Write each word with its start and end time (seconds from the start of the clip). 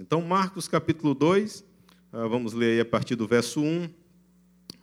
Então, 0.00 0.20
Marcos 0.20 0.66
capítulo 0.66 1.14
2, 1.14 1.64
ah, 2.12 2.26
vamos 2.26 2.52
ler 2.52 2.72
aí 2.72 2.80
a 2.80 2.84
partir 2.84 3.14
do 3.14 3.28
verso 3.28 3.60
1, 3.60 3.88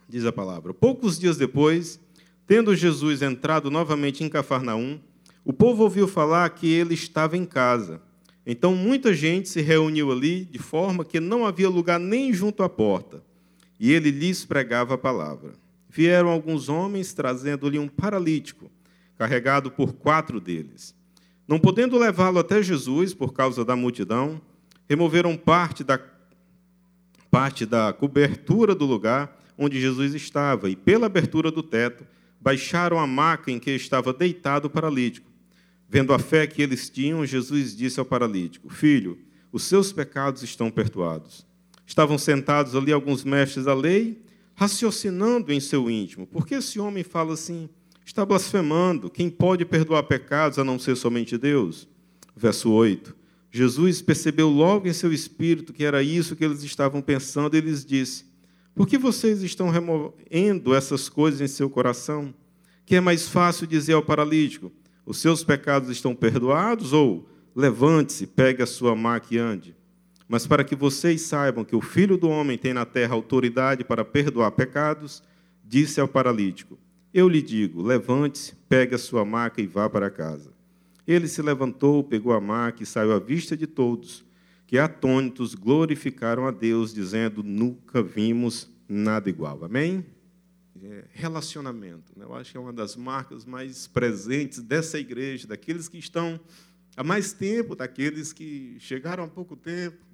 diz 0.07 0.23
a 0.23 0.31
palavra. 0.31 0.73
Poucos 0.73 1.19
dias 1.19 1.35
depois, 1.35 1.99
tendo 2.47 2.73
Jesus 2.73 3.21
entrado 3.21 3.69
novamente 3.69 4.23
em 4.23 4.29
Cafarnaum, 4.29 5.01
o 5.43 5.51
povo 5.51 5.83
ouviu 5.83 6.07
falar 6.07 6.49
que 6.51 6.71
ele 6.71 6.93
estava 6.93 7.35
em 7.35 7.43
casa. 7.43 8.01
Então, 8.45 8.73
muita 8.73 9.13
gente 9.13 9.49
se 9.49 9.59
reuniu 9.59 10.13
ali, 10.13 10.45
de 10.45 10.59
forma 10.59 11.03
que 11.03 11.19
não 11.19 11.45
havia 11.45 11.67
lugar 11.67 11.99
nem 11.99 12.31
junto 12.31 12.63
à 12.63 12.69
porta, 12.69 13.21
e 13.77 13.91
ele 13.91 14.11
lhes 14.11 14.45
pregava 14.45 14.93
a 14.93 14.97
palavra. 14.97 15.55
Vieram 15.89 16.29
alguns 16.29 16.69
homens 16.69 17.11
trazendo-lhe 17.11 17.77
um 17.77 17.89
paralítico, 17.89 18.71
carregado 19.17 19.71
por 19.71 19.91
quatro 19.91 20.39
deles. 20.39 20.95
Não 21.45 21.59
podendo 21.59 21.97
levá-lo 21.97 22.39
até 22.39 22.63
Jesus 22.63 23.13
por 23.13 23.33
causa 23.33 23.65
da 23.65 23.75
multidão, 23.75 24.39
removeram 24.91 25.37
parte 25.37 25.85
da, 25.85 25.97
parte 27.31 27.65
da 27.65 27.93
cobertura 27.93 28.75
do 28.75 28.85
lugar 28.85 29.41
onde 29.57 29.79
Jesus 29.79 30.13
estava 30.13 30.69
e, 30.69 30.75
pela 30.75 31.05
abertura 31.05 31.49
do 31.49 31.63
teto, 31.63 32.05
baixaram 32.41 32.99
a 32.99 33.07
maca 33.07 33.49
em 33.49 33.57
que 33.57 33.71
estava 33.71 34.11
deitado 34.11 34.65
o 34.65 34.69
paralítico. 34.69 35.31
Vendo 35.87 36.13
a 36.13 36.19
fé 36.19 36.45
que 36.45 36.61
eles 36.61 36.89
tinham, 36.89 37.25
Jesus 37.25 37.73
disse 37.73 38.01
ao 38.01 38.05
paralítico: 38.05 38.69
Filho, 38.69 39.17
os 39.49 39.63
seus 39.63 39.93
pecados 39.93 40.43
estão 40.43 40.69
perdoados. 40.69 41.47
Estavam 41.85 42.17
sentados 42.17 42.75
ali 42.75 42.91
alguns 42.91 43.23
mestres 43.23 43.63
da 43.63 43.73
lei, 43.73 44.21
raciocinando 44.55 45.53
em 45.53 45.61
seu 45.61 45.89
íntimo: 45.89 46.27
Por 46.27 46.45
que 46.45 46.55
esse 46.55 46.81
homem 46.81 47.01
fala 47.01 47.33
assim? 47.33 47.69
Está 48.05 48.25
blasfemando. 48.25 49.09
Quem 49.09 49.29
pode 49.29 49.63
perdoar 49.63 50.03
pecados 50.03 50.59
a 50.59 50.65
não 50.65 50.77
ser 50.77 50.97
somente 50.97 51.37
Deus? 51.37 51.87
Verso 52.35 52.69
8. 52.69 53.20
Jesus 53.51 54.01
percebeu 54.01 54.49
logo 54.49 54.87
em 54.87 54.93
seu 54.93 55.11
espírito 55.11 55.73
que 55.73 55.83
era 55.83 56.01
isso 56.01 56.35
que 56.37 56.45
eles 56.45 56.63
estavam 56.63 57.01
pensando 57.01 57.57
e 57.57 57.61
lhes 57.61 57.85
disse: 57.85 58.25
Por 58.73 58.87
que 58.87 58.97
vocês 58.97 59.43
estão 59.43 59.69
removendo 59.69 60.73
essas 60.73 61.09
coisas 61.09 61.41
em 61.41 61.47
seu 61.47 61.69
coração? 61.69 62.33
Que 62.85 62.95
é 62.95 63.01
mais 63.01 63.27
fácil 63.27 63.67
dizer 63.67 63.93
ao 63.93 64.01
paralítico: 64.01 64.71
Os 65.05 65.17
seus 65.17 65.43
pecados 65.43 65.89
estão 65.89 66.15
perdoados? 66.15 66.93
Ou 66.93 67.27
levante-se, 67.53 68.25
pegue 68.25 68.63
a 68.63 68.65
sua 68.65 68.95
maca 68.95 69.27
e 69.31 69.37
ande. 69.37 69.75
Mas 70.29 70.47
para 70.47 70.63
que 70.63 70.77
vocês 70.77 71.23
saibam 71.23 71.65
que 71.65 71.75
o 71.75 71.81
Filho 71.81 72.17
do 72.17 72.29
Homem 72.29 72.57
tem 72.57 72.73
na 72.73 72.85
terra 72.85 73.13
autoridade 73.13 73.83
para 73.83 74.05
perdoar 74.05 74.51
pecados, 74.51 75.21
disse 75.61 75.99
ao 75.99 76.07
paralítico: 76.07 76.79
Eu 77.13 77.27
lhe 77.27 77.41
digo, 77.41 77.81
levante-se, 77.81 78.55
pegue 78.69 78.95
a 78.95 78.97
sua 78.97 79.25
maca 79.25 79.61
e 79.61 79.67
vá 79.67 79.89
para 79.89 80.09
casa. 80.09 80.50
Ele 81.11 81.27
se 81.27 81.41
levantou, 81.41 82.01
pegou 82.05 82.31
a 82.31 82.39
maca 82.39 82.81
e 82.81 82.85
saiu 82.85 83.11
à 83.11 83.19
vista 83.19 83.57
de 83.57 83.67
todos, 83.67 84.23
que 84.65 84.77
atônitos 84.77 85.53
glorificaram 85.53 86.47
a 86.47 86.51
Deus, 86.51 86.93
dizendo: 86.93 87.43
Nunca 87.43 88.01
vimos 88.01 88.71
nada 88.87 89.29
igual. 89.29 89.65
Amém? 89.65 90.05
É, 90.81 91.03
relacionamento. 91.11 92.13
Né? 92.15 92.23
Eu 92.23 92.33
acho 92.33 92.51
que 92.51 92.57
é 92.57 92.59
uma 92.61 92.71
das 92.71 92.95
marcas 92.95 93.43
mais 93.43 93.87
presentes 93.87 94.61
dessa 94.61 94.97
igreja, 94.97 95.45
daqueles 95.45 95.89
que 95.89 95.97
estão 95.97 96.39
há 96.95 97.03
mais 97.03 97.33
tempo, 97.33 97.75
daqueles 97.75 98.31
que 98.31 98.77
chegaram 98.79 99.25
há 99.25 99.27
pouco 99.27 99.57
tempo. 99.57 100.05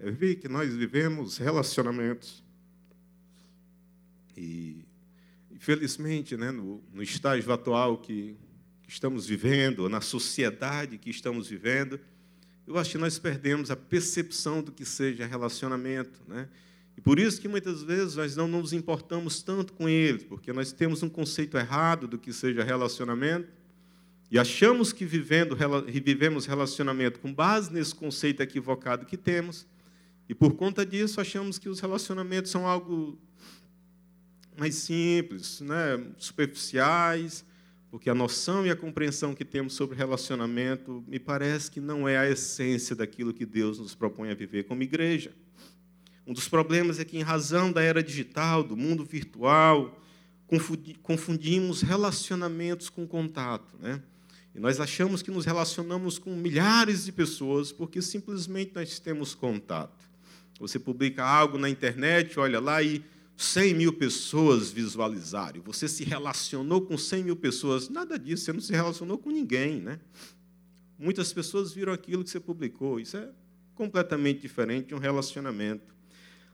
É 0.00 0.10
ver 0.10 0.34
que 0.34 0.48
nós 0.48 0.74
vivemos 0.74 1.38
relacionamentos. 1.38 2.42
E, 4.36 4.84
infelizmente, 5.48 6.36
né, 6.36 6.50
no, 6.50 6.82
no 6.92 7.04
estágio 7.04 7.52
atual 7.52 7.98
que 7.98 8.36
que 8.88 8.94
estamos 8.94 9.26
vivendo, 9.26 9.86
na 9.86 10.00
sociedade 10.00 10.96
que 10.96 11.10
estamos 11.10 11.46
vivendo, 11.46 12.00
eu 12.66 12.78
acho 12.78 12.92
que 12.92 12.98
nós 12.98 13.18
perdemos 13.18 13.70
a 13.70 13.76
percepção 13.76 14.62
do 14.62 14.72
que 14.72 14.82
seja 14.82 15.26
relacionamento. 15.26 16.18
Né? 16.26 16.48
E 16.96 17.00
por 17.02 17.18
isso 17.18 17.38
que 17.38 17.46
muitas 17.46 17.82
vezes 17.82 18.16
nós 18.16 18.34
não 18.34 18.48
nos 18.48 18.72
importamos 18.72 19.42
tanto 19.42 19.74
com 19.74 19.86
eles, 19.90 20.24
porque 20.24 20.54
nós 20.54 20.72
temos 20.72 21.02
um 21.02 21.08
conceito 21.10 21.58
errado 21.58 22.08
do 22.08 22.16
que 22.16 22.32
seja 22.32 22.64
relacionamento 22.64 23.52
e 24.30 24.38
achamos 24.38 24.90
que 24.90 25.04
vivendo, 25.04 25.54
vivemos 25.86 26.46
relacionamento 26.46 27.20
com 27.20 27.30
base 27.30 27.70
nesse 27.70 27.94
conceito 27.94 28.42
equivocado 28.42 29.04
que 29.04 29.18
temos, 29.18 29.66
e 30.30 30.34
por 30.34 30.54
conta 30.54 30.86
disso 30.86 31.20
achamos 31.20 31.58
que 31.58 31.68
os 31.68 31.78
relacionamentos 31.78 32.50
são 32.50 32.66
algo 32.66 33.18
mais 34.58 34.76
simples, 34.76 35.60
né? 35.60 36.02
superficiais, 36.16 37.44
porque 37.90 38.10
a 38.10 38.14
noção 38.14 38.66
e 38.66 38.70
a 38.70 38.76
compreensão 38.76 39.34
que 39.34 39.44
temos 39.44 39.74
sobre 39.74 39.96
relacionamento 39.96 41.02
me 41.06 41.18
parece 41.18 41.70
que 41.70 41.80
não 41.80 42.06
é 42.06 42.18
a 42.18 42.28
essência 42.28 42.94
daquilo 42.94 43.32
que 43.32 43.46
Deus 43.46 43.78
nos 43.78 43.94
propõe 43.94 44.30
a 44.30 44.34
viver 44.34 44.64
como 44.64 44.82
igreja. 44.82 45.32
Um 46.26 46.34
dos 46.34 46.48
problemas 46.48 47.00
é 47.00 47.04
que, 47.04 47.16
em 47.16 47.22
razão 47.22 47.72
da 47.72 47.82
era 47.82 48.02
digital, 48.02 48.62
do 48.62 48.76
mundo 48.76 49.02
virtual, 49.04 49.98
confundimos 51.02 51.80
relacionamentos 51.80 52.90
com 52.90 53.06
contato. 53.06 53.74
Né? 53.80 54.02
E 54.54 54.60
nós 54.60 54.80
achamos 54.80 55.22
que 55.22 55.30
nos 55.30 55.46
relacionamos 55.46 56.18
com 56.18 56.36
milhares 56.36 57.06
de 57.06 57.12
pessoas 57.12 57.72
porque 57.72 58.02
simplesmente 58.02 58.72
nós 58.74 58.98
temos 58.98 59.34
contato. 59.34 60.08
Você 60.60 60.78
publica 60.78 61.24
algo 61.24 61.56
na 61.56 61.70
internet, 61.70 62.38
olha 62.38 62.60
lá 62.60 62.82
e 62.82 63.02
100 63.38 63.72
mil 63.74 63.92
pessoas 63.92 64.68
visualizaram, 64.68 65.62
você 65.62 65.86
se 65.86 66.02
relacionou 66.02 66.82
com 66.82 66.98
100 66.98 67.22
mil 67.22 67.36
pessoas. 67.36 67.88
Nada 67.88 68.18
disso, 68.18 68.44
você 68.44 68.52
não 68.52 68.60
se 68.60 68.72
relacionou 68.72 69.16
com 69.16 69.30
ninguém. 69.30 69.80
Né? 69.80 70.00
Muitas 70.98 71.32
pessoas 71.32 71.72
viram 71.72 71.92
aquilo 71.92 72.24
que 72.24 72.30
você 72.30 72.40
publicou. 72.40 72.98
Isso 72.98 73.16
é 73.16 73.28
completamente 73.76 74.40
diferente 74.40 74.88
de 74.88 74.94
um 74.96 74.98
relacionamento. 74.98 75.94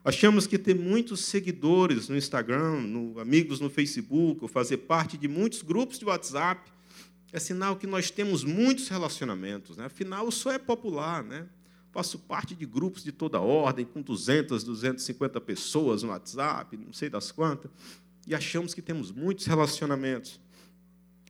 Achamos 0.05 0.47
que 0.47 0.59
ter 0.59 0.75
muitos 0.75 1.21
seguidores 1.21 2.11
no 2.11 2.19
Instagram, 2.19 2.83
no, 2.83 3.19
amigos 3.19 3.61
no 3.61 3.71
Facebook, 3.71 4.41
ou 4.43 4.49
fazer 4.49 4.77
parte 4.77 5.17
de 5.17 5.27
muitos 5.27 5.63
grupos 5.63 5.99
de 5.99 6.05
WhatsApp, 6.05 6.71
é 7.33 7.41
sinal 7.41 7.77
que 7.77 7.87
nós 7.87 8.11
temos 8.11 8.45
muitos 8.45 8.89
relacionamentos. 8.89 9.79
Né? 9.79 9.87
Afinal, 9.87 10.29
isso 10.29 10.51
é 10.51 10.59
popular. 10.59 11.25
Né? 11.25 11.47
Faço 11.95 12.19
parte 12.19 12.57
de 12.57 12.67
grupos 12.67 13.05
de 13.05 13.13
toda 13.13 13.41
ordem, 13.41 13.85
com 13.85 14.03
200, 14.03 14.65
250 14.65 15.41
pessoas 15.41 16.03
no 16.03 16.09
WhatsApp, 16.09 16.77
não 16.77 16.93
sei 16.93 17.09
das 17.09 17.31
quantas, 17.31 17.71
e 18.27 18.35
achamos 18.35 18.75
que 18.75 18.83
temos 18.83 19.13
muitos 19.13 19.47
relacionamentos. 19.47 20.41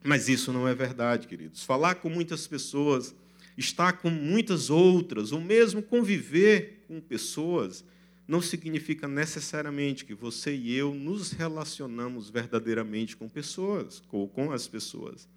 Mas 0.03 0.27
isso 0.27 0.51
não 0.51 0.67
é 0.67 0.73
verdade, 0.73 1.27
queridos. 1.27 1.63
Falar 1.63 1.95
com 1.95 2.09
muitas 2.09 2.47
pessoas, 2.47 3.13
estar 3.55 3.93
com 3.93 4.09
muitas 4.09 4.71
outras, 4.71 5.31
ou 5.31 5.39
mesmo 5.39 5.83
conviver 5.83 6.83
com 6.87 6.99
pessoas, 6.99 7.85
não 8.27 8.41
significa 8.41 9.07
necessariamente 9.07 10.03
que 10.03 10.15
você 10.15 10.55
e 10.55 10.73
eu 10.73 10.95
nos 10.95 11.31
relacionamos 11.31 12.27
verdadeiramente 12.27 13.15
com 13.15 13.29
pessoas, 13.29 14.01
ou 14.11 14.27
com 14.27 14.51
as 14.51 14.67
pessoas. 14.67 15.29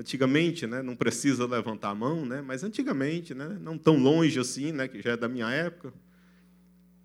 Antigamente, 0.00 0.66
né, 0.66 0.80
não 0.80 0.96
precisa 0.96 1.46
levantar 1.46 1.90
a 1.90 1.94
mão, 1.94 2.24
né, 2.24 2.40
mas 2.40 2.64
antigamente, 2.64 3.34
né, 3.34 3.58
não 3.60 3.76
tão 3.76 3.98
longe 3.98 4.40
assim, 4.40 4.72
né, 4.72 4.88
que 4.88 5.02
já 5.02 5.10
é 5.10 5.16
da 5.16 5.28
minha 5.28 5.50
época, 5.50 5.88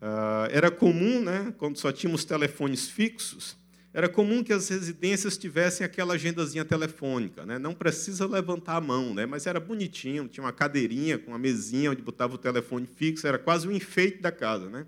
uh, 0.02 0.48
era 0.50 0.72
comum, 0.72 1.22
né, 1.22 1.54
quando 1.58 1.78
só 1.78 1.92
tínhamos 1.92 2.24
telefones 2.24 2.88
fixos, 2.88 3.58
era 3.94 4.08
comum 4.08 4.42
que 4.46 4.54
as 4.54 4.70
residências 4.70 5.38
tivessem 5.38 5.86
aquela 5.86 6.14
agendazinha 6.14 6.64
telefônica. 6.64 7.46
Né? 7.46 7.58
Não 7.58 7.74
precisa 7.74 8.26
levantar 8.26 8.76
a 8.76 8.82
mão, 8.82 9.14
né? 9.14 9.26
mas 9.26 9.46
era 9.46 9.58
bonitinho, 9.58 10.28
tinha 10.28 10.44
uma 10.44 10.54
cadeirinha 10.54 11.18
com 11.18 11.32
uma 11.32 11.38
mesinha 11.38 11.92
onde 11.92 12.02
botava 12.02 12.36
o 12.36 12.38
telefone 12.38 12.86
fixo, 12.86 13.28
era 13.28 13.38
quase 13.38 13.68
um 13.68 13.72
enfeite 13.72 14.22
da 14.22 14.34
casa. 14.34 14.70
Né? 14.70 14.86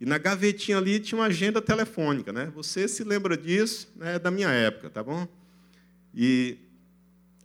E 0.00 0.06
na 0.06 0.18
gavetinha 0.18 0.78
ali 0.78 1.00
tinha 1.00 1.20
uma 1.20 1.26
agenda 1.26 1.62
telefônica. 1.62 2.32
Né? 2.32 2.52
Você 2.54 2.86
se 2.86 3.02
lembra 3.02 3.36
disso, 3.36 3.92
né? 3.96 4.16
é 4.16 4.18
da 4.18 4.30
minha 4.30 4.50
época, 4.50 4.90
tá 4.90 5.02
bom? 5.02 5.26
E 6.12 6.58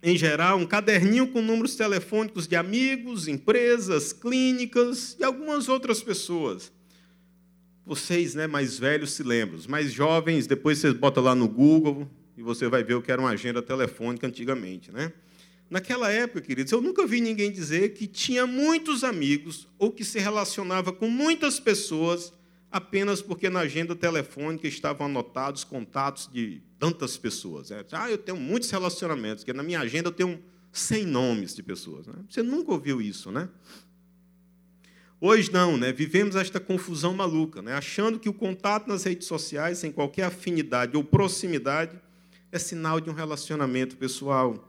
em 0.02 0.16
geral, 0.16 0.58
um 0.58 0.66
caderninho 0.66 1.28
com 1.28 1.40
números 1.40 1.76
telefônicos 1.76 2.48
de 2.48 2.56
amigos, 2.56 3.28
empresas, 3.28 4.12
clínicas 4.12 5.16
e 5.20 5.22
algumas 5.22 5.68
outras 5.68 6.02
pessoas. 6.02 6.72
Vocês, 7.86 8.34
né, 8.34 8.48
mais 8.48 8.78
velhos, 8.78 9.12
se 9.12 9.22
lembram. 9.22 9.56
Os 9.56 9.66
mais 9.66 9.92
jovens, 9.92 10.46
depois 10.46 10.78
vocês 10.78 10.92
botam 10.92 11.22
lá 11.22 11.34
no 11.34 11.48
Google 11.48 12.10
e 12.36 12.42
você 12.42 12.68
vai 12.68 12.82
ver 12.82 12.94
o 12.94 13.02
que 13.02 13.12
era 13.12 13.20
uma 13.20 13.30
agenda 13.30 13.62
telefônica 13.62 14.26
antigamente, 14.26 14.90
né? 14.90 15.12
Naquela 15.70 16.10
época, 16.10 16.40
queridos, 16.40 16.72
eu 16.72 16.80
nunca 16.80 17.06
vi 17.06 17.20
ninguém 17.20 17.50
dizer 17.50 17.94
que 17.94 18.06
tinha 18.06 18.46
muitos 18.46 19.04
amigos 19.04 19.68
ou 19.78 19.90
que 19.90 20.04
se 20.04 20.18
relacionava 20.18 20.92
com 20.92 21.08
muitas 21.08 21.58
pessoas 21.58 22.32
apenas 22.70 23.22
porque 23.22 23.48
na 23.48 23.60
agenda 23.60 23.94
telefônica 23.94 24.66
estavam 24.66 25.06
anotados 25.06 25.62
contatos 25.62 26.28
de 26.32 26.60
tantas 26.82 27.16
pessoas. 27.16 27.70
É, 27.70 27.86
ah, 27.92 28.10
eu 28.10 28.18
tenho 28.18 28.36
muitos 28.36 28.68
relacionamentos, 28.68 29.44
porque 29.44 29.56
na 29.56 29.62
minha 29.62 29.78
agenda 29.78 30.08
eu 30.08 30.12
tenho 30.12 30.42
100 30.72 31.06
nomes 31.06 31.54
de 31.54 31.62
pessoas. 31.62 32.08
Né? 32.08 32.14
Você 32.28 32.42
nunca 32.42 32.72
ouviu 32.72 33.00
isso, 33.00 33.30
né? 33.30 33.48
Hoje 35.20 35.52
não, 35.52 35.76
né? 35.76 35.92
Vivemos 35.92 36.34
esta 36.34 36.58
confusão 36.58 37.14
maluca, 37.14 37.62
né? 37.62 37.74
Achando 37.74 38.18
que 38.18 38.28
o 38.28 38.32
contato 38.32 38.88
nas 38.88 39.04
redes 39.04 39.28
sociais, 39.28 39.78
sem 39.78 39.92
qualquer 39.92 40.24
afinidade 40.24 40.96
ou 40.96 41.04
proximidade, 41.04 41.96
é 42.50 42.58
sinal 42.58 43.00
de 43.00 43.08
um 43.08 43.12
relacionamento 43.12 43.96
pessoal. 43.96 44.68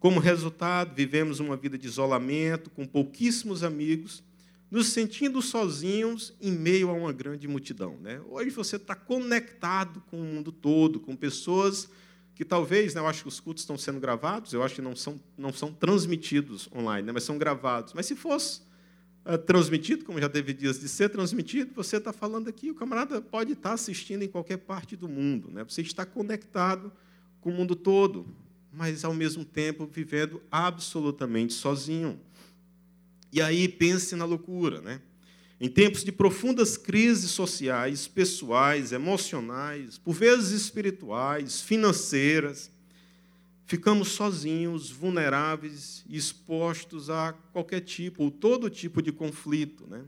Como 0.00 0.20
resultado, 0.20 0.94
vivemos 0.94 1.38
uma 1.38 1.54
vida 1.54 1.76
de 1.76 1.86
isolamento, 1.86 2.70
com 2.70 2.86
pouquíssimos 2.86 3.62
amigos, 3.62 4.24
nos 4.72 4.86
sentindo 4.86 5.42
sozinhos 5.42 6.32
em 6.40 6.50
meio 6.50 6.88
a 6.88 6.94
uma 6.94 7.12
grande 7.12 7.46
multidão. 7.46 7.98
Né? 8.00 8.22
Hoje 8.30 8.48
você 8.48 8.76
está 8.76 8.94
conectado 8.94 10.02
com 10.10 10.18
o 10.18 10.24
mundo 10.24 10.50
todo, 10.50 10.98
com 10.98 11.14
pessoas 11.14 11.90
que 12.34 12.42
talvez, 12.42 12.94
né, 12.94 13.02
eu 13.02 13.06
acho 13.06 13.20
que 13.20 13.28
os 13.28 13.38
cultos 13.38 13.64
estão 13.64 13.76
sendo 13.76 14.00
gravados, 14.00 14.54
eu 14.54 14.62
acho 14.62 14.76
que 14.76 14.80
não 14.80 14.96
são, 14.96 15.20
não 15.36 15.52
são 15.52 15.70
transmitidos 15.70 16.70
online, 16.74 17.06
né, 17.06 17.12
mas 17.12 17.22
são 17.22 17.36
gravados. 17.36 17.92
Mas 17.92 18.06
se 18.06 18.16
fosse 18.16 18.62
uh, 19.26 19.36
transmitido, 19.36 20.06
como 20.06 20.18
já 20.18 20.30
teve 20.30 20.54
dias 20.54 20.80
de 20.80 20.88
ser 20.88 21.10
transmitido, 21.10 21.74
você 21.74 21.98
está 21.98 22.10
falando 22.10 22.48
aqui, 22.48 22.70
o 22.70 22.74
camarada 22.74 23.20
pode 23.20 23.52
estar 23.52 23.68
tá 23.68 23.74
assistindo 23.74 24.22
em 24.22 24.28
qualquer 24.28 24.56
parte 24.56 24.96
do 24.96 25.06
mundo. 25.06 25.50
Né? 25.50 25.62
Você 25.64 25.82
está 25.82 26.06
conectado 26.06 26.90
com 27.42 27.50
o 27.50 27.52
mundo 27.52 27.76
todo, 27.76 28.26
mas 28.72 29.04
ao 29.04 29.12
mesmo 29.12 29.44
tempo 29.44 29.84
vivendo 29.84 30.42
absolutamente 30.50 31.52
sozinho. 31.52 32.18
E 33.32 33.40
aí 33.40 33.66
pense 33.66 34.14
na 34.14 34.26
loucura, 34.26 34.82
né? 34.82 35.00
Em 35.58 35.68
tempos 35.68 36.04
de 36.04 36.12
profundas 36.12 36.76
crises 36.76 37.30
sociais, 37.30 38.06
pessoais, 38.06 38.92
emocionais, 38.92 39.96
por 39.96 40.12
vezes 40.12 40.50
espirituais, 40.50 41.60
financeiras, 41.60 42.70
ficamos 43.64 44.08
sozinhos, 44.08 44.90
vulneráveis 44.90 46.04
e 46.08 46.16
expostos 46.16 47.08
a 47.08 47.32
qualquer 47.52 47.80
tipo 47.80 48.24
ou 48.24 48.30
todo 48.30 48.68
tipo 48.68 49.00
de 49.00 49.12
conflito, 49.12 49.86
né? 49.86 50.04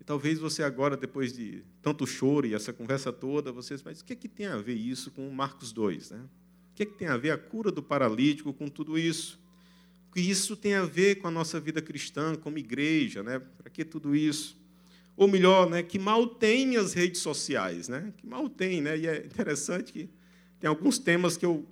E 0.00 0.04
talvez 0.04 0.38
você 0.38 0.62
agora, 0.62 0.96
depois 0.96 1.32
de 1.32 1.62
tanto 1.82 2.06
choro 2.06 2.46
e 2.46 2.54
essa 2.54 2.72
conversa 2.72 3.12
toda, 3.12 3.52
você 3.52 3.76
mas 3.84 4.00
o 4.00 4.04
que, 4.04 4.14
é 4.14 4.16
que 4.16 4.28
tem 4.28 4.46
a 4.46 4.56
ver 4.56 4.74
isso 4.74 5.10
com 5.10 5.28
Marcos 5.30 5.70
2, 5.72 6.12
né? 6.12 6.20
O 6.70 6.74
que, 6.74 6.84
é 6.84 6.86
que 6.86 6.94
tem 6.94 7.08
a 7.08 7.16
ver 7.16 7.32
a 7.32 7.36
cura 7.36 7.70
do 7.70 7.82
paralítico 7.82 8.54
com 8.54 8.68
tudo 8.68 8.98
isso? 8.98 9.41
Que 10.12 10.20
isso 10.20 10.56
tem 10.56 10.74
a 10.74 10.84
ver 10.84 11.16
com 11.16 11.28
a 11.28 11.30
nossa 11.30 11.58
vida 11.58 11.80
cristã, 11.80 12.34
como 12.34 12.58
igreja, 12.58 13.22
né? 13.22 13.38
Para 13.38 13.70
que 13.70 13.84
tudo 13.84 14.14
isso? 14.14 14.60
Ou 15.16 15.28
melhor, 15.28 15.68
né, 15.68 15.82
que 15.82 15.98
mal 15.98 16.26
tem 16.26 16.76
as 16.76 16.92
redes 16.92 17.20
sociais, 17.20 17.88
né? 17.88 18.12
Que 18.16 18.26
mal 18.26 18.48
tem, 18.48 18.80
né? 18.80 18.98
E 18.98 19.06
é 19.06 19.24
interessante 19.24 19.92
que 19.92 20.08
tem 20.60 20.68
alguns 20.68 20.98
temas 20.98 21.36
que 21.36 21.44
eu 21.44 21.66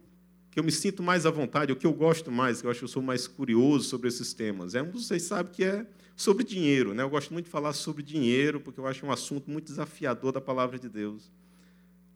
que 0.51 0.59
eu 0.59 0.65
me 0.65 0.73
sinto 0.73 1.01
mais 1.01 1.27
à 1.27 1.31
vontade, 1.31 1.71
o 1.71 1.77
que 1.77 1.87
eu 1.87 1.93
gosto 1.93 2.31
mais, 2.31 2.61
que 2.61 2.67
eu 2.67 2.71
acho 2.73 2.81
que 2.81 2.85
eu 2.85 2.89
sou 2.89 3.03
mais 3.03 3.29
curioso 3.29 3.89
sobre 3.89 4.09
esses 4.09 4.35
temas. 4.35 4.75
É 4.75 4.83
um 4.83 4.91
vocês 4.91 5.23
sabem 5.23 5.53
que 5.53 5.63
é 5.63 5.87
sobre 6.17 6.43
dinheiro, 6.43 6.93
né? 6.93 7.05
Eu 7.05 7.09
gosto 7.09 7.33
muito 7.33 7.45
de 7.45 7.51
falar 7.53 7.73
sobre 7.73 8.03
dinheiro, 8.03 8.61
porque 8.61 8.81
eu 8.81 8.87
acho 8.87 9.07
um 9.07 9.13
assunto 9.13 9.49
muito 9.49 9.67
desafiador 9.67 10.33
da 10.33 10.41
palavra 10.41 10.77
de 10.77 10.89
Deus. 10.89 11.31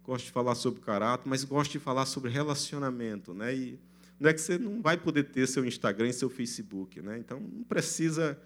Gosto 0.05 0.27
de 0.27 0.33
falar 0.33 0.57
sobre 0.57 0.81
caráter, 0.81 1.29
mas 1.29 1.45
gosto 1.45 1.73
de 1.73 1.79
falar 1.79 2.07
sobre 2.07 2.29
relacionamento, 2.29 3.33
né? 3.33 3.55
E 3.55 3.79
não 4.25 4.31
é 4.31 4.33
que 4.33 4.41
você 4.41 4.57
não 4.57 4.81
vai 4.81 4.97
poder 4.97 5.25
ter 5.25 5.47
seu 5.47 5.67
Instagram 5.67 6.09
e 6.09 6.13
seu 6.15 6.31
Facebook, 6.31 7.01
né? 7.03 7.19
Então 7.19 7.39
não 7.39 7.63
precisa 7.63 8.39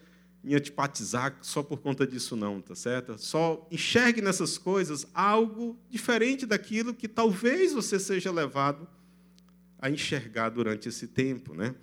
me 0.43 0.57
antipatizar 0.57 1.39
só 1.41 1.63
por 1.63 1.79
conta 1.79 2.05
disso 2.05 2.35
não, 2.35 2.61
tá 2.61 2.75
certo? 2.75 3.17
Só 3.17 3.65
enxergue 3.71 4.21
nessas 4.21 4.59
coisas 4.59 5.07
algo 5.15 5.79
diferente 5.89 6.47
daquilo 6.47 6.93
que 6.93 7.07
talvez 7.07 7.73
você 7.73 7.99
seja 8.01 8.33
levado 8.33 8.89
a 9.79 9.89
enxergar 9.89 10.49
durante 10.49 10.89
esse 10.89 11.07
tempo, 11.07 11.55
né? 11.55 11.77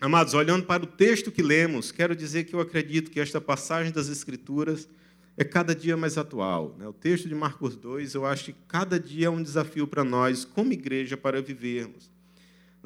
Amados, 0.00 0.34
olhando 0.34 0.64
para 0.66 0.82
o 0.82 0.86
texto 0.86 1.30
que 1.30 1.42
lemos, 1.42 1.92
quero 1.92 2.16
dizer 2.16 2.42
que 2.42 2.54
eu 2.54 2.60
acredito 2.60 3.08
que 3.08 3.20
esta 3.20 3.40
passagem 3.40 3.92
das 3.92 4.08
Escrituras 4.08 4.88
é 5.36 5.44
cada 5.44 5.76
dia 5.76 5.96
mais 5.96 6.18
atual. 6.18 6.74
Né? 6.76 6.88
O 6.88 6.92
texto 6.92 7.28
de 7.28 7.36
Marcos 7.36 7.76
2, 7.76 8.14
eu 8.14 8.26
acho 8.26 8.46
que 8.46 8.56
cada 8.66 8.98
dia 8.98 9.28
é 9.28 9.30
um 9.30 9.42
desafio 9.42 9.86
para 9.86 10.02
nós, 10.02 10.44
como 10.44 10.72
igreja, 10.72 11.16
para 11.16 11.40
vivermos. 11.40 12.15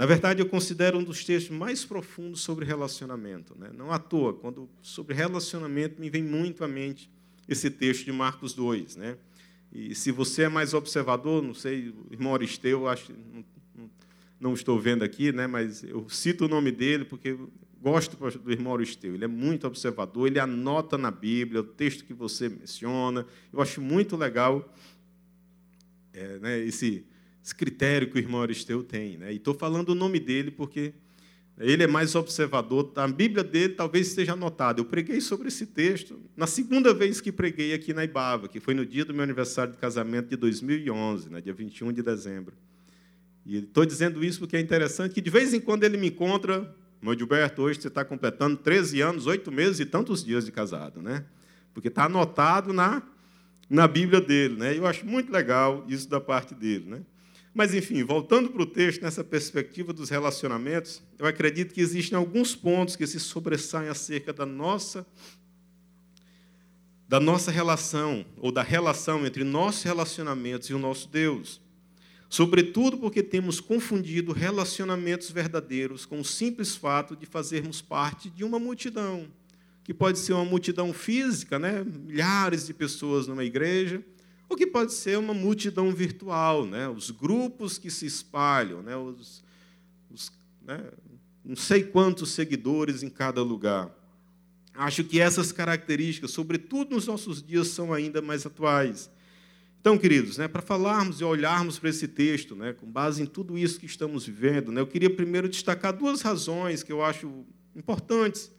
Na 0.01 0.07
verdade, 0.07 0.41
eu 0.41 0.47
considero 0.47 0.99
um 0.99 1.05
dos 1.05 1.27
textos 1.27 1.55
mais 1.55 1.85
profundos 1.85 2.41
sobre 2.41 2.65
relacionamento. 2.65 3.55
Né? 3.55 3.69
Não 3.77 3.93
à 3.93 3.99
toa, 3.99 4.33
quando 4.33 4.67
sobre 4.81 5.15
relacionamento 5.15 6.01
me 6.01 6.09
vem 6.09 6.23
muito 6.23 6.65
à 6.65 6.69
mente 6.69 7.11
esse 7.47 7.69
texto 7.69 8.07
de 8.07 8.13
Marcos 8.13 8.55
2. 8.55 8.97
Né? 8.97 9.19
E 9.71 9.95
se 9.95 10.11
você 10.11 10.45
é 10.45 10.49
mais 10.49 10.73
observador, 10.73 11.43
não 11.43 11.53
sei, 11.53 11.93
irmão 12.11 12.35
Aristeu, 12.35 12.89
acho, 12.89 13.13
não, 13.13 13.45
não, 13.77 13.91
não 14.41 14.55
estou 14.55 14.81
vendo 14.81 15.03
aqui, 15.03 15.33
né? 15.33 15.47
mas 15.47 15.85
eu 15.85 16.09
cito 16.09 16.47
o 16.47 16.49
nome 16.49 16.73
dele 16.73 17.05
porque 17.05 17.37
gosto 17.79 18.17
do 18.39 18.51
irmão 18.51 18.75
Aristeu. 18.75 19.15
Ele 19.15 19.27
é 19.27 19.29
muito 19.29 19.67
observador, 19.67 20.27
ele 20.27 20.41
anota 20.41 20.97
na 20.97 21.11
Bíblia 21.11 21.61
o 21.61 21.65
texto 21.65 22.07
que 22.07 22.15
você 22.15 22.49
menciona. 22.49 23.27
Eu 23.53 23.61
acho 23.61 23.83
muito 23.83 24.17
legal 24.17 24.75
é, 26.15 26.39
né, 26.39 26.59
esse 26.61 27.05
esse 27.43 27.55
critério 27.55 28.11
que 28.11 28.17
o 28.17 28.19
irmão 28.19 28.43
Aristeu 28.43 28.83
tem. 28.83 29.17
Né? 29.19 29.33
E 29.33 29.37
estou 29.37 29.55
falando 29.55 29.91
o 29.91 29.95
nome 29.95 30.21
dele 30.21 30.51
porque 30.51 30.93
ele 31.59 31.83
é 31.83 31.87
mais 31.87 32.15
observador. 32.15 32.91
A 32.97 33.07
Bíblia 33.07 33.45
dele 33.45 33.75
talvez 33.75 34.09
esteja 34.09 34.33
anotada. 34.33 34.81
Eu 34.81 34.85
preguei 34.85 35.21
sobre 35.21 35.49
esse 35.49 35.67
texto 35.67 36.19
na 36.37 36.47
segunda 36.47 36.95
vez 36.95 37.21
que 37.21 37.31
preguei 37.31 37.75
aqui 37.75 37.93
na 37.93 38.05
Ibaba, 38.05 38.49
que 38.49 38.61
foi 38.61 38.75
no 38.75 38.85
dia 38.85 39.05
do 39.05 39.13
meu 39.13 39.23
aniversário 39.23 39.73
de 39.73 39.79
casamento 39.79 40.29
de 40.29 40.37
2011, 40.37 41.31
né? 41.31 41.41
dia 41.41 41.53
21 41.53 41.93
de 41.93 42.03
dezembro. 42.03 42.55
E 43.45 43.59
estou 43.59 43.85
dizendo 43.85 44.25
isso 44.25 44.39
porque 44.39 44.57
é 44.57 44.61
interessante 44.61 45.15
que 45.15 45.21
de 45.21 45.31
vez 45.31 45.53
em 45.53 45.61
quando 45.61 45.85
ele 45.85 45.97
me 45.97 46.09
encontra, 46.09 46.75
meu 47.01 47.17
Gilberto, 47.17 47.63
hoje 47.63 47.81
você 47.81 47.89
está 47.89 48.05
completando 48.05 48.57
13 48.57 49.01
anos, 49.01 49.27
8 49.27 49.51
meses 49.51 49.81
e 49.81 49.87
tantos 49.87 50.25
dias 50.25 50.45
de 50.45 50.53
casado, 50.53 51.03
né? 51.03 51.25
Porque 51.75 51.89
está 51.89 52.05
anotado 52.05 52.73
na, 52.73 53.03
na 53.69 53.87
Bíblia 53.87 54.21
dele, 54.21 54.57
né? 54.57 54.77
Eu 54.77 54.87
acho 54.87 55.07
muito 55.07 55.33
legal 55.33 55.85
isso 55.89 56.09
da 56.09 56.21
parte 56.21 56.55
dele, 56.55 56.85
né? 56.87 57.01
Mas, 57.53 57.75
enfim, 57.75 58.05
voltando 58.05 58.51
para 58.51 58.63
o 58.63 58.67
texto, 58.67 59.03
nessa 59.03 59.25
perspectiva 59.25 59.93
dos 59.93 60.09
relacionamentos, 60.09 61.03
eu 61.19 61.27
acredito 61.27 61.75
que 61.75 61.81
existem 61.81 62.17
alguns 62.17 62.55
pontos 62.55 62.95
que 62.95 63.07
se 63.07 63.19
sobressaem 63.19 63.89
acerca 63.89 64.33
da 64.33 64.47
nossa 64.47 65.07
da 67.09 67.19
nossa 67.19 67.51
relação, 67.51 68.25
ou 68.37 68.53
da 68.53 68.63
relação 68.63 69.27
entre 69.27 69.43
nossos 69.43 69.83
relacionamentos 69.83 70.71
e 70.71 70.75
o 70.75 70.79
nosso 70.79 71.09
Deus. 71.09 71.61
Sobretudo 72.29 72.99
porque 72.99 73.21
temos 73.21 73.59
confundido 73.59 74.33
relacionamentos 74.33 75.29
verdadeiros 75.33 76.07
com 76.07 76.21
o 76.21 76.25
simples 76.25 76.77
fato 76.77 77.17
de 77.17 77.27
fazermos 77.27 77.83
parte 77.83 78.31
de 78.31 78.45
uma 78.45 78.61
multidão, 78.61 79.27
que 79.83 79.93
pode 79.93 80.21
ser 80.21 80.35
uma 80.35 80.45
multidão 80.45 80.93
física, 80.93 81.59
né? 81.59 81.83
milhares 81.83 82.69
de 82.69 82.73
pessoas 82.73 83.27
numa 83.27 83.43
igreja, 83.43 84.01
o 84.51 84.57
que 84.57 84.67
pode 84.67 84.93
ser 84.93 85.17
uma 85.17 85.33
multidão 85.33 85.93
virtual, 85.93 86.67
né? 86.67 86.89
os 86.89 87.13
grupos 87.13 87.79
que 87.79 87.89
se 87.89 88.05
espalham, 88.05 88.83
né? 88.83 88.97
Os, 88.97 89.45
os, 90.11 90.33
né? 90.67 90.91
não 91.45 91.55
sei 91.55 91.85
quantos 91.85 92.33
seguidores 92.33 93.05
em 93.05 93.09
cada 93.09 93.43
lugar. 93.43 93.97
Acho 94.75 95.05
que 95.05 95.21
essas 95.21 95.53
características, 95.53 96.33
sobretudo 96.33 96.97
nos 96.97 97.07
nossos 97.07 97.41
dias, 97.41 97.69
são 97.69 97.93
ainda 97.93 98.21
mais 98.21 98.45
atuais. 98.45 99.09
Então, 99.81 99.97
queridos, 99.97 100.37
né, 100.37 100.49
para 100.49 100.61
falarmos 100.61 101.21
e 101.21 101.25
olharmos 101.25 101.79
para 101.79 101.89
esse 101.89 102.09
texto, 102.09 102.57
né, 102.57 102.73
com 102.73 102.91
base 102.91 103.23
em 103.23 103.27
tudo 103.27 103.57
isso 103.57 103.79
que 103.79 103.87
estamos 103.87 104.27
vivendo, 104.27 104.73
né, 104.73 104.81
eu 104.81 104.87
queria 104.87 105.09
primeiro 105.09 105.49
destacar 105.49 105.97
duas 105.97 106.23
razões 106.23 106.83
que 106.83 106.93
eu 106.93 107.03
acho 107.03 107.47
importantes 107.75 108.51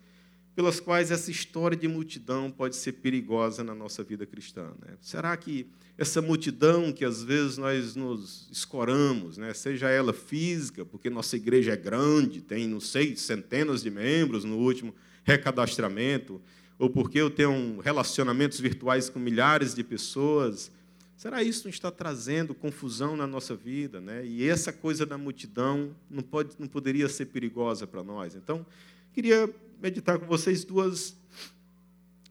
pelas 0.55 0.79
quais 0.79 1.12
essa 1.12 1.31
história 1.31 1.77
de 1.77 1.88
multidão 1.88 2.51
pode 2.51 2.75
ser 2.75 2.93
perigosa 2.93 3.63
na 3.63 3.74
nossa 3.74 4.03
vida 4.03 4.25
cristã. 4.25 4.72
Né? 4.86 4.98
Será 5.00 5.36
que 5.38 5.67
essa 5.98 6.22
multidão 6.22 6.91
que 6.91 7.05
às 7.05 7.24
vezes 7.24 7.58
nós 7.58 7.96
nos 7.96 8.50
escoramos, 8.51 9.38
né? 9.38 9.53
seja 9.53 9.89
ela 9.89 10.12
física, 10.12 10.86
porque 10.86 11.10
nossa 11.10 11.36
igreja 11.36 11.74
é 11.74 11.77
grande, 11.77 12.41
tem, 12.41 12.67
não 12.67 12.79
sei, 12.79 13.15
centenas 13.15 13.81
de 13.81 13.89
membros 13.89 14.43
no 14.43 14.58
último 14.58 14.93
recadastramento, 15.24 16.41
ou 16.77 16.89
porque 16.89 17.20
eu 17.20 17.29
tenho 17.29 17.79
relacionamentos 17.79 18.60
virtuais 18.60 19.10
com 19.10 19.20
milhares 19.20 19.74
de 19.74 19.84
pessoas, 19.84 20.72
será 21.15 21.43
isso 21.43 21.65
não 21.65 21.70
está 21.70 21.91
trazendo 21.91 22.55
confusão 22.55 23.15
na 23.15 23.27
nossa 23.27 23.55
vida? 23.55 24.01
Né? 24.01 24.25
E 24.25 24.50
essa 24.50 24.74
coisa 24.74 25.05
da 25.05 25.17
multidão 25.17 25.96
não, 26.10 26.24
pode, 26.24 26.55
não 26.58 26.67
poderia 26.67 27.08
ser 27.08 27.27
perigosa 27.27 27.86
para 27.86 28.03
nós. 28.03 28.36
Então, 28.36 28.65
queria 29.13 29.48
meditar 29.81 30.19
com 30.19 30.27
vocês 30.27 30.63
duas, 30.63 31.17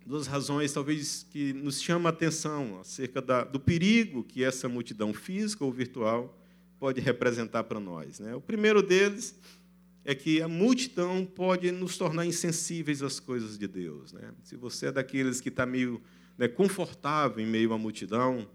duas 0.06 0.28
razões, 0.28 0.72
talvez, 0.72 1.26
que 1.30 1.52
nos 1.52 1.82
chamam 1.82 2.06
a 2.06 2.10
atenção 2.10 2.78
acerca 2.80 3.20
da, 3.20 3.42
do 3.42 3.58
perigo 3.58 4.22
que 4.22 4.44
essa 4.44 4.68
multidão 4.68 5.12
física 5.12 5.64
ou 5.64 5.72
virtual 5.72 6.38
pode 6.78 7.00
representar 7.00 7.64
para 7.64 7.80
nós. 7.80 8.20
Né? 8.20 8.34
O 8.34 8.40
primeiro 8.40 8.82
deles 8.82 9.34
é 10.04 10.14
que 10.14 10.40
a 10.40 10.48
multidão 10.48 11.26
pode 11.26 11.70
nos 11.72 11.98
tornar 11.98 12.24
insensíveis 12.24 13.02
às 13.02 13.18
coisas 13.18 13.58
de 13.58 13.66
Deus. 13.66 14.12
Né? 14.12 14.32
Se 14.44 14.56
você 14.56 14.86
é 14.86 14.92
daqueles 14.92 15.40
que 15.40 15.48
está 15.48 15.66
meio 15.66 16.00
né, 16.38 16.46
confortável 16.46 17.44
em 17.44 17.46
meio 17.46 17.72
à 17.72 17.78
multidão, 17.78 18.48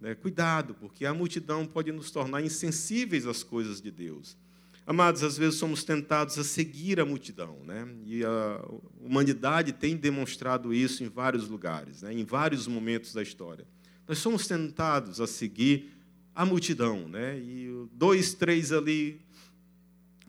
né, 0.00 0.16
cuidado, 0.16 0.74
porque 0.74 1.06
a 1.06 1.14
multidão 1.14 1.64
pode 1.64 1.92
nos 1.92 2.10
tornar 2.10 2.42
insensíveis 2.42 3.24
às 3.24 3.44
coisas 3.44 3.80
de 3.80 3.90
Deus. 3.90 4.36
Amados, 4.84 5.22
às 5.22 5.38
vezes 5.38 5.58
somos 5.58 5.84
tentados 5.84 6.38
a 6.38 6.44
seguir 6.44 6.98
a 6.98 7.04
multidão, 7.04 7.60
né? 7.64 7.86
e 8.04 8.24
a 8.24 8.64
humanidade 9.00 9.72
tem 9.72 9.96
demonstrado 9.96 10.74
isso 10.74 11.04
em 11.04 11.08
vários 11.08 11.48
lugares, 11.48 12.02
né? 12.02 12.12
em 12.12 12.24
vários 12.24 12.66
momentos 12.66 13.12
da 13.12 13.22
história. 13.22 13.64
Nós 14.08 14.18
somos 14.18 14.46
tentados 14.46 15.20
a 15.20 15.26
seguir 15.26 15.88
a 16.34 16.44
multidão, 16.44 17.08
né? 17.08 17.38
e 17.38 17.86
dois, 17.92 18.34
três 18.34 18.72
ali 18.72 19.20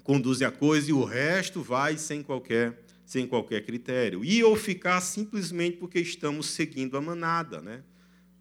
conduzem 0.04 0.46
a 0.46 0.52
coisa 0.52 0.92
e 0.92 0.94
o 0.94 1.04
resto 1.04 1.62
vai 1.62 1.98
sem 1.98 2.22
qualquer 2.22 2.84
sem 3.06 3.28
qualquer 3.28 3.66
critério. 3.66 4.24
E 4.24 4.44
ou 4.44 4.56
ficar 4.56 5.00
simplesmente 5.02 5.78
porque 5.78 6.00
estamos 6.00 6.48
seguindo 6.48 6.98
a 6.98 7.02
manada. 7.02 7.62
Né? 7.62 7.84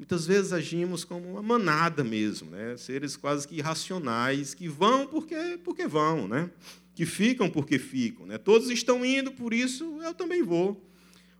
Muitas 0.02 0.26
vezes 0.26 0.52
agimos 0.52 1.04
como 1.04 1.30
uma 1.30 1.42
manada 1.42 2.02
mesmo, 2.02 2.50
né? 2.50 2.76
seres 2.76 3.16
quase 3.16 3.46
que 3.46 3.54
irracionais, 3.54 4.52
que 4.52 4.66
vão 4.66 5.06
porque, 5.06 5.60
porque 5.62 5.86
vão, 5.86 6.26
né? 6.26 6.50
que 6.92 7.06
ficam 7.06 7.48
porque 7.48 7.78
ficam. 7.78 8.26
Né? 8.26 8.36
Todos 8.36 8.68
estão 8.68 9.04
indo, 9.04 9.30
por 9.30 9.54
isso 9.54 10.00
eu 10.02 10.12
também 10.12 10.42
vou. 10.42 10.84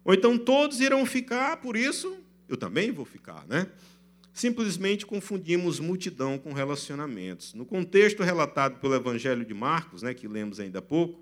Ou 0.04 0.14
então 0.14 0.38
todos 0.38 0.81
irão 0.81 1.04
ficar, 1.04 1.57
por 1.57 1.76
isso 1.76 2.16
eu 2.49 2.57
também 2.57 2.92
vou 2.92 3.04
ficar. 3.04 3.45
Né? 3.49 3.66
Simplesmente 4.33 5.04
confundimos 5.04 5.81
multidão 5.81 6.38
com 6.38 6.52
relacionamentos. 6.52 7.54
No 7.54 7.66
contexto 7.66 8.23
relatado 8.23 8.78
pelo 8.78 8.95
Evangelho 8.95 9.45
de 9.45 9.52
Marcos, 9.52 10.02
né, 10.02 10.14
que 10.14 10.28
lemos 10.28 10.61
ainda 10.61 10.78
há 10.78 10.83
pouco, 10.83 11.21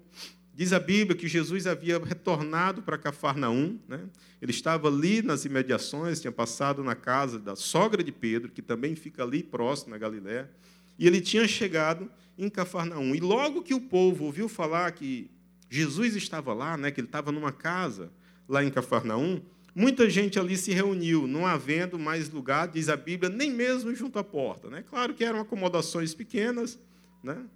Diz 0.61 0.75
a 0.75 0.79
Bíblia 0.79 1.17
que 1.17 1.27
Jesus 1.27 1.67
havia 1.67 1.99
retornado 1.99 2.83
para 2.83 2.99
Cafarnaum, 2.99 3.79
né? 3.89 3.99
ele 4.43 4.51
estava 4.51 4.89
ali 4.89 5.23
nas 5.23 5.47
imediações, 5.47 6.21
tinha 6.21 6.31
passado 6.31 6.85
na 6.85 6.95
casa 6.95 7.39
da 7.39 7.57
sogra 7.57 8.05
de 8.05 8.13
Pedro, 8.13 8.51
que 8.53 8.61
também 8.61 8.95
fica 8.95 9.23
ali 9.23 9.43
próximo 9.43 9.93
na 9.93 9.97
Galiléia, 9.97 10.51
e 10.99 11.07
ele 11.07 11.23
tinha 11.23 11.49
chegado 11.49 12.11
em 12.37 12.51
Cafarnaum. 12.51 13.15
E 13.15 13.21
logo 13.21 13.63
que 13.63 13.73
o 13.73 13.81
povo 13.81 14.27
ouviu 14.27 14.51
falar 14.51 14.93
que 14.93 15.31
Jesus 15.71 16.15
estava 16.15 16.53
lá, 16.53 16.77
né, 16.77 16.91
que 16.91 17.01
ele 17.01 17.09
estava 17.09 17.33
numa 17.33 17.53
casa 17.53 18.13
lá 18.47 18.63
em 18.63 18.69
Cafarnaum, 18.69 19.41
muita 19.75 20.11
gente 20.11 20.39
ali 20.39 20.59
se 20.59 20.75
reuniu, 20.75 21.27
não 21.27 21.47
havendo 21.47 21.99
mais 21.99 22.29
lugar, 22.29 22.69
diz 22.69 22.91
a 22.91 22.99
Bíblia, 22.99 23.31
nem 23.31 23.51
mesmo 23.51 23.95
junto 23.95 24.19
à 24.19 24.23
porta. 24.23 24.69
Né? 24.69 24.85
Claro 24.91 25.15
que 25.15 25.25
eram 25.25 25.41
acomodações 25.41 26.13
pequenas, 26.13 26.79
né? 27.25 27.47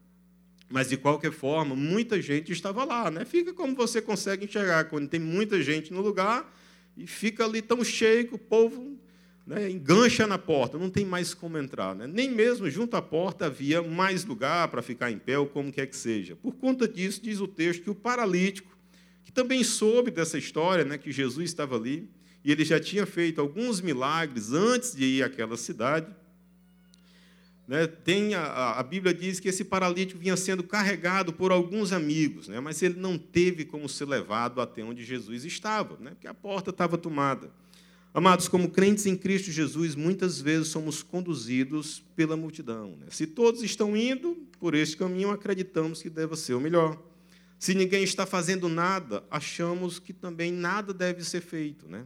Mas, 0.70 0.88
de 0.88 0.96
qualquer 0.96 1.32
forma, 1.32 1.76
muita 1.76 2.20
gente 2.20 2.52
estava 2.52 2.84
lá. 2.84 3.10
Né? 3.10 3.24
Fica 3.24 3.52
como 3.52 3.74
você 3.74 4.00
consegue 4.00 4.44
enxergar, 4.44 4.84
quando 4.84 5.08
tem 5.08 5.20
muita 5.20 5.62
gente 5.62 5.92
no 5.92 6.00
lugar 6.00 6.52
e 6.96 7.06
fica 7.06 7.44
ali 7.44 7.60
tão 7.60 7.84
cheio 7.84 8.26
que 8.26 8.34
o 8.34 8.38
povo 8.38 8.98
né, 9.46 9.70
engancha 9.70 10.26
na 10.26 10.38
porta, 10.38 10.78
não 10.78 10.88
tem 10.88 11.04
mais 11.04 11.34
como 11.34 11.58
entrar. 11.58 11.94
Né? 11.94 12.06
Nem 12.06 12.30
mesmo 12.30 12.68
junto 12.70 12.96
à 12.96 13.02
porta 13.02 13.46
havia 13.46 13.82
mais 13.82 14.24
lugar 14.24 14.68
para 14.68 14.82
ficar 14.82 15.10
em 15.10 15.18
pé 15.18 15.38
ou 15.38 15.46
como 15.46 15.72
quer 15.72 15.86
que 15.86 15.96
seja. 15.96 16.34
Por 16.36 16.54
conta 16.54 16.88
disso, 16.88 17.20
diz 17.22 17.40
o 17.40 17.46
texto 17.46 17.82
que 17.82 17.90
o 17.90 17.94
paralítico, 17.94 18.76
que 19.22 19.32
também 19.32 19.62
soube 19.62 20.10
dessa 20.10 20.38
história, 20.38 20.84
né, 20.84 20.96
que 20.96 21.12
Jesus 21.12 21.50
estava 21.50 21.76
ali, 21.76 22.08
e 22.44 22.52
ele 22.52 22.64
já 22.64 22.78
tinha 22.78 23.06
feito 23.06 23.40
alguns 23.40 23.80
milagres 23.80 24.52
antes 24.52 24.94
de 24.94 25.04
ir 25.04 25.22
àquela 25.22 25.56
cidade, 25.56 26.14
né, 27.66 27.86
tem 27.86 28.34
a, 28.34 28.78
a, 28.78 28.82
Bíblia 28.82 29.14
diz 29.14 29.40
que 29.40 29.48
esse 29.48 29.64
paralítico 29.64 30.20
vinha 30.20 30.36
sendo 30.36 30.62
carregado 30.62 31.32
por 31.32 31.50
alguns 31.50 31.92
amigos, 31.92 32.48
né, 32.48 32.60
mas 32.60 32.82
ele 32.82 33.00
não 33.00 33.16
teve 33.16 33.64
como 33.64 33.88
ser 33.88 34.06
levado 34.06 34.60
até 34.60 34.82
onde 34.82 35.04
Jesus 35.04 35.44
estava, 35.44 35.96
né, 35.98 36.10
porque 36.10 36.26
a 36.26 36.34
porta 36.34 36.70
estava 36.70 36.98
tomada. 36.98 37.50
Amados, 38.12 38.46
como 38.46 38.70
crentes 38.70 39.06
em 39.06 39.16
Cristo 39.16 39.50
Jesus, 39.50 39.96
muitas 39.96 40.40
vezes 40.40 40.68
somos 40.68 41.02
conduzidos 41.02 42.04
pela 42.14 42.36
multidão. 42.36 42.96
Né? 42.96 43.06
Se 43.10 43.26
todos 43.26 43.60
estão 43.64 43.96
indo 43.96 44.36
por 44.60 44.72
este 44.72 44.96
caminho, 44.96 45.32
acreditamos 45.32 46.00
que 46.00 46.08
deve 46.08 46.36
ser 46.36 46.54
o 46.54 46.60
melhor. 46.60 46.96
Se 47.58 47.74
ninguém 47.74 48.04
está 48.04 48.24
fazendo 48.24 48.68
nada, 48.68 49.24
achamos 49.28 49.98
que 49.98 50.12
também 50.12 50.52
nada 50.52 50.94
deve 50.94 51.24
ser 51.24 51.40
feito. 51.40 51.88
Né? 51.88 52.04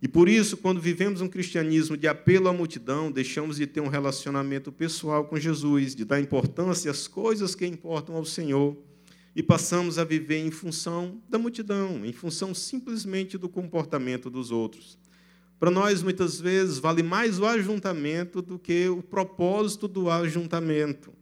E 0.00 0.06
por 0.06 0.28
isso, 0.28 0.58
quando 0.58 0.80
vivemos 0.80 1.20
um 1.20 1.28
cristianismo 1.28 1.96
de 1.96 2.06
apelo 2.06 2.48
à 2.48 2.52
multidão, 2.52 3.10
deixamos 3.10 3.56
de 3.56 3.66
ter 3.66 3.80
um 3.80 3.88
relacionamento 3.88 4.70
pessoal 4.70 5.24
com 5.24 5.38
Jesus, 5.38 5.94
de 5.94 6.04
dar 6.04 6.20
importância 6.20 6.90
às 6.90 7.08
coisas 7.08 7.54
que 7.54 7.66
importam 7.66 8.14
ao 8.14 8.24
Senhor, 8.24 8.76
e 9.34 9.42
passamos 9.42 9.98
a 9.98 10.04
viver 10.04 10.38
em 10.38 10.50
função 10.50 11.20
da 11.28 11.38
multidão, 11.38 12.04
em 12.04 12.12
função 12.12 12.54
simplesmente 12.54 13.38
do 13.38 13.48
comportamento 13.48 14.28
dos 14.28 14.50
outros. 14.50 14.98
Para 15.58 15.70
nós, 15.70 16.02
muitas 16.02 16.38
vezes, 16.38 16.78
vale 16.78 17.02
mais 17.02 17.38
o 17.38 17.46
ajuntamento 17.46 18.42
do 18.42 18.58
que 18.58 18.88
o 18.88 19.02
propósito 19.02 19.88
do 19.88 20.10
ajuntamento. 20.10 21.12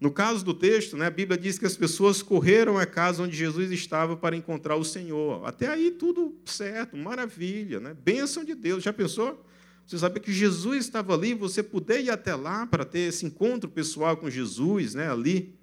No 0.00 0.12
caso 0.12 0.44
do 0.44 0.54
texto, 0.54 0.96
né, 0.96 1.06
a 1.06 1.10
Bíblia 1.10 1.36
diz 1.36 1.58
que 1.58 1.66
as 1.66 1.76
pessoas 1.76 2.22
correram 2.22 2.78
à 2.78 2.86
casa 2.86 3.22
onde 3.22 3.36
Jesus 3.36 3.72
estava 3.72 4.16
para 4.16 4.36
encontrar 4.36 4.76
o 4.76 4.84
Senhor. 4.84 5.44
Até 5.44 5.66
aí 5.66 5.90
tudo 5.90 6.36
certo, 6.44 6.96
maravilha, 6.96 7.80
né? 7.80 7.94
bênção 7.94 8.44
de 8.44 8.54
Deus. 8.54 8.84
Já 8.84 8.92
pensou? 8.92 9.44
Você 9.84 9.98
sabe 9.98 10.20
que 10.20 10.32
Jesus 10.32 10.84
estava 10.84 11.14
ali, 11.14 11.34
você 11.34 11.62
poder 11.62 12.02
ir 12.02 12.10
até 12.10 12.34
lá 12.34 12.66
para 12.66 12.84
ter 12.84 13.08
esse 13.08 13.26
encontro 13.26 13.68
pessoal 13.68 14.16
com 14.16 14.30
Jesus, 14.30 14.94
né, 14.94 15.10
ali, 15.10 15.58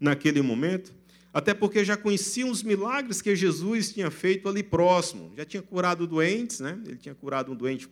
naquele 0.00 0.42
momento. 0.42 0.92
Até 1.32 1.54
porque 1.54 1.84
já 1.84 1.96
conheciam 1.96 2.50
os 2.50 2.62
milagres 2.62 3.22
que 3.22 3.36
Jesus 3.36 3.92
tinha 3.92 4.10
feito 4.10 4.48
ali 4.48 4.62
próximo. 4.62 5.32
Já 5.36 5.44
tinha 5.44 5.62
curado 5.62 6.06
doentes, 6.06 6.58
né? 6.58 6.80
ele 6.84 6.96
tinha 6.96 7.14
curado 7.14 7.52
um 7.52 7.54
doente 7.54 7.88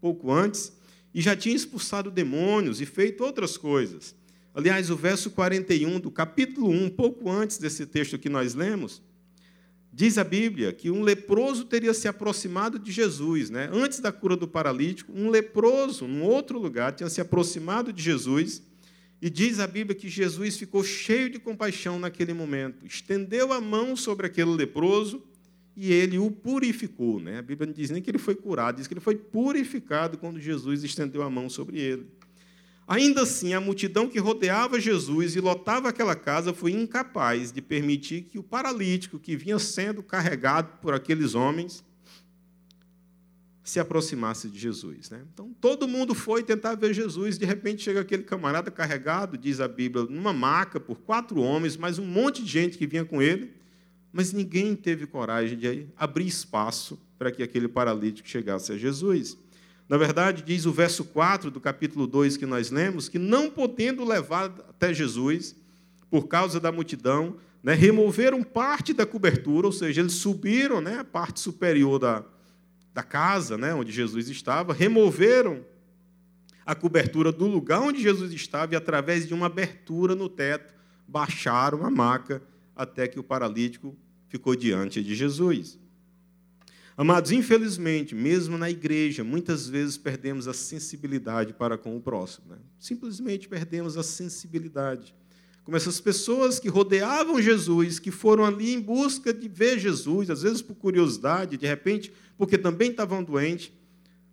pouco 0.00 0.30
antes, 0.30 0.72
e 1.12 1.20
já 1.20 1.34
tinha 1.34 1.56
expulsado 1.56 2.10
demônios 2.10 2.80
e 2.80 2.86
feito 2.86 3.24
outras 3.24 3.56
coisas. 3.56 4.14
Aliás, 4.54 4.90
o 4.90 4.96
verso 4.96 5.30
41 5.30 6.00
do 6.00 6.10
capítulo 6.10 6.68
1, 6.70 6.90
pouco 6.90 7.30
antes 7.30 7.58
desse 7.58 7.86
texto 7.86 8.18
que 8.18 8.28
nós 8.28 8.54
lemos, 8.54 9.00
diz 9.92 10.18
a 10.18 10.24
Bíblia 10.24 10.72
que 10.72 10.90
um 10.90 11.02
leproso 11.02 11.64
teria 11.64 11.94
se 11.94 12.08
aproximado 12.08 12.78
de 12.78 12.90
Jesus. 12.90 13.48
Né? 13.48 13.70
Antes 13.72 14.00
da 14.00 14.10
cura 14.10 14.36
do 14.36 14.48
paralítico, 14.48 15.12
um 15.14 15.30
leproso, 15.30 16.08
num 16.08 16.24
outro 16.24 16.58
lugar, 16.58 16.92
tinha 16.92 17.08
se 17.08 17.20
aproximado 17.20 17.92
de 17.92 18.02
Jesus. 18.02 18.62
E 19.22 19.30
diz 19.30 19.60
a 19.60 19.66
Bíblia 19.66 19.94
que 19.94 20.08
Jesus 20.08 20.56
ficou 20.56 20.82
cheio 20.82 21.30
de 21.30 21.38
compaixão 21.38 21.98
naquele 21.98 22.32
momento, 22.32 22.86
estendeu 22.86 23.52
a 23.52 23.60
mão 23.60 23.94
sobre 23.94 24.26
aquele 24.26 24.50
leproso 24.50 25.22
e 25.76 25.92
ele 25.92 26.18
o 26.18 26.30
purificou. 26.30 27.20
Né? 27.20 27.38
A 27.38 27.42
Bíblia 27.42 27.66
não 27.66 27.74
diz 27.74 27.90
nem 27.90 28.02
que 28.02 28.10
ele 28.10 28.18
foi 28.18 28.34
curado, 28.34 28.78
diz 28.78 28.86
que 28.86 28.94
ele 28.94 29.00
foi 29.00 29.16
purificado 29.16 30.16
quando 30.18 30.40
Jesus 30.40 30.82
estendeu 30.82 31.22
a 31.22 31.30
mão 31.30 31.50
sobre 31.50 31.78
ele. 31.78 32.06
Ainda 32.90 33.22
assim, 33.22 33.54
a 33.54 33.60
multidão 33.60 34.08
que 34.08 34.18
rodeava 34.18 34.80
Jesus 34.80 35.36
e 35.36 35.40
lotava 35.40 35.88
aquela 35.88 36.16
casa 36.16 36.52
foi 36.52 36.72
incapaz 36.72 37.52
de 37.52 37.62
permitir 37.62 38.22
que 38.22 38.36
o 38.36 38.42
paralítico 38.42 39.16
que 39.16 39.36
vinha 39.36 39.60
sendo 39.60 40.02
carregado 40.02 40.76
por 40.82 40.92
aqueles 40.92 41.36
homens 41.36 41.84
se 43.62 43.78
aproximasse 43.78 44.48
de 44.48 44.58
Jesus. 44.58 45.08
Né? 45.08 45.22
Então, 45.32 45.54
todo 45.60 45.86
mundo 45.86 46.16
foi 46.16 46.42
tentar 46.42 46.74
ver 46.74 46.92
Jesus. 46.92 47.38
De 47.38 47.46
repente, 47.46 47.80
chega 47.80 48.00
aquele 48.00 48.24
camarada 48.24 48.72
carregado, 48.72 49.38
diz 49.38 49.60
a 49.60 49.68
Bíblia, 49.68 50.06
numa 50.06 50.32
maca 50.32 50.80
por 50.80 50.98
quatro 50.98 51.40
homens, 51.40 51.76
mais 51.76 51.96
um 51.96 52.04
monte 52.04 52.42
de 52.42 52.50
gente 52.50 52.76
que 52.76 52.88
vinha 52.88 53.04
com 53.04 53.22
ele. 53.22 53.52
Mas 54.12 54.32
ninguém 54.32 54.74
teve 54.74 55.06
coragem 55.06 55.56
de 55.56 55.86
abrir 55.96 56.26
espaço 56.26 57.00
para 57.16 57.30
que 57.30 57.40
aquele 57.40 57.68
paralítico 57.68 58.28
chegasse 58.28 58.72
a 58.72 58.76
Jesus. 58.76 59.38
Na 59.90 59.96
verdade, 59.96 60.44
diz 60.44 60.66
o 60.66 60.72
verso 60.72 61.04
4 61.04 61.50
do 61.50 61.60
capítulo 61.60 62.06
2 62.06 62.36
que 62.36 62.46
nós 62.46 62.70
lemos, 62.70 63.08
que 63.08 63.18
não 63.18 63.50
podendo 63.50 64.04
levar 64.04 64.44
até 64.44 64.94
Jesus, 64.94 65.56
por 66.08 66.28
causa 66.28 66.60
da 66.60 66.70
multidão, 66.70 67.38
né, 67.60 67.74
removeram 67.74 68.44
parte 68.44 68.92
da 68.94 69.04
cobertura, 69.04 69.66
ou 69.66 69.72
seja, 69.72 70.00
eles 70.00 70.12
subiram 70.12 70.80
né, 70.80 71.00
a 71.00 71.04
parte 71.04 71.40
superior 71.40 71.98
da, 71.98 72.24
da 72.94 73.02
casa 73.02 73.58
né, 73.58 73.74
onde 73.74 73.90
Jesus 73.90 74.28
estava, 74.28 74.72
removeram 74.72 75.66
a 76.64 76.76
cobertura 76.76 77.32
do 77.32 77.48
lugar 77.48 77.80
onde 77.80 78.00
Jesus 78.00 78.32
estava 78.32 78.74
e, 78.74 78.76
através 78.76 79.26
de 79.26 79.34
uma 79.34 79.46
abertura 79.46 80.14
no 80.14 80.28
teto, 80.28 80.72
baixaram 81.08 81.84
a 81.84 81.90
maca 81.90 82.40
até 82.76 83.08
que 83.08 83.18
o 83.18 83.24
paralítico 83.24 83.96
ficou 84.28 84.54
diante 84.54 85.02
de 85.02 85.16
Jesus. 85.16 85.79
Amados, 87.00 87.32
infelizmente, 87.32 88.14
mesmo 88.14 88.58
na 88.58 88.68
igreja, 88.68 89.24
muitas 89.24 89.66
vezes 89.66 89.96
perdemos 89.96 90.46
a 90.46 90.52
sensibilidade 90.52 91.54
para 91.54 91.78
com 91.78 91.96
o 91.96 92.00
próximo. 92.00 92.48
Né? 92.50 92.58
Simplesmente 92.78 93.48
perdemos 93.48 93.96
a 93.96 94.02
sensibilidade. 94.02 95.14
Como 95.64 95.78
essas 95.78 95.98
pessoas 95.98 96.58
que 96.58 96.68
rodeavam 96.68 97.40
Jesus, 97.40 97.98
que 97.98 98.10
foram 98.10 98.44
ali 98.44 98.74
em 98.74 98.78
busca 98.78 99.32
de 99.32 99.48
ver 99.48 99.78
Jesus, 99.78 100.28
às 100.28 100.42
vezes 100.42 100.60
por 100.60 100.74
curiosidade, 100.74 101.56
de 101.56 101.66
repente, 101.66 102.12
porque 102.36 102.58
também 102.58 102.90
estavam 102.90 103.24
doentes, 103.24 103.72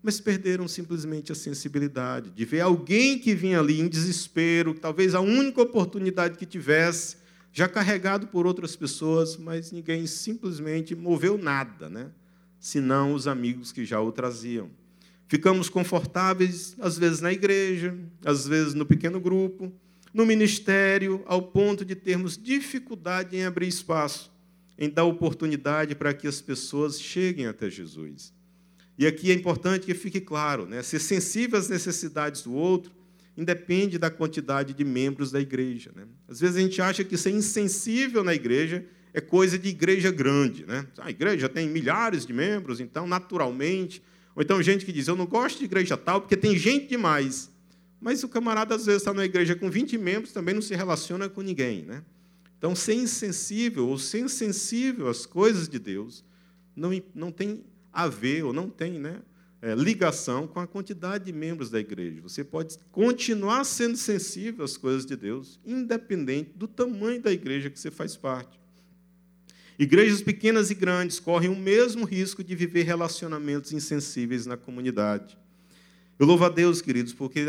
mas 0.03 0.19
perderam 0.19 0.67
simplesmente 0.67 1.31
a 1.31 1.35
sensibilidade 1.35 2.31
de 2.31 2.43
ver 2.43 2.59
alguém 2.59 3.17
que 3.17 3.33
vinha 3.33 3.61
ali 3.61 3.79
em 3.79 3.87
desespero, 3.87 4.73
talvez 4.73 5.15
a 5.15 5.21
única 5.21 5.61
oportunidade 5.61 6.37
que 6.37 6.45
tivesse, 6.45 7.15
já 7.53 7.69
carregado 7.69 8.27
por 8.27 8.45
outras 8.45 8.75
pessoas, 8.75 9.37
mas 9.37 9.71
ninguém 9.71 10.05
simplesmente 10.05 10.93
moveu 10.93 11.37
nada, 11.37 11.87
né? 11.87 12.11
Senão 12.59 13.13
os 13.13 13.27
amigos 13.27 13.71
que 13.71 13.85
já 13.85 14.01
o 14.01 14.11
traziam. 14.11 14.69
Ficamos 15.27 15.69
confortáveis, 15.69 16.75
às 16.79 16.97
vezes 16.97 17.19
na 17.19 17.33
igreja, 17.33 17.97
às 18.23 18.47
vezes 18.47 18.73
no 18.73 18.85
pequeno 18.85 19.19
grupo, 19.19 19.71
no 20.13 20.25
ministério, 20.25 21.21
ao 21.25 21.41
ponto 21.41 21.83
de 21.83 21.95
termos 21.95 22.37
dificuldade 22.37 23.35
em 23.35 23.43
abrir 23.43 23.67
espaço, 23.67 24.31
em 24.77 24.89
dar 24.89 25.03
oportunidade 25.03 25.95
para 25.95 26.13
que 26.13 26.27
as 26.27 26.41
pessoas 26.41 26.99
cheguem 26.99 27.45
até 27.47 27.69
Jesus. 27.69 28.33
E 28.97 29.05
aqui 29.05 29.29
é 29.29 29.33
importante 29.33 29.85
que 29.85 29.93
fique 29.93 30.21
claro, 30.21 30.65
né? 30.65 30.81
ser 30.81 30.99
sensível 30.99 31.59
às 31.59 31.69
necessidades 31.69 32.41
do 32.43 32.53
outro 32.53 32.97
independe 33.37 33.99
da 33.99 34.09
quantidade 34.09 34.73
de 34.73 34.83
membros 34.83 35.29
da 35.29 35.39
igreja. 35.39 35.91
Né? 35.95 36.07
Às 36.27 36.39
vezes 36.39 36.55
a 36.55 36.59
gente 36.59 36.81
acha 36.81 37.03
que 37.03 37.15
ser 37.15 37.29
insensível 37.29 38.23
na 38.23 38.33
igreja 38.33 38.83
é 39.13 39.21
coisa 39.21 39.57
de 39.57 39.69
igreja 39.69 40.11
grande. 40.11 40.65
Né? 40.65 40.85
A 40.97 41.09
igreja 41.09 41.49
tem 41.49 41.67
milhares 41.67 42.25
de 42.25 42.33
membros, 42.33 42.79
então, 42.79 43.07
naturalmente. 43.07 44.01
Ou 44.35 44.41
então, 44.41 44.61
gente 44.61 44.85
que 44.85 44.91
diz: 44.91 45.07
Eu 45.07 45.15
não 45.15 45.25
gosto 45.25 45.59
de 45.59 45.65
igreja 45.65 45.97
tal 45.97 46.21
porque 46.21 46.37
tem 46.37 46.57
gente 46.57 46.87
demais. 46.87 47.49
Mas 47.99 48.23
o 48.23 48.29
camarada, 48.29 48.75
às 48.75 48.85
vezes, 48.85 49.01
está 49.01 49.13
na 49.13 49.25
igreja 49.25 49.55
com 49.55 49.69
20 49.69 49.97
membros, 49.97 50.31
também 50.31 50.53
não 50.53 50.61
se 50.61 50.75
relaciona 50.75 51.27
com 51.27 51.41
ninguém. 51.41 51.81
Né? 51.81 52.03
Então, 52.57 52.75
ser 52.75 52.93
insensível 52.93 53.87
ou 53.87 53.97
ser 53.97 54.19
insensível 54.19 55.07
às 55.07 55.25
coisas 55.25 55.67
de 55.67 55.79
Deus 55.79 56.23
não, 56.75 56.91
não 57.13 57.31
tem 57.31 57.63
a 57.91 58.07
ver, 58.07 58.43
ou 58.43 58.53
não 58.53 58.69
tem 58.69 58.99
né, 58.99 59.19
é, 59.61 59.73
ligação 59.73 60.47
com 60.47 60.59
a 60.59 60.67
quantidade 60.67 61.25
de 61.25 61.33
membros 61.33 61.69
da 61.69 61.79
igreja. 61.79 62.21
Você 62.21 62.43
pode 62.43 62.77
continuar 62.91 63.63
sendo 63.63 63.97
sensível 63.97 64.63
às 64.63 64.77
coisas 64.77 65.05
de 65.05 65.15
Deus, 65.15 65.59
independente 65.65 66.51
do 66.55 66.67
tamanho 66.67 67.21
da 67.21 67.31
igreja 67.31 67.69
que 67.69 67.79
você 67.79 67.89
faz 67.89 68.15
parte. 68.15 68.59
Igrejas 69.79 70.21
pequenas 70.21 70.71
e 70.71 70.75
grandes 70.75 71.19
correm 71.19 71.49
o 71.49 71.55
mesmo 71.55 72.03
risco 72.03 72.43
de 72.43 72.55
viver 72.55 72.83
relacionamentos 72.83 73.71
insensíveis 73.71 74.45
na 74.45 74.57
comunidade. 74.57 75.37
Eu 76.17 76.25
louvo 76.25 76.45
a 76.45 76.49
Deus, 76.49 76.81
queridos, 76.81 77.13
porque 77.13 77.45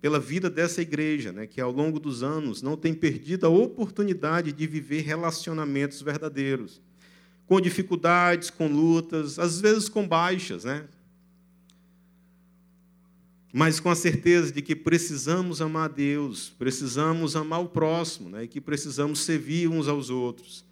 pela 0.00 0.18
vida 0.18 0.48
dessa 0.48 0.80
igreja, 0.80 1.30
né, 1.30 1.46
que 1.46 1.60
ao 1.60 1.70
longo 1.70 2.00
dos 2.00 2.22
anos 2.22 2.62
não 2.62 2.76
tem 2.76 2.94
perdido 2.94 3.44
a 3.46 3.50
oportunidade 3.50 4.50
de 4.50 4.66
viver 4.66 5.02
relacionamentos 5.02 6.00
verdadeiros, 6.00 6.80
com 7.46 7.60
dificuldades, 7.60 8.48
com 8.48 8.66
lutas, 8.66 9.38
às 9.38 9.60
vezes 9.60 9.88
com 9.90 10.08
baixas, 10.08 10.64
né? 10.64 10.84
mas 13.52 13.80
com 13.80 13.90
a 13.90 13.94
certeza 13.94 14.52
de 14.52 14.60
que 14.60 14.76
precisamos 14.76 15.60
amar 15.60 15.86
a 15.86 15.92
Deus, 15.92 16.50
precisamos 16.58 17.34
amar 17.34 17.60
o 17.60 17.68
próximo, 17.68 18.28
né? 18.28 18.44
e 18.44 18.48
que 18.48 18.60
precisamos 18.60 19.20
servir 19.20 19.68
uns 19.68 19.88
aos 19.88 20.10
outros. 20.10 20.67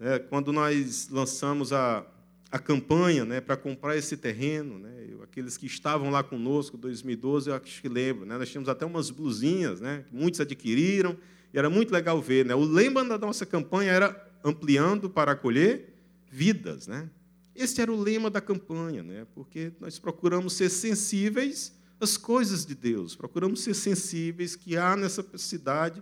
É, 0.00 0.18
quando 0.18 0.52
nós 0.52 1.08
lançamos 1.10 1.72
a, 1.72 2.06
a 2.52 2.58
campanha 2.58 3.24
né, 3.24 3.40
para 3.40 3.56
comprar 3.56 3.96
esse 3.96 4.16
terreno, 4.16 4.78
né, 4.78 4.92
aqueles 5.22 5.56
que 5.56 5.66
estavam 5.66 6.08
lá 6.08 6.22
conosco 6.22 6.76
em 6.76 6.80
2012, 6.80 7.50
eu 7.50 7.56
acho 7.56 7.82
que 7.82 7.88
lembro, 7.88 8.24
né, 8.24 8.38
nós 8.38 8.48
tínhamos 8.48 8.68
até 8.68 8.86
umas 8.86 9.10
blusinhas, 9.10 9.80
né, 9.80 10.04
que 10.08 10.14
muitos 10.14 10.40
adquiriram, 10.40 11.16
e 11.52 11.58
era 11.58 11.68
muito 11.68 11.92
legal 11.92 12.20
ver. 12.20 12.44
Né, 12.44 12.54
o 12.54 12.64
lema 12.64 13.04
da 13.04 13.18
nossa 13.18 13.44
campanha 13.44 13.90
era 13.90 14.30
ampliando 14.44 15.10
para 15.10 15.32
acolher 15.32 15.94
vidas. 16.30 16.86
Né? 16.86 17.10
Esse 17.54 17.80
era 17.80 17.92
o 17.92 18.00
lema 18.00 18.30
da 18.30 18.40
campanha, 18.40 19.02
né, 19.02 19.26
porque 19.34 19.72
nós 19.80 19.98
procuramos 19.98 20.52
ser 20.52 20.68
sensíveis 20.70 21.76
às 22.00 22.16
coisas 22.16 22.64
de 22.64 22.76
Deus, 22.76 23.16
procuramos 23.16 23.62
ser 23.62 23.74
sensíveis 23.74 24.54
que 24.54 24.76
há 24.76 24.94
nessa 24.96 25.24
cidade 25.36 26.00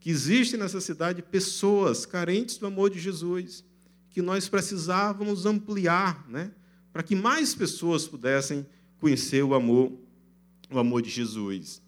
que 0.00 0.10
existem 0.10 0.58
nessa 0.58 0.80
cidade 0.80 1.22
pessoas 1.22 2.06
carentes 2.06 2.58
do 2.58 2.66
amor 2.66 2.90
de 2.90 2.98
Jesus, 2.98 3.64
que 4.10 4.22
nós 4.22 4.48
precisávamos 4.48 5.46
ampliar, 5.46 6.28
né, 6.28 6.52
para 6.92 7.02
que 7.02 7.14
mais 7.14 7.54
pessoas 7.54 8.06
pudessem 8.06 8.66
conhecer 8.98 9.42
o 9.42 9.54
amor, 9.54 9.92
o 10.70 10.78
amor 10.78 11.02
de 11.02 11.10
Jesus. 11.10 11.82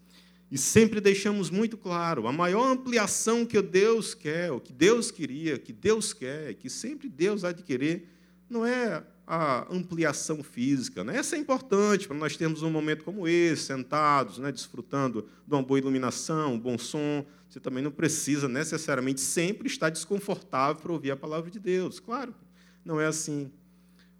E 0.49 0.57
sempre 0.57 0.99
deixamos 0.99 1.49
muito 1.49 1.77
claro, 1.77 2.27
a 2.27 2.31
maior 2.31 2.71
ampliação 2.71 3.45
que 3.45 3.61
Deus 3.61 4.13
quer, 4.13 4.51
o 4.51 4.59
que 4.59 4.73
Deus 4.73 5.09
queria, 5.09 5.57
que 5.57 5.71
Deus 5.71 6.11
quer, 6.11 6.53
que 6.55 6.69
sempre 6.69 7.07
Deus 7.07 7.43
há 7.43 7.51
de 7.51 7.63
querer, 7.63 8.09
não 8.49 8.65
é 8.65 9.03
a 9.33 9.65
ampliação 9.73 10.43
física. 10.43 11.05
Né? 11.05 11.15
Essa 11.15 11.37
é 11.37 11.39
importante 11.39 12.05
para 12.05 12.17
nós 12.17 12.35
termos 12.35 12.63
um 12.63 12.69
momento 12.69 13.05
como 13.05 13.25
esse, 13.25 13.63
sentados, 13.63 14.39
né, 14.39 14.51
desfrutando 14.51 15.25
de 15.47 15.53
uma 15.53 15.63
boa 15.63 15.79
iluminação, 15.79 16.55
um 16.55 16.59
bom 16.59 16.77
som. 16.77 17.25
Você 17.47 17.57
também 17.57 17.81
não 17.81 17.91
precisa 17.91 18.49
necessariamente 18.49 19.21
sempre 19.21 19.69
estar 19.69 19.89
desconfortável 19.89 20.81
para 20.81 20.91
ouvir 20.91 21.11
a 21.11 21.15
palavra 21.15 21.49
de 21.49 21.61
Deus. 21.61 21.97
Claro, 21.97 22.35
não 22.83 22.99
é 22.99 23.05
assim. 23.05 23.49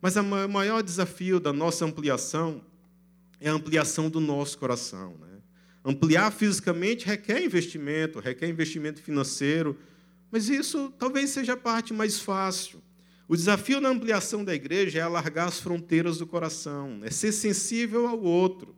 Mas 0.02 0.16
o 0.16 0.24
maior 0.24 0.82
desafio 0.82 1.42
da 1.42 1.52
nossa 1.52 1.84
ampliação 1.84 2.62
é 3.38 3.50
a 3.50 3.54
ampliação 3.54 4.10
do 4.10 4.22
nosso 4.22 4.58
coração. 4.58 5.18
Né? 5.20 5.40
Ampliar 5.84 6.32
fisicamente 6.32 7.06
requer 7.06 7.44
investimento, 7.44 8.22
requer 8.22 8.48
investimento 8.48 9.02
financeiro, 9.02 9.78
mas 10.32 10.48
isso 10.48 10.94
talvez 10.98 11.32
seja 11.32 11.52
a 11.52 11.58
parte 11.58 11.94
mais 11.94 12.18
fácil. 12.18 12.82
O 13.32 13.36
desafio 13.38 13.80
na 13.80 13.88
ampliação 13.88 14.44
da 14.44 14.54
igreja 14.54 15.00
é 15.00 15.02
alargar 15.02 15.48
as 15.48 15.58
fronteiras 15.58 16.18
do 16.18 16.28
coração, 16.28 17.00
é 17.02 17.10
ser 17.10 17.32
sensível 17.32 18.06
ao 18.06 18.22
outro, 18.22 18.76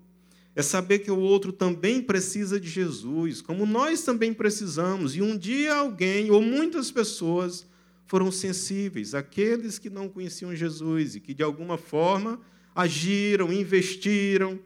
é 0.56 0.62
saber 0.62 1.00
que 1.00 1.10
o 1.10 1.18
outro 1.18 1.52
também 1.52 2.00
precisa 2.00 2.60
de 2.60 2.70
Jesus, 2.70 3.42
como 3.42 3.66
nós 3.66 4.04
também 4.04 4.32
precisamos, 4.32 5.16
e 5.16 5.24
um 5.24 5.36
dia 5.36 5.74
alguém 5.74 6.30
ou 6.30 6.40
muitas 6.40 6.92
pessoas 6.92 7.66
foram 8.06 8.32
sensíveis 8.32 9.16
àqueles 9.16 9.80
que 9.80 9.90
não 9.90 10.08
conheciam 10.08 10.56
Jesus 10.56 11.16
e 11.16 11.20
que 11.20 11.34
de 11.34 11.42
alguma 11.42 11.76
forma 11.76 12.40
agiram, 12.76 13.52
investiram, 13.52 14.60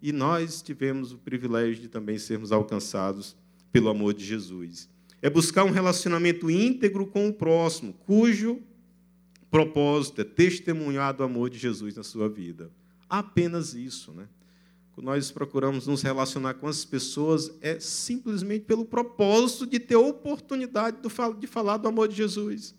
e 0.00 0.12
nós 0.12 0.62
tivemos 0.62 1.12
o 1.12 1.18
privilégio 1.18 1.82
de 1.82 1.88
também 1.88 2.18
sermos 2.18 2.52
alcançados 2.52 3.36
pelo 3.70 3.90
amor 3.90 4.14
de 4.14 4.24
Jesus. 4.24 4.88
É 5.20 5.28
buscar 5.28 5.64
um 5.64 5.72
relacionamento 5.72 6.50
íntegro 6.50 7.06
com 7.06 7.28
o 7.28 7.34
próximo, 7.34 7.92
cujo 8.06 8.62
propósito 9.50 10.20
é 10.20 10.24
testemunhar 10.24 11.14
do 11.14 11.22
amor 11.22 11.50
de 11.50 11.58
Jesus 11.58 11.96
na 11.96 12.02
sua 12.02 12.28
vida. 12.28 12.70
Apenas 13.08 13.74
isso, 13.74 14.12
né? 14.12 14.28
Quando 14.92 15.06
nós 15.06 15.30
procuramos 15.30 15.86
nos 15.86 16.00
relacionar 16.00 16.54
com 16.54 16.66
as 16.66 16.84
pessoas, 16.84 17.52
é 17.60 17.78
simplesmente 17.78 18.64
pelo 18.64 18.84
propósito 18.84 19.66
de 19.66 19.78
ter 19.78 19.96
oportunidade 19.96 20.96
de 21.38 21.46
falar 21.46 21.76
do 21.76 21.86
amor 21.86 22.08
de 22.08 22.16
Jesus. 22.16 22.74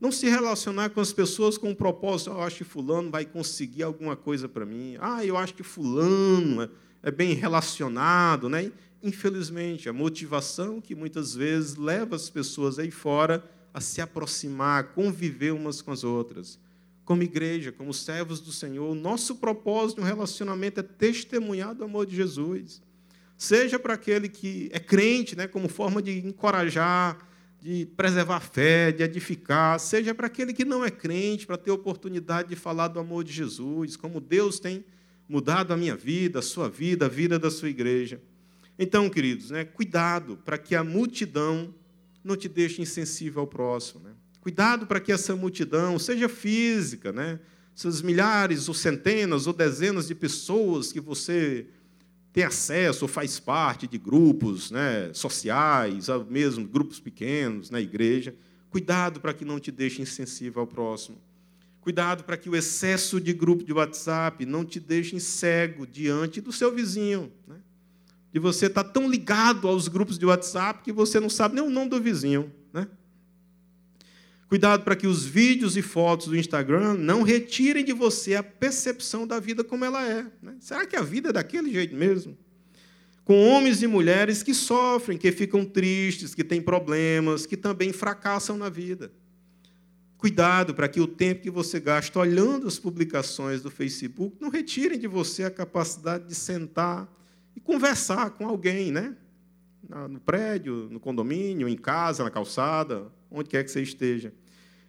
Não 0.00 0.12
se 0.12 0.28
relacionar 0.28 0.90
com 0.90 1.00
as 1.00 1.12
pessoas 1.12 1.58
com 1.58 1.70
o 1.70 1.76
propósito, 1.76 2.30
oh, 2.30 2.34
eu 2.34 2.42
acho 2.42 2.58
que 2.58 2.64
fulano 2.64 3.10
vai 3.10 3.24
conseguir 3.24 3.82
alguma 3.82 4.14
coisa 4.16 4.48
para 4.48 4.64
mim. 4.64 4.96
Ah, 5.00 5.24
eu 5.24 5.36
acho 5.36 5.54
que 5.54 5.62
fulano 5.62 6.70
é 7.02 7.10
bem 7.10 7.34
relacionado, 7.34 8.48
né? 8.48 8.70
Infelizmente, 9.02 9.88
a 9.88 9.92
motivação 9.92 10.80
que 10.80 10.94
muitas 10.94 11.34
vezes 11.34 11.74
leva 11.74 12.14
as 12.14 12.30
pessoas 12.30 12.78
aí 12.78 12.90
fora 12.90 13.44
a 13.72 13.80
se 13.80 14.00
aproximar, 14.00 14.80
a 14.80 14.84
conviver 14.84 15.52
umas 15.52 15.80
com 15.80 15.90
as 15.90 16.04
outras. 16.04 16.58
Como 17.04 17.22
igreja, 17.22 17.72
como 17.72 17.92
servos 17.92 18.40
do 18.40 18.52
Senhor, 18.52 18.94
nosso 18.94 19.36
propósito 19.36 20.00
no 20.00 20.06
relacionamento 20.06 20.80
é 20.80 20.82
testemunhar 20.82 21.74
do 21.74 21.84
amor 21.84 22.06
de 22.06 22.14
Jesus. 22.14 22.80
Seja 23.36 23.78
para 23.78 23.94
aquele 23.94 24.28
que 24.28 24.70
é 24.72 24.78
crente, 24.78 25.34
né, 25.34 25.48
como 25.48 25.68
forma 25.68 26.00
de 26.00 26.24
encorajar, 26.24 27.18
de 27.60 27.86
preservar 27.96 28.36
a 28.36 28.40
fé, 28.40 28.92
de 28.92 29.02
edificar, 29.02 29.78
seja 29.80 30.14
para 30.14 30.26
aquele 30.26 30.52
que 30.52 30.64
não 30.64 30.84
é 30.84 30.90
crente, 30.90 31.46
para 31.46 31.56
ter 31.56 31.70
oportunidade 31.70 32.48
de 32.48 32.56
falar 32.56 32.88
do 32.88 33.00
amor 33.00 33.24
de 33.24 33.32
Jesus, 33.32 33.96
como 33.96 34.20
Deus 34.20 34.60
tem 34.60 34.84
mudado 35.28 35.72
a 35.72 35.76
minha 35.76 35.96
vida, 35.96 36.40
a 36.40 36.42
sua 36.42 36.68
vida, 36.68 37.06
a 37.06 37.08
vida 37.08 37.38
da 37.38 37.50
sua 37.50 37.68
igreja. 37.68 38.20
Então, 38.78 39.08
queridos, 39.08 39.50
né, 39.50 39.64
cuidado 39.64 40.36
para 40.44 40.58
que 40.58 40.74
a 40.74 40.82
multidão 40.82 41.72
não 42.24 42.36
te 42.36 42.48
deixe 42.48 42.80
insensível 42.80 43.40
ao 43.40 43.46
próximo. 43.46 44.00
Né? 44.00 44.10
Cuidado 44.40 44.86
para 44.86 45.00
que 45.00 45.12
essa 45.12 45.34
multidão 45.36 45.98
seja 45.98 46.28
física, 46.28 47.12
né? 47.12 47.38
essas 47.76 48.02
milhares 48.02 48.68
ou 48.68 48.74
centenas 48.74 49.46
ou 49.46 49.52
dezenas 49.52 50.08
de 50.08 50.14
pessoas 50.14 50.92
que 50.92 51.00
você 51.00 51.66
tem 52.32 52.44
acesso 52.44 53.04
ou 53.04 53.08
faz 53.08 53.38
parte 53.38 53.86
de 53.86 53.98
grupos 53.98 54.70
né, 54.70 55.10
sociais, 55.12 56.06
mesmo 56.28 56.66
grupos 56.66 56.98
pequenos 56.98 57.70
na 57.70 57.80
igreja. 57.80 58.34
Cuidado 58.70 59.20
para 59.20 59.34
que 59.34 59.44
não 59.44 59.60
te 59.60 59.70
deixe 59.70 60.00
insensível 60.00 60.60
ao 60.60 60.66
próximo. 60.66 61.18
Cuidado 61.80 62.24
para 62.24 62.36
que 62.36 62.48
o 62.48 62.56
excesso 62.56 63.20
de 63.20 63.32
grupo 63.32 63.64
de 63.64 63.72
WhatsApp 63.72 64.46
não 64.46 64.64
te 64.64 64.78
deixe 64.78 65.18
cego 65.18 65.86
diante 65.86 66.40
do 66.40 66.52
seu 66.52 66.72
vizinho. 66.74 67.30
Né? 67.46 67.56
De 68.32 68.38
você 68.38 68.66
estar 68.66 68.82
tá 68.82 68.90
tão 68.90 69.08
ligado 69.08 69.68
aos 69.68 69.88
grupos 69.88 70.18
de 70.18 70.24
WhatsApp 70.24 70.82
que 70.82 70.90
você 70.90 71.20
não 71.20 71.28
sabe 71.28 71.54
nem 71.54 71.64
o 71.64 71.70
nome 71.70 71.90
do 71.90 72.00
vizinho. 72.00 72.50
Né? 72.72 72.88
Cuidado 74.48 74.84
para 74.84 74.96
que 74.96 75.06
os 75.06 75.24
vídeos 75.24 75.76
e 75.76 75.82
fotos 75.82 76.28
do 76.28 76.36
Instagram 76.36 76.94
não 76.94 77.22
retirem 77.22 77.84
de 77.84 77.92
você 77.92 78.34
a 78.34 78.42
percepção 78.42 79.26
da 79.26 79.38
vida 79.38 79.62
como 79.62 79.84
ela 79.84 80.02
é. 80.06 80.26
Né? 80.40 80.56
Será 80.60 80.86
que 80.86 80.96
a 80.96 81.02
vida 81.02 81.28
é 81.28 81.32
daquele 81.32 81.70
jeito 81.70 81.94
mesmo? 81.94 82.36
Com 83.22 83.46
homens 83.48 83.82
e 83.82 83.86
mulheres 83.86 84.42
que 84.42 84.54
sofrem, 84.54 85.18
que 85.18 85.30
ficam 85.30 85.64
tristes, 85.64 86.34
que 86.34 86.42
têm 86.42 86.60
problemas, 86.60 87.44
que 87.44 87.56
também 87.56 87.92
fracassam 87.92 88.56
na 88.56 88.68
vida. 88.68 89.12
Cuidado 90.16 90.74
para 90.74 90.88
que 90.88 91.00
o 91.00 91.06
tempo 91.06 91.42
que 91.42 91.50
você 91.50 91.78
gasta 91.78 92.18
olhando 92.18 92.66
as 92.66 92.78
publicações 92.78 93.60
do 93.60 93.70
Facebook 93.70 94.36
não 94.40 94.48
retirem 94.48 94.98
de 94.98 95.06
você 95.06 95.44
a 95.44 95.50
capacidade 95.50 96.26
de 96.28 96.34
sentar 96.34 97.08
e 97.56 97.60
conversar 97.60 98.30
com 98.30 98.46
alguém, 98.46 98.90
né? 98.90 99.16
No 100.08 100.20
prédio, 100.20 100.88
no 100.90 100.98
condomínio, 100.98 101.68
em 101.68 101.76
casa, 101.76 102.24
na 102.24 102.30
calçada, 102.30 103.12
onde 103.30 103.50
quer 103.50 103.64
que 103.64 103.70
você 103.70 103.82
esteja. 103.82 104.32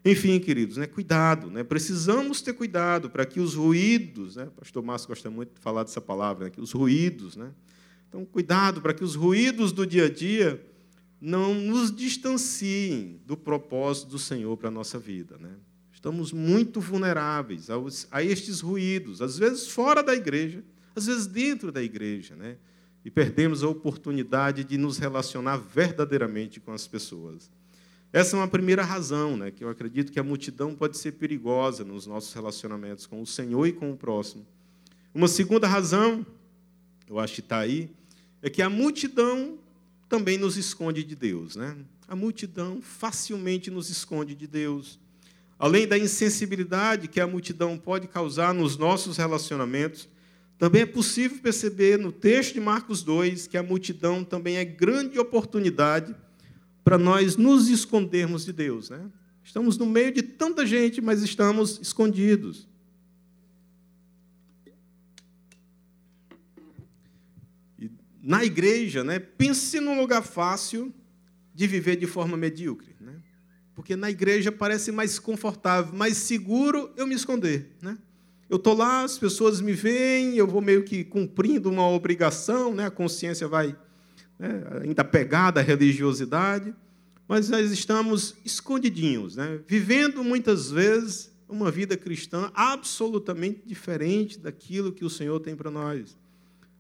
Enfim, 0.05 0.39
queridos, 0.39 0.75
né, 0.75 0.85
cuidado, 0.85 1.49
né, 1.49 1.63
precisamos 1.63 2.41
ter 2.41 2.51
cuidado 2.51 3.09
para 3.09 3.25
que 3.25 3.39
os 3.39 3.55
ruídos, 3.55 4.35
né, 4.35 4.43
o 4.43 4.51
pastor 4.51 4.83
Márcio 4.83 5.07
gosta 5.07 5.29
muito 5.29 5.53
de 5.53 5.61
falar 5.61 5.83
dessa 5.83 6.01
palavra, 6.01 6.45
né, 6.45 6.49
que 6.49 6.59
os 6.59 6.73
ruídos, 6.73 7.37
né, 7.37 7.51
então 8.09 8.25
cuidado 8.25 8.81
para 8.81 8.93
que 8.93 9.01
os 9.01 9.15
ruídos 9.15 9.71
do 9.71 9.87
dia 9.87 10.07
a 10.07 10.09
dia 10.09 10.61
não 11.21 11.53
nos 11.55 11.89
distanciem 11.89 13.21
do 13.25 13.37
propósito 13.37 14.09
do 14.09 14.19
Senhor 14.19 14.57
para 14.57 14.67
a 14.67 14.71
nossa 14.71 14.99
vida. 14.99 15.37
Né? 15.37 15.51
Estamos 15.93 16.33
muito 16.33 16.81
vulneráveis 16.81 17.69
aos, 17.69 18.05
a 18.11 18.21
estes 18.21 18.59
ruídos, 18.59 19.21
às 19.21 19.37
vezes 19.37 19.69
fora 19.69 20.03
da 20.03 20.13
igreja, 20.13 20.61
às 20.95 21.05
vezes 21.05 21.27
dentro 21.27 21.71
da 21.71 21.81
igreja, 21.81 22.35
né? 22.35 22.57
e 23.05 23.11
perdemos 23.11 23.63
a 23.63 23.67
oportunidade 23.67 24.63
de 24.63 24.77
nos 24.77 24.97
relacionar 24.97 25.57
verdadeiramente 25.57 26.59
com 26.59 26.71
as 26.71 26.87
pessoas. 26.87 27.51
Essa 28.13 28.37
é 28.37 28.39
uma 28.39 28.47
primeira 28.47 28.83
razão, 28.83 29.35
né, 29.35 29.51
que 29.51 29.63
eu 29.63 29.69
acredito 29.69 30.11
que 30.11 30.19
a 30.19 30.23
multidão 30.23 30.75
pode 30.75 30.97
ser 30.97 31.13
perigosa 31.13 31.83
nos 31.83 32.05
nossos 32.05 32.31
relacionamentos 32.33 33.05
com 33.05 33.21
o 33.21 33.27
Senhor 33.27 33.65
e 33.65 33.73
com 33.73 33.91
o 33.91 33.97
próximo. 33.97 34.45
Uma 35.13 35.27
segunda 35.27 35.67
razão, 35.67 36.25
eu 37.09 37.19
acho 37.19 37.35
que 37.35 37.39
está 37.41 37.59
aí, 37.59 37.89
é 38.41 38.49
que 38.49 38.61
a 38.61 38.69
multidão 38.69 39.57
também 40.07 40.37
nos 40.37 40.57
esconde 40.57 41.03
de 41.03 41.15
Deus. 41.15 41.55
Né? 41.55 41.75
A 42.07 42.15
multidão 42.15 42.81
facilmente 42.81 43.71
nos 43.71 43.89
esconde 43.89 44.35
de 44.35 44.47
Deus. 44.47 44.99
Além 45.57 45.87
da 45.87 45.97
insensibilidade 45.97 47.07
que 47.07 47.19
a 47.19 47.27
multidão 47.27 47.77
pode 47.77 48.07
causar 48.07 48.53
nos 48.53 48.77
nossos 48.77 49.17
relacionamentos, 49.17 50.07
também 50.63 50.83
é 50.83 50.85
possível 50.85 51.39
perceber 51.39 51.99
no 51.99 52.09
texto 52.09 52.53
de 52.53 52.61
Marcos 52.61 53.03
2 53.03 53.47
que 53.47 53.57
a 53.57 53.61
multidão 53.61 54.23
também 54.23 54.55
é 54.55 54.63
grande 54.63 55.19
oportunidade 55.19 56.15
para 56.85 56.97
nós 56.97 57.35
nos 57.35 57.67
escondermos 57.67 58.45
de 58.45 58.53
Deus. 58.53 58.89
Né? 58.89 59.11
Estamos 59.43 59.77
no 59.77 59.85
meio 59.85 60.13
de 60.13 60.23
tanta 60.23 60.65
gente, 60.65 61.01
mas 61.01 61.21
estamos 61.21 61.81
escondidos. 61.81 62.65
E 67.77 67.91
na 68.21 68.45
igreja, 68.45 69.03
né, 69.03 69.19
pense 69.19 69.81
num 69.81 69.99
lugar 69.99 70.21
fácil 70.21 70.93
de 71.53 71.67
viver 71.67 71.97
de 71.97 72.07
forma 72.07 72.37
medíocre. 72.37 72.95
Né? 73.01 73.21
Porque 73.75 73.97
na 73.97 74.09
igreja 74.09 74.49
parece 74.49 74.93
mais 74.93 75.19
confortável, 75.19 75.93
mais 75.93 76.15
seguro 76.15 76.89
eu 76.95 77.05
me 77.05 77.15
esconder. 77.15 77.75
Né? 77.81 77.97
Eu 78.53 78.57
estou 78.57 78.75
lá, 78.75 79.03
as 79.03 79.17
pessoas 79.17 79.59
me 79.59 79.73
veem, 79.73 80.35
eu 80.35 80.45
vou 80.45 80.61
meio 80.61 80.83
que 80.83 81.03
cumprindo 81.03 81.71
uma 81.71 81.89
obrigação, 81.89 82.71
né? 82.71 82.85
a 82.85 82.91
consciência 82.91 83.47
vai 83.47 83.75
né, 84.37 84.63
ainda 84.83 85.03
pegada 85.03 85.59
à 85.59 85.63
religiosidade, 85.63 86.71
mas 87.27 87.49
nós 87.49 87.71
estamos 87.71 88.35
escondidinhos, 88.45 89.35
né, 89.37 89.59
vivendo 89.67 90.23
muitas 90.23 90.69
vezes 90.69 91.35
uma 91.49 91.71
vida 91.71 91.97
cristã 91.97 92.51
absolutamente 92.53 93.63
diferente 93.65 94.37
daquilo 94.37 94.91
que 94.91 95.03
o 95.03 95.09
Senhor 95.09 95.39
tem 95.39 95.55
para 95.55 95.71
nós. 95.71 96.15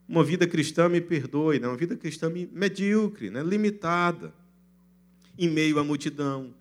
Uma 0.07 0.23
vida 0.23 0.45
cristã, 0.45 0.87
me 0.87 1.01
perdoe, 1.01 1.59
né, 1.59 1.67
uma 1.67 1.75
vida 1.75 1.95
cristã 1.95 2.31
medíocre, 2.51 3.31
né, 3.31 3.41
limitada, 3.41 4.31
em 5.35 5.49
meio 5.49 5.79
à 5.79 5.83
multidão. 5.83 6.53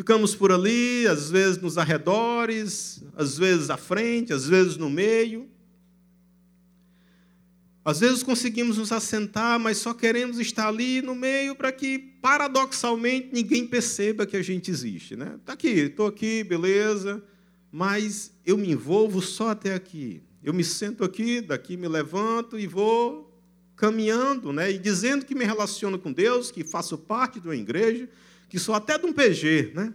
Ficamos 0.00 0.34
por 0.34 0.50
ali, 0.50 1.06
às 1.06 1.30
vezes 1.30 1.60
nos 1.60 1.76
arredores, 1.76 3.04
às 3.14 3.36
vezes 3.36 3.68
à 3.68 3.76
frente, 3.76 4.32
às 4.32 4.48
vezes 4.48 4.78
no 4.78 4.88
meio, 4.88 5.46
às 7.84 8.00
vezes 8.00 8.22
conseguimos 8.22 8.78
nos 8.78 8.92
assentar, 8.92 9.60
mas 9.60 9.76
só 9.76 9.92
queremos 9.92 10.38
estar 10.38 10.68
ali 10.68 11.02
no 11.02 11.14
meio 11.14 11.54
para 11.54 11.70
que, 11.70 11.98
paradoxalmente, 11.98 13.28
ninguém 13.30 13.66
perceba 13.66 14.24
que 14.24 14.38
a 14.38 14.42
gente 14.42 14.70
existe. 14.70 15.16
Né? 15.16 15.34
Está 15.38 15.52
aqui, 15.52 15.68
estou 15.68 16.06
aqui, 16.06 16.42
beleza, 16.44 17.22
mas 17.70 18.32
eu 18.46 18.56
me 18.56 18.70
envolvo 18.70 19.20
só 19.20 19.50
até 19.50 19.74
aqui. 19.74 20.22
Eu 20.42 20.54
me 20.54 20.64
sento 20.64 21.04
aqui, 21.04 21.42
daqui 21.42 21.76
me 21.76 21.88
levanto 21.88 22.58
e 22.58 22.66
vou 22.66 23.38
caminhando, 23.76 24.50
né? 24.50 24.72
e 24.72 24.78
dizendo 24.78 25.26
que 25.26 25.34
me 25.34 25.44
relaciono 25.44 25.98
com 25.98 26.10
Deus, 26.10 26.50
que 26.50 26.64
faço 26.64 26.96
parte 26.96 27.38
de 27.38 27.46
uma 27.46 27.56
igreja, 27.56 28.08
que 28.50 28.58
sou 28.58 28.74
até 28.74 28.98
de 28.98 29.06
um 29.06 29.12
PG, 29.12 29.72
né? 29.74 29.94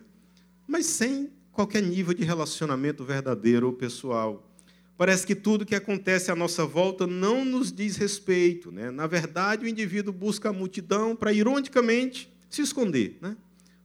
mas 0.65 0.85
sem 0.85 1.29
qualquer 1.51 1.83
nível 1.83 2.13
de 2.13 2.23
relacionamento 2.23 3.03
verdadeiro 3.03 3.67
ou 3.67 3.73
pessoal. 3.73 4.49
Parece 4.97 5.27
que 5.27 5.35
tudo 5.35 5.65
que 5.65 5.75
acontece 5.75 6.31
à 6.31 6.35
nossa 6.35 6.65
volta 6.65 7.05
não 7.05 7.43
nos 7.43 7.69
diz 7.69 7.97
respeito. 7.97 8.71
Né? 8.71 8.89
Na 8.91 9.07
verdade, 9.07 9.65
o 9.65 9.67
indivíduo 9.67 10.13
busca 10.13 10.49
a 10.49 10.53
multidão 10.53 11.17
para, 11.17 11.33
ironicamente, 11.33 12.33
se 12.49 12.61
esconder, 12.61 13.17
né? 13.21 13.35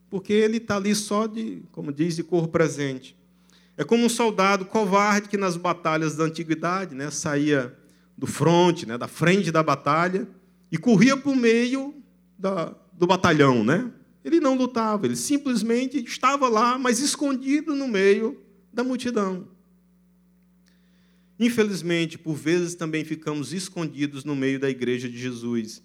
porque 0.09 0.33
ele 0.33 0.59
está 0.59 0.77
ali 0.77 0.95
só 0.95 1.27
de, 1.27 1.65
como 1.73 1.93
diz, 1.93 2.15
de 2.15 2.23
cor 2.23 2.47
presente. 2.47 3.17
É 3.77 3.83
como 3.83 4.05
um 4.05 4.09
soldado 4.09 4.65
covarde 4.65 5.29
que 5.29 5.37
nas 5.37 5.57
batalhas 5.57 6.15
da 6.15 6.25
antiguidade 6.25 6.95
né, 6.95 7.11
saía 7.11 7.77
do 8.17 8.27
fronte, 8.27 8.87
né, 8.87 8.97
da 8.97 9.09
frente 9.09 9.51
da 9.51 9.63
batalha, 9.65 10.29
e 10.71 10.79
corria 10.79 11.17
para 11.17 11.31
o 11.31 11.37
meio 11.37 11.95
da, 12.39 12.75
do 12.93 13.07
batalhão. 13.07 13.65
Né? 13.65 13.91
Ele 14.25 14.41
não 14.41 14.55
lutava, 14.55 15.07
ele 15.07 15.17
simplesmente 15.17 15.99
estava 16.05 16.49
lá, 16.49 16.79
mas 16.79 17.01
escondido 17.01 17.75
no 17.75 17.89
meio 17.89 18.41
da 18.73 18.85
multidão. 18.85 19.49
Infelizmente, 21.39 22.19
por 22.19 22.35
vezes 22.35 22.75
também 22.75 23.03
ficamos 23.03 23.53
escondidos 23.55 24.25
no 24.25 24.37
meio 24.37 24.61
da 24.61 24.69
igreja 24.69 25.09
de 25.09 25.17
Jesus. 25.17 25.83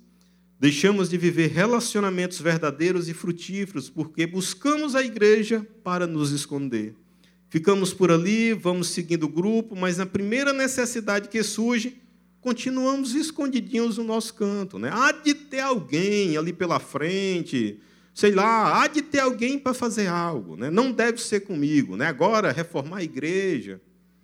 Deixamos 0.60 1.10
de 1.10 1.18
viver 1.18 1.48
relacionamentos 1.48 2.42
verdadeiros 2.42 3.08
e 3.08 3.14
frutíferos 3.14 3.90
porque 3.90 4.28
buscamos 4.28 4.96
a 4.96 5.04
igreja 5.04 5.66
para 5.82 6.06
nos 6.06 6.32
esconder. 6.32 6.94
Ficamos 7.50 7.94
por 7.94 8.12
ali, 8.12 8.52
vamos 8.52 8.90
seguindo 8.90 9.24
o 9.24 9.30
grupo, 9.30 9.78
mas 9.78 9.98
na 9.98 10.06
primeira 10.06 10.52
necessidade 10.52 11.30
que 11.30 11.42
surge, 11.42 12.02
continuamos 12.42 13.16
escondidinhos 13.16 13.98
no 13.98 14.04
nosso 14.04 14.34
canto. 14.34 14.78
Né? 14.78 14.90
Há 14.92 15.14
de 15.14 15.34
ter 15.34 15.62
alguém 15.62 16.36
ali 16.36 16.52
pela 16.52 16.80
frente, 16.80 17.80
sei 18.16 18.32
lá, 18.32 18.82
há 18.82 18.88
de 18.88 19.02
ter 19.02 19.20
alguém 19.20 19.60
para 19.60 19.74
fazer 19.74 20.08
algo. 20.08 20.56
Né? 20.56 20.72
Não 20.72 20.90
deve 20.90 21.22
ser 21.22 21.42
comigo. 21.42 21.98
Né? 21.98 22.08
Agora, 22.08 22.54
reformar 22.54 23.00
a 23.00 23.04
igreja. 23.04 23.82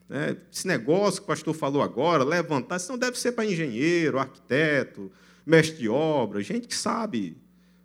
Né? 0.07 0.37
Esse 0.49 0.65
negócio 0.65 1.19
que 1.19 1.25
o 1.25 1.27
pastor 1.27 1.53
falou 1.53 1.81
agora, 1.81 2.23
levantar, 2.23 2.77
isso 2.77 2.89
não 2.89 2.97
deve 2.97 3.19
ser 3.19 3.33
para 3.33 3.45
engenheiro, 3.45 4.17
arquiteto, 4.17 5.11
mestre 5.45 5.77
de 5.77 5.89
obra, 5.89 6.41
gente 6.41 6.69
que 6.69 6.75
sabe 6.75 7.35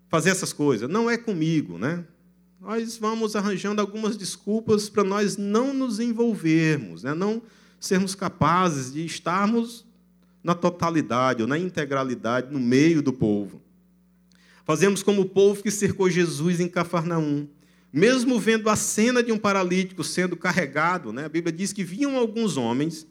fazer 0.08 0.30
essas 0.30 0.52
coisas. 0.52 0.88
Não 0.88 1.10
é 1.10 1.18
comigo, 1.18 1.76
né? 1.76 2.04
Nós 2.60 2.96
vamos 2.96 3.34
arranjando 3.34 3.80
algumas 3.80 4.16
desculpas 4.16 4.88
para 4.88 5.02
nós 5.02 5.36
não 5.36 5.74
nos 5.74 5.98
envolvermos, 5.98 7.02
né? 7.02 7.14
não 7.14 7.42
sermos 7.80 8.14
capazes 8.14 8.92
de 8.92 9.04
estarmos 9.04 9.84
na 10.42 10.54
totalidade 10.54 11.42
ou 11.42 11.48
na 11.48 11.58
integralidade 11.58 12.52
no 12.52 12.60
meio 12.60 13.02
do 13.02 13.12
povo. 13.12 13.60
Fazemos 14.66 15.00
como 15.00 15.22
o 15.22 15.28
povo 15.28 15.62
que 15.62 15.70
cercou 15.70 16.10
Jesus 16.10 16.58
em 16.58 16.66
Cafarnaum. 16.68 17.46
Mesmo 17.92 18.36
vendo 18.40 18.68
a 18.68 18.74
cena 18.74 19.22
de 19.22 19.30
um 19.30 19.38
paralítico 19.38 20.02
sendo 20.02 20.36
carregado, 20.36 21.12
né, 21.12 21.24
a 21.24 21.28
Bíblia 21.28 21.52
diz 21.52 21.72
que 21.72 21.84
vinham 21.84 22.16
alguns 22.16 22.56
homens 22.56 23.06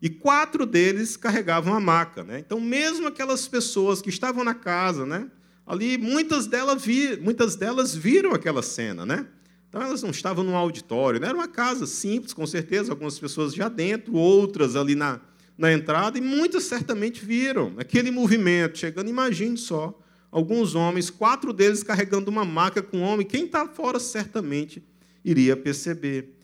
e 0.00 0.08
quatro 0.08 0.64
deles 0.64 1.16
carregavam 1.16 1.74
a 1.74 1.80
maca. 1.80 2.22
Né? 2.22 2.38
Então, 2.38 2.60
mesmo 2.60 3.08
aquelas 3.08 3.48
pessoas 3.48 4.00
que 4.00 4.08
estavam 4.08 4.44
na 4.44 4.54
casa, 4.54 5.04
né, 5.04 5.28
ali, 5.66 5.98
muitas 5.98 6.46
delas, 6.46 6.80
vi, 6.80 7.16
muitas 7.16 7.56
delas 7.56 7.92
viram 7.92 8.32
aquela 8.32 8.62
cena. 8.62 9.04
Né? 9.04 9.26
Então, 9.68 9.82
elas 9.82 10.04
não 10.04 10.10
estavam 10.10 10.44
num 10.44 10.54
auditório, 10.54 11.18
né? 11.18 11.26
era 11.26 11.36
uma 11.36 11.48
casa 11.48 11.88
simples, 11.88 12.32
com 12.32 12.46
certeza, 12.46 12.92
algumas 12.92 13.18
pessoas 13.18 13.52
já 13.52 13.68
dentro, 13.68 14.14
outras 14.14 14.76
ali 14.76 14.94
na, 14.94 15.20
na 15.58 15.72
entrada, 15.72 16.16
e 16.16 16.20
muitas 16.20 16.62
certamente 16.62 17.24
viram 17.24 17.74
aquele 17.78 18.12
movimento 18.12 18.78
chegando. 18.78 19.10
Imagine 19.10 19.58
só 19.58 20.00
alguns 20.30 20.74
homens, 20.74 21.10
quatro 21.10 21.52
deles 21.52 21.82
carregando 21.82 22.30
uma 22.30 22.44
maca 22.44 22.82
com 22.82 22.98
um 22.98 23.02
homem. 23.02 23.26
Quem 23.26 23.44
está 23.44 23.66
fora 23.66 23.98
certamente 23.98 24.82
iria 25.24 25.56
perceber. 25.56 26.36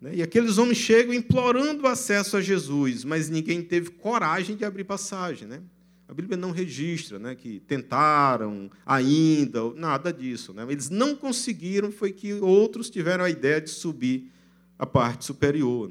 Né? 0.00 0.16
E 0.16 0.22
aqueles 0.22 0.58
homens 0.58 0.78
chegam 0.78 1.12
implorando 1.12 1.86
acesso 1.86 2.36
a 2.36 2.40
Jesus, 2.40 3.04
mas 3.04 3.28
ninguém 3.28 3.62
teve 3.62 3.90
coragem 3.90 4.56
de 4.56 4.64
abrir 4.64 4.84
passagem. 4.84 5.46
Né? 5.46 5.60
A 6.08 6.14
Bíblia 6.14 6.36
não 6.36 6.50
registra 6.50 7.18
né, 7.18 7.34
que 7.34 7.60
tentaram 7.60 8.70
ainda, 8.84 9.72
nada 9.74 10.12
disso. 10.12 10.54
Eles 10.68 10.90
não 10.90 11.14
conseguiram, 11.14 11.90
foi 11.90 12.12
que 12.12 12.34
outros 12.34 12.90
tiveram 12.90 13.24
a 13.24 13.30
ideia 13.30 13.60
de 13.60 13.70
subir 13.70 14.30
a 14.78 14.86
parte 14.86 15.24
superior. 15.24 15.90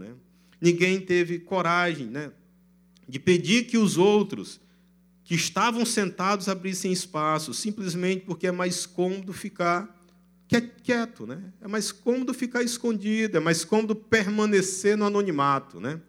Ninguém 0.61 0.99
teve 0.99 1.39
coragem 1.39 2.11
de 3.07 3.19
pedir 3.19 3.65
que 3.65 3.77
os 3.77 3.97
outros 3.97 4.61
que 5.23 5.35
estavam 5.35 5.85
sentados 5.85 6.49
abrissem 6.49 6.91
espaço, 6.91 7.53
simplesmente 7.53 8.25
porque 8.25 8.47
é 8.47 8.51
mais 8.51 8.85
cômodo 8.85 9.31
ficar 9.31 10.03
quieto, 10.83 11.25
né? 11.25 11.41
É 11.61 11.67
mais 11.67 11.91
cômodo 11.91 12.33
ficar 12.33 12.61
escondido, 12.61 13.37
é 13.37 13.39
mais 13.39 13.63
cômodo 13.63 13.95
permanecer 13.95 14.97
no 14.97 15.05
anonimato, 15.05 15.79
né? 15.79 15.99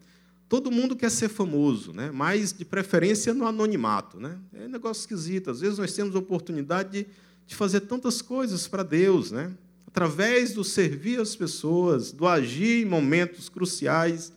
Todo 0.48 0.70
mundo 0.70 0.94
quer 0.94 1.11
ser 1.11 1.29
famoso, 1.29 1.92
né? 1.92 2.11
Mas 2.12 2.53
de 2.53 2.64
preferência 2.64 3.33
no 3.33 3.46
anonimato, 3.46 4.20
né? 4.20 4.38
É 4.53 4.66
um 4.66 4.68
negócio 4.68 5.00
esquisito. 5.00 5.50
Às 5.50 5.61
vezes 5.61 5.79
nós 5.79 5.92
temos 5.92 6.14
a 6.14 6.18
oportunidade 6.18 7.07
de, 7.46 7.55
fazer 7.55 7.81
tantas 7.81 8.20
coisas 8.20 8.66
para 8.66 8.83
Deus, 8.83 9.31
né? 9.31 9.53
Através 9.87 10.53
do 10.53 10.64
servir 10.64 11.20
as 11.20 11.37
pessoas, 11.37 12.11
do 12.11 12.27
agir 12.27 12.83
em 12.83 12.85
momentos 12.85 13.48
cruciais, 13.48 14.33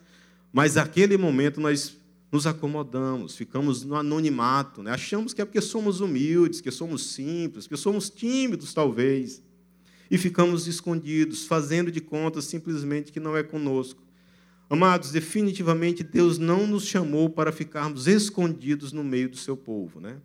mas 0.53 0.75
naquele 0.75 1.17
momento 1.17 1.59
nós 1.59 1.96
nos 2.31 2.45
acomodamos, 2.45 3.35
ficamos 3.35 3.83
no 3.83 3.95
anonimato, 3.95 4.83
né? 4.83 4.91
achamos 4.91 5.33
que 5.33 5.41
é 5.41 5.45
porque 5.45 5.61
somos 5.61 6.01
humildes, 6.01 6.59
que 6.59 6.71
somos 6.71 7.11
simples, 7.11 7.67
que 7.67 7.77
somos 7.77 8.09
tímidos, 8.09 8.73
talvez, 8.73 9.41
e 10.11 10.17
ficamos 10.17 10.67
escondidos, 10.67 11.45
fazendo 11.45 11.91
de 11.91 12.01
conta 12.01 12.41
simplesmente 12.41 13.11
que 13.11 13.19
não 13.19 13.35
é 13.35 13.43
conosco. 13.43 14.01
Amados, 14.69 15.11
definitivamente 15.11 16.03
Deus 16.03 16.37
não 16.37 16.67
nos 16.67 16.85
chamou 16.85 17.29
para 17.29 17.53
ficarmos 17.53 18.07
escondidos 18.07 18.91
no 18.91 19.03
meio 19.03 19.29
do 19.29 19.37
seu 19.37 19.55
povo. 19.55 20.01
Né? 20.01 20.17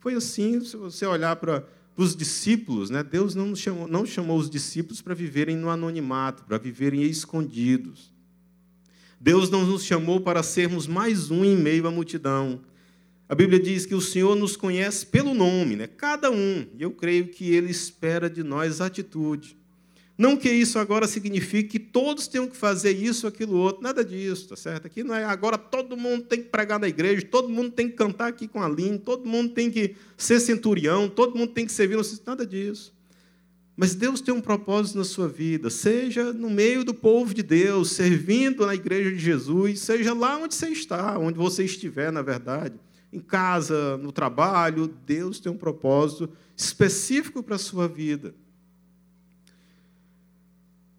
Foi 0.00 0.14
assim, 0.14 0.60
se 0.60 0.76
você 0.76 1.06
olhar 1.06 1.36
para 1.36 1.64
os 1.96 2.16
discípulos, 2.16 2.90
né? 2.90 3.04
Deus 3.04 3.34
não 3.34 3.54
chamou, 3.54 3.86
não 3.86 4.04
chamou 4.04 4.36
os 4.36 4.50
discípulos 4.50 5.00
para 5.00 5.14
viverem 5.14 5.56
no 5.56 5.70
anonimato, 5.70 6.42
para 6.44 6.58
viverem 6.58 7.02
escondidos. 7.02 8.12
Deus 9.24 9.48
não 9.48 9.64
nos 9.64 9.82
chamou 9.82 10.20
para 10.20 10.42
sermos 10.42 10.86
mais 10.86 11.30
um 11.30 11.46
em 11.46 11.56
meio 11.56 11.86
à 11.86 11.90
multidão. 11.90 12.60
A 13.26 13.34
Bíblia 13.34 13.58
diz 13.58 13.86
que 13.86 13.94
o 13.94 14.00
Senhor 14.02 14.36
nos 14.36 14.54
conhece 14.54 15.06
pelo 15.06 15.32
nome, 15.32 15.76
né? 15.76 15.86
cada 15.86 16.30
um, 16.30 16.66
e 16.78 16.82
eu 16.82 16.90
creio 16.90 17.28
que 17.28 17.50
Ele 17.50 17.70
espera 17.70 18.28
de 18.28 18.42
nós 18.42 18.82
atitude. 18.82 19.56
Não 20.18 20.36
que 20.36 20.50
isso 20.50 20.78
agora 20.78 21.06
signifique 21.06 21.70
que 21.70 21.78
todos 21.78 22.28
tenham 22.28 22.46
que 22.46 22.54
fazer 22.54 22.90
isso, 22.90 23.26
aquilo, 23.26 23.56
outro, 23.56 23.82
nada 23.82 24.04
disso, 24.04 24.50
tá 24.50 24.56
certo? 24.56 24.88
Aqui 24.88 25.02
não 25.02 25.14
é 25.14 25.24
agora 25.24 25.56
todo 25.56 25.96
mundo 25.96 26.24
tem 26.24 26.42
que 26.42 26.50
pregar 26.50 26.78
na 26.78 26.86
igreja, 26.86 27.24
todo 27.24 27.48
mundo 27.48 27.70
tem 27.70 27.88
que 27.88 27.96
cantar 27.96 28.28
aqui 28.28 28.46
com 28.46 28.60
a 28.60 28.66
Aline, 28.66 28.98
todo 28.98 29.26
mundo 29.26 29.54
tem 29.54 29.70
que 29.70 29.96
ser 30.18 30.38
centurião, 30.38 31.08
todo 31.08 31.34
mundo 31.34 31.54
tem 31.54 31.64
que 31.64 31.72
servir, 31.72 31.96
nada 32.26 32.46
disso. 32.46 32.92
Mas 33.76 33.94
Deus 33.94 34.20
tem 34.20 34.32
um 34.32 34.40
propósito 34.40 34.98
na 34.98 35.04
sua 35.04 35.26
vida, 35.26 35.68
seja 35.68 36.32
no 36.32 36.48
meio 36.48 36.84
do 36.84 36.94
povo 36.94 37.34
de 37.34 37.42
Deus, 37.42 37.90
servindo 37.90 38.64
na 38.64 38.74
igreja 38.74 39.10
de 39.10 39.18
Jesus, 39.18 39.80
seja 39.80 40.14
lá 40.14 40.38
onde 40.38 40.54
você 40.54 40.68
está, 40.68 41.18
onde 41.18 41.36
você 41.36 41.64
estiver, 41.64 42.12
na 42.12 42.22
verdade, 42.22 42.76
em 43.12 43.18
casa, 43.18 43.96
no 43.96 44.12
trabalho, 44.12 44.86
Deus 45.04 45.40
tem 45.40 45.50
um 45.50 45.56
propósito 45.56 46.30
específico 46.56 47.42
para 47.42 47.56
a 47.56 47.58
sua 47.58 47.88
vida. 47.88 48.32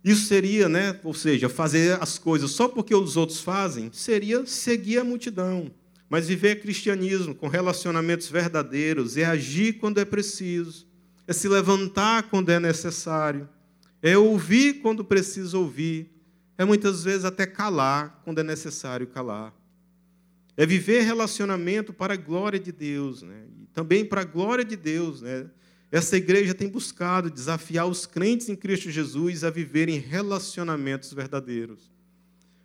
Isso 0.04 0.26
seria, 0.26 0.68
né, 0.68 1.00
ou 1.04 1.14
seja, 1.14 1.48
fazer 1.48 1.98
as 2.02 2.20
coisas 2.20 2.52
só 2.52 2.68
porque 2.68 2.94
os 2.94 3.16
outros 3.16 3.40
fazem, 3.40 3.90
seria 3.92 4.46
seguir 4.46 5.00
a 5.00 5.04
multidão. 5.04 5.72
Mas 6.10 6.28
viver 6.28 6.62
cristianismo 6.62 7.34
com 7.34 7.48
relacionamentos 7.48 8.30
verdadeiros 8.30 9.18
é 9.18 9.26
agir 9.26 9.74
quando 9.74 9.98
é 9.98 10.06
preciso 10.06 10.86
é 11.28 11.34
se 11.34 11.48
levantar 11.48 12.24
quando 12.30 12.50
é 12.50 12.60
necessário, 12.60 13.50
é 14.02 14.18
ouvir 14.18 14.82
quando 14.82 15.04
precisa 15.04 15.58
ouvir, 15.58 16.12
é 16.58 16.64
muitas 16.64 17.04
vezes 17.04 17.26
até 17.26 17.46
calar 17.46 18.22
quando 18.24 18.40
é 18.40 18.44
necessário 18.44 19.08
calar. 19.08 19.54
É 20.58 20.66
viver 20.66 21.02
relacionamento 21.02 21.92
para 21.92 22.14
a 22.14 22.18
glória 22.18 22.60
de 22.60 22.72
Deus, 22.72 23.22
né? 23.22 23.44
e 23.60 23.66
também 23.74 24.06
para 24.06 24.22
a 24.22 24.24
glória 24.26 24.64
de 24.64 24.78
Deus. 24.78 25.22
Né? 25.22 25.48
Essa 25.92 26.16
igreja 26.16 26.54
tem 26.54 26.70
buscado 26.70 27.30
desafiar 27.30 27.88
os 27.88 28.06
crentes 28.06 28.48
em 28.48 28.56
Cristo 28.56 28.90
Jesus 28.90 29.44
a 29.44 29.50
viverem 29.50 30.00
relacionamentos 30.00 31.12
verdadeiros. 31.14 31.92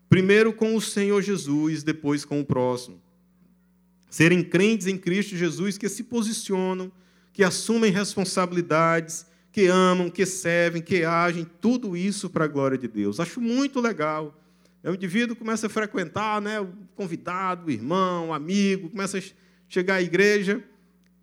Primeiro 0.08 0.52
com 0.52 0.76
o 0.76 0.80
Senhor 0.80 1.20
Jesus, 1.22 1.82
depois 1.82 2.24
com 2.24 2.40
o 2.40 2.44
próximo. 2.44 3.00
Serem 4.08 4.42
crentes 4.42 4.86
em 4.86 4.98
Cristo 4.98 5.36
Jesus 5.36 5.78
que 5.78 5.88
se 5.88 6.04
posicionam 6.04 6.92
que 7.32 7.44
assumem 7.44 7.90
responsabilidades, 7.90 9.26
que 9.52 9.66
amam, 9.66 10.10
que 10.10 10.24
servem, 10.26 10.82
que 10.82 11.04
agem, 11.04 11.46
tudo 11.60 11.96
isso 11.96 12.30
para 12.30 12.44
a 12.44 12.48
glória 12.48 12.78
de 12.78 12.88
Deus. 12.88 13.20
Acho 13.20 13.40
muito 13.40 13.80
legal. 13.80 14.36
O 14.82 14.94
indivíduo 14.94 15.36
começa 15.36 15.66
a 15.66 15.70
frequentar, 15.70 16.40
né, 16.40 16.60
o 16.60 16.72
convidado, 16.94 17.66
o 17.66 17.70
irmão, 17.70 18.28
o 18.28 18.32
amigo, 18.32 18.88
começa 18.88 19.18
a 19.18 19.22
chegar 19.68 19.96
à 19.96 20.02
igreja, 20.02 20.64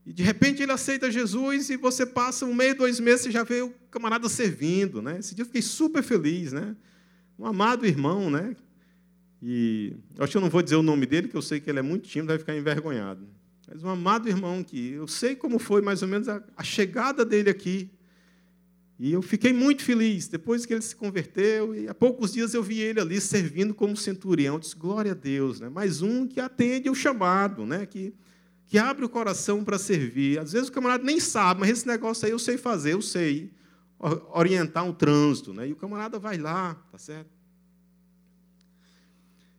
e 0.08 0.14
de 0.14 0.24
repente 0.24 0.64
ele 0.64 0.72
aceita 0.72 1.12
Jesus 1.12 1.70
e 1.70 1.76
você 1.76 2.06
passa 2.06 2.46
um 2.46 2.54
mês, 2.54 2.76
dois 2.76 2.98
meses, 2.98 3.24
você 3.24 3.32
já 3.32 3.44
vê 3.44 3.62
o 3.62 3.74
camarada 3.92 4.30
servindo. 4.30 5.02
Né? 5.02 5.20
Esse 5.20 5.36
dia 5.36 5.42
eu 5.42 5.46
fiquei 5.48 5.62
super 5.62 6.02
feliz. 6.02 6.54
Né? 6.54 6.78
Um 7.38 7.46
amado 7.46 7.86
irmão, 7.86 8.30
né? 8.30 8.56
E 9.44 9.94
acho 10.18 10.32
que 10.32 10.38
eu 10.38 10.42
não 10.42 10.50
vou 10.50 10.62
dizer 10.62 10.78
o 10.78 10.82
nome 10.82 11.06
dele, 11.06 11.28
que 11.28 11.36
eu 11.36 11.42
sei 11.42 11.60
que 11.60 11.70
ele 11.70 11.80
é 11.80 11.82
muito 11.82 12.08
tímido, 12.08 12.30
vai 12.30 12.40
ficar 12.40 12.56
envergonhado. 12.56 13.28
Mas 13.68 13.84
um 13.84 13.90
amado 13.90 14.30
irmão 14.30 14.64
que 14.64 14.92
eu 14.92 15.08
sei 15.08 15.36
como 15.36 15.60
foi 15.60 15.82
mais 15.82 16.02
ou 16.02 16.08
menos 16.08 16.30
a, 16.30 16.42
a 16.56 16.64
chegada 16.64 17.26
dele 17.26 17.50
aqui. 17.50 17.92
E 18.98 19.12
eu 19.12 19.22
fiquei 19.22 19.54
muito 19.54 19.84
feliz 19.84 20.28
depois 20.28 20.66
que 20.66 20.74
ele 20.74 20.82
se 20.82 20.96
converteu. 20.96 21.76
E 21.76 21.88
há 21.88 21.94
poucos 21.94 22.32
dias 22.34 22.54
eu 22.54 22.64
vi 22.64 22.80
ele 22.80 23.02
ali 23.02 23.20
servindo 23.20 23.74
como 23.74 23.96
centurião. 23.98 24.56
Eu 24.56 24.60
disse, 24.60 24.76
glória 24.76 25.12
a 25.12 25.16
Deus. 25.16 25.60
Né? 25.60 25.70
Mais 25.70 26.02
um 26.02 26.26
que 26.26 26.40
atende 26.40 26.90
o 26.90 26.96
chamado, 26.96 27.66
né? 27.66 27.86
que, 27.86 28.14
que 28.66 28.78
abre 28.78 29.04
o 29.04 29.10
coração 29.10 29.64
para 29.64 29.78
servir. 29.78 30.40
Às 30.40 30.54
vezes 30.54 30.70
o 30.70 30.72
camarada 30.72 31.04
nem 31.04 31.20
sabe, 31.20 31.60
mas 31.60 31.70
esse 31.70 31.88
negócio 31.88 32.26
aí 32.26 32.32
eu 32.32 32.40
sei 32.40 32.58
fazer, 32.58 32.94
eu 32.94 33.02
sei 33.02 33.52
orientar 34.34 34.86
um 34.86 34.94
trânsito. 34.94 35.54
Né? 35.54 35.68
E 35.68 35.74
o 35.74 35.76
camarada 35.76 36.18
vai 36.18 36.38
lá, 36.38 36.74
tá 36.90 36.98
certo? 36.98 37.37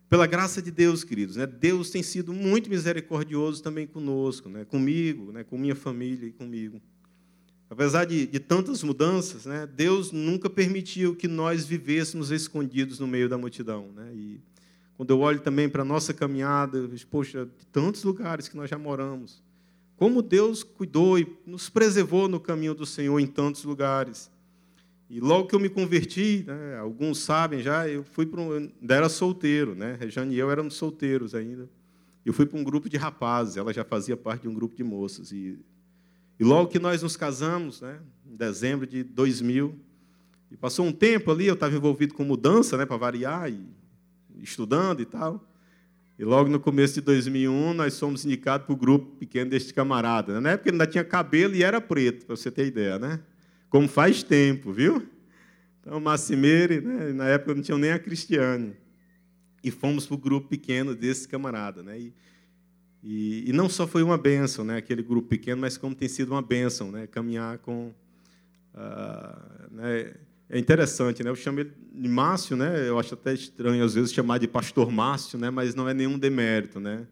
Pela 0.09 0.27
graça 0.27 0.63
de 0.63 0.71
Deus, 0.71 1.05
queridos, 1.05 1.37
né? 1.37 1.47
Deus 1.47 1.91
tem 1.91 2.03
sido 2.03 2.33
muito 2.33 2.71
misericordioso 2.71 3.63
também 3.63 3.87
conosco, 3.87 4.49
né? 4.49 4.65
comigo, 4.65 5.33
né? 5.33 5.45
com 5.45 5.59
minha 5.59 5.75
família 5.75 6.27
e 6.27 6.33
comigo. 6.33 6.81
Apesar 7.69 8.07
de, 8.07 8.27
de 8.27 8.41
tantas 8.41 8.83
mudanças, 8.83 9.45
né? 9.45 9.67
Deus 9.67 10.11
nunca 10.11 10.49
permitiu 10.49 11.15
que 11.15 11.29
nós 11.29 11.67
vivêssemos 11.67 12.31
escondidos 12.31 12.99
no 12.99 13.07
meio 13.07 13.29
da 13.29 13.37
multidão. 13.37 13.91
Né? 13.95 14.11
E 14.15 14.41
quando 14.97 15.11
eu 15.11 15.21
olho 15.21 15.41
também 15.41 15.69
para 15.69 15.83
a 15.83 15.85
nossa 15.85 16.15
caminhada, 16.15 16.79
eu 16.79 16.91
poxa, 17.11 17.45
de 17.45 17.67
tantos 17.67 18.03
lugares 18.03 18.49
que 18.49 18.57
nós 18.57 18.71
já 18.71 18.79
moramos, 18.79 19.43
como 19.99 20.23
Deus 20.23 20.63
cuidou 20.63 21.19
e 21.19 21.27
nos 21.45 21.69
preservou 21.69 22.29
no 22.29 22.41
caminho 22.41 22.75
do 22.75 22.87
Senhor 22.87 23.21
em 23.21 23.27
tantos 23.27 23.65
lugares. 23.65 24.31
E 25.11 25.21
logo 25.21 25.49
que 25.49 25.55
eu 25.55 25.61
me 25.61 25.71
converti, 25.71 26.45
né, 26.47 26.77
alguns 26.79 27.19
sabem 27.19 27.63
já, 27.63 27.89
eu 27.89 28.05
fui 28.05 28.27
para 28.27 28.41
um, 28.41 28.53
ainda 28.53 28.95
era 28.95 29.09
solteiro, 29.09 29.75
né? 29.75 29.97
Rejane 29.99 30.35
e 30.35 30.39
eu 30.39 30.51
éramos 30.51 30.75
solteiros 30.75 31.35
ainda. 31.35 31.69
Eu 32.27 32.33
fui 32.35 32.45
para 32.45 32.59
um 32.59 32.65
grupo 32.65 32.91
de 32.91 32.99
rapazes, 32.99 33.57
ela 33.57 33.73
já 33.73 33.85
fazia 33.85 34.17
parte 34.17 34.43
de 34.43 34.49
um 34.49 34.55
grupo 34.55 34.77
de 34.77 34.85
moças. 34.85 35.33
E, 35.33 35.59
e 36.39 36.45
logo 36.45 36.69
que 36.69 36.79
nós 36.79 37.03
nos 37.03 37.17
casamos, 37.17 37.81
né, 37.81 38.01
em 38.27 38.37
dezembro 38.37 38.87
de 38.87 39.03
2000, 39.03 39.75
e 40.51 40.57
passou 40.57 40.85
um 40.85 40.93
tempo 40.93 41.31
ali, 41.31 41.47
eu 41.47 41.55
estava 41.55 41.75
envolvido 41.75 42.13
com 42.13 42.25
mudança, 42.25 42.77
né, 42.77 42.85
para 42.85 42.99
variar, 42.99 43.51
e 43.51 43.67
estudando 44.43 45.01
e 45.01 45.07
tal. 45.07 45.43
E 46.19 46.25
logo 46.25 46.51
no 46.51 46.61
começo 46.61 46.95
de 46.95 47.01
2001, 47.01 47.73
nós 47.73 47.99
fomos 47.99 48.27
indicados 48.27 48.67
para 48.67 48.75
o 48.75 48.77
grupo 48.77 49.17
pequeno 49.17 49.51
deste 49.51 49.73
camarada. 49.73 50.35
Né? 50.35 50.41
Na 50.41 50.51
época 50.51 50.69
ele 50.69 50.75
ainda 50.75 50.87
tinha 50.87 51.05
cabelo 51.05 51.55
e 51.55 51.63
era 51.63 51.81
preto, 51.81 52.27
para 52.27 52.37
você 52.37 52.51
ter 52.51 52.67
ideia, 52.67 52.99
né? 52.99 53.21
Como 53.69 53.89
faz 53.89 54.23
tempo, 54.23 54.73
viu? 54.73 55.07
Então, 55.81 56.01
Massimeire, 56.01 56.81
né, 56.81 57.13
na 57.13 57.29
época 57.29 57.55
não 57.55 57.63
tinha 57.63 57.79
nem 57.79 57.93
a 57.93 57.99
Cristiane. 57.99 58.75
E 59.63 59.71
fomos 59.71 60.07
para 60.07 60.15
o 60.15 60.19
grupo 60.19 60.49
pequeno 60.49 60.95
desse 60.95 61.27
camarada. 61.27 61.83
Né? 61.83 61.99
E, 61.99 62.15
e, 63.03 63.51
e, 63.51 63.53
não 63.53 63.69
só 63.69 63.87
foi 63.87 64.03
uma 64.03 64.19
bênção, 64.19 64.65
né, 64.65 64.77
aquele 64.77 65.03
grupo 65.03 65.29
pequeno, 65.29 65.61
mas 65.61 65.77
como 65.77 65.95
tem 65.95 66.09
sido 66.09 66.33
uma 66.33 66.43
bênção, 66.43 66.91
né, 66.91 67.07
caminhar 67.07 67.59
com. 67.59 67.93
Uh, 68.75 69.75
né, 69.75 70.15
é 70.51 70.59
interessante, 70.59 71.23
né? 71.23 71.29
Eu 71.29 71.37
chamo 71.37 71.61
ele 71.61 71.73
de 71.93 72.09
Márcio, 72.09 72.57
né? 72.57 72.89
Eu 72.89 72.99
acho 72.99 73.13
até 73.13 73.35
estranho 73.35 73.85
às 73.85 73.93
vezes 73.95 74.15
chamar 74.15 74.39
de 74.39 74.49
Pastor 74.49 74.91
Márcio, 74.91 75.39
né? 75.39 75.51
Mas 75.51 75.75
não 75.75 75.87
é 75.87 75.93
nenhum 75.93 76.19
demérito, 76.19 76.81
né? 76.81 77.07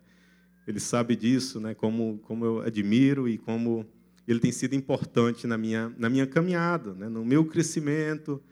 Ele 0.66 0.80
sabe 0.80 1.14
disso, 1.14 1.60
né? 1.60 1.74
Como 1.74 2.18
como 2.22 2.46
eu 2.46 2.60
admiro 2.60 3.28
e 3.28 3.36
como 3.36 3.84
ele 4.26 4.40
tem 4.40 4.50
sido 4.50 4.74
importante 4.74 5.46
na 5.46 5.56
minha, 5.56 5.92
na 5.96 6.08
minha 6.08 6.26
caminhada, 6.26 6.94
né? 6.94 7.08
no 7.08 7.24
meu 7.24 7.44
crescimento. 7.44 8.42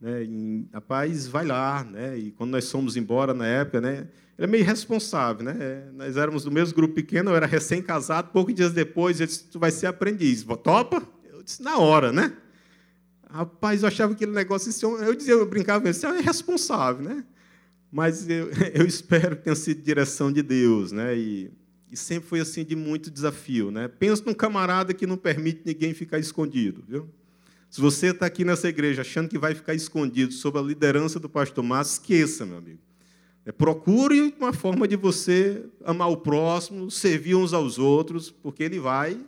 Né? 0.00 0.24
Em, 0.24 0.68
rapaz, 0.72 1.26
vai 1.26 1.46
lá. 1.46 1.84
Né? 1.84 2.18
E 2.18 2.30
quando 2.32 2.50
nós 2.50 2.70
fomos 2.70 2.96
embora 2.96 3.34
na 3.34 3.46
época, 3.46 3.80
né? 3.80 4.08
ele 4.38 4.46
é 4.46 4.46
meio 4.46 4.64
responsável. 4.64 5.44
Né? 5.44 5.90
Nós 5.92 6.16
éramos 6.16 6.44
do 6.44 6.50
mesmo 6.50 6.74
grupo 6.74 6.94
pequeno, 6.94 7.30
eu 7.30 7.36
era 7.36 7.46
recém-casado, 7.46 8.30
poucos 8.32 8.54
dias 8.54 8.72
depois, 8.72 9.20
ele 9.20 9.26
disse, 9.26 9.44
tu 9.44 9.58
vai 9.58 9.70
ser 9.70 9.86
aprendiz. 9.86 10.44
Topa? 10.62 11.02
Eu 11.30 11.42
disse, 11.42 11.62
na 11.62 11.76
hora, 11.76 12.10
né? 12.12 12.32
Rapaz, 13.30 13.82
eu 13.82 13.88
achava 13.88 14.14
que 14.14 14.24
aquele 14.24 14.34
negócio, 14.34 14.72
eu 15.02 15.14
dizia, 15.14 15.34
eu 15.34 15.46
brincava 15.46 15.82
com 15.82 15.88
ele, 15.88 16.18
é 16.18 16.22
responsável, 16.22 17.04
né? 17.04 17.24
Mas 17.92 18.28
eu, 18.28 18.48
eu 18.72 18.86
espero 18.86 19.36
que 19.36 19.44
tenha 19.44 19.56
sido 19.56 19.82
direção 19.82 20.32
de 20.32 20.42
Deus, 20.42 20.92
né? 20.92 21.16
E 21.16 21.50
e 21.90 21.96
sempre 21.96 22.28
foi 22.28 22.40
assim 22.40 22.64
de 22.64 22.76
muito 22.76 23.10
desafio. 23.10 23.70
Né? 23.70 23.88
Pensa 23.88 24.22
num 24.24 24.34
camarada 24.34 24.92
que 24.92 25.06
não 25.06 25.16
permite 25.16 25.62
ninguém 25.64 25.94
ficar 25.94 26.18
escondido. 26.18 26.84
Viu? 26.86 27.08
Se 27.70 27.80
você 27.80 28.08
está 28.08 28.26
aqui 28.26 28.44
nessa 28.44 28.68
igreja 28.68 29.02
achando 29.02 29.28
que 29.28 29.38
vai 29.38 29.54
ficar 29.54 29.74
escondido 29.74 30.32
sob 30.32 30.58
a 30.58 30.62
liderança 30.62 31.20
do 31.20 31.28
pastor 31.28 31.62
Márcio, 31.62 32.00
esqueça, 32.00 32.46
meu 32.46 32.58
amigo. 32.58 32.80
É, 33.44 33.52
procure 33.52 34.34
uma 34.38 34.52
forma 34.52 34.86
de 34.86 34.96
você 34.96 35.64
amar 35.84 36.10
o 36.10 36.16
próximo, 36.16 36.90
servir 36.90 37.34
uns 37.34 37.52
aos 37.52 37.78
outros, 37.78 38.30
porque 38.30 38.62
ele 38.62 38.78
vai 38.78 39.18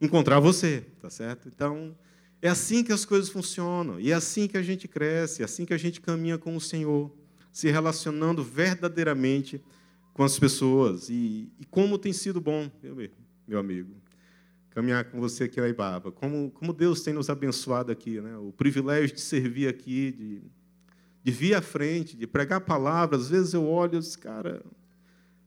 encontrar 0.00 0.38
você, 0.38 0.84
tá 1.00 1.10
certo? 1.10 1.48
Então, 1.48 1.96
é 2.40 2.48
assim 2.48 2.84
que 2.84 2.92
as 2.92 3.04
coisas 3.04 3.28
funcionam, 3.28 3.98
e 3.98 4.12
é 4.12 4.14
assim 4.14 4.46
que 4.46 4.56
a 4.56 4.62
gente 4.62 4.86
cresce, 4.86 5.42
é 5.42 5.44
assim 5.44 5.64
que 5.64 5.74
a 5.74 5.78
gente 5.78 6.00
caminha 6.00 6.38
com 6.38 6.54
o 6.54 6.60
Senhor, 6.60 7.10
se 7.52 7.68
relacionando 7.68 8.44
verdadeiramente 8.44 9.60
com 10.18 10.24
as 10.24 10.36
pessoas. 10.36 11.08
E, 11.08 11.48
e 11.60 11.64
como 11.70 11.96
tem 11.96 12.12
sido 12.12 12.40
bom, 12.40 12.68
meu, 13.46 13.60
amigo, 13.60 13.94
caminhar 14.70 15.04
com 15.04 15.20
você 15.20 15.44
aqui 15.44 15.60
na 15.60 15.68
Ibaba. 15.68 16.10
Como, 16.10 16.50
como 16.50 16.72
Deus 16.72 17.02
tem 17.02 17.14
nos 17.14 17.30
abençoado 17.30 17.92
aqui, 17.92 18.20
né? 18.20 18.36
o 18.36 18.52
privilégio 18.52 19.14
de 19.14 19.20
servir 19.20 19.68
aqui, 19.68 20.10
de, 20.10 20.42
de 21.22 21.30
vir 21.30 21.54
à 21.54 21.62
frente, 21.62 22.16
de 22.16 22.26
pregar 22.26 22.62
palavras. 22.62 23.22
Às 23.22 23.28
vezes 23.28 23.54
eu 23.54 23.64
olho 23.64 23.96
e 23.96 24.00
digo, 24.00 24.18
cara, 24.18 24.60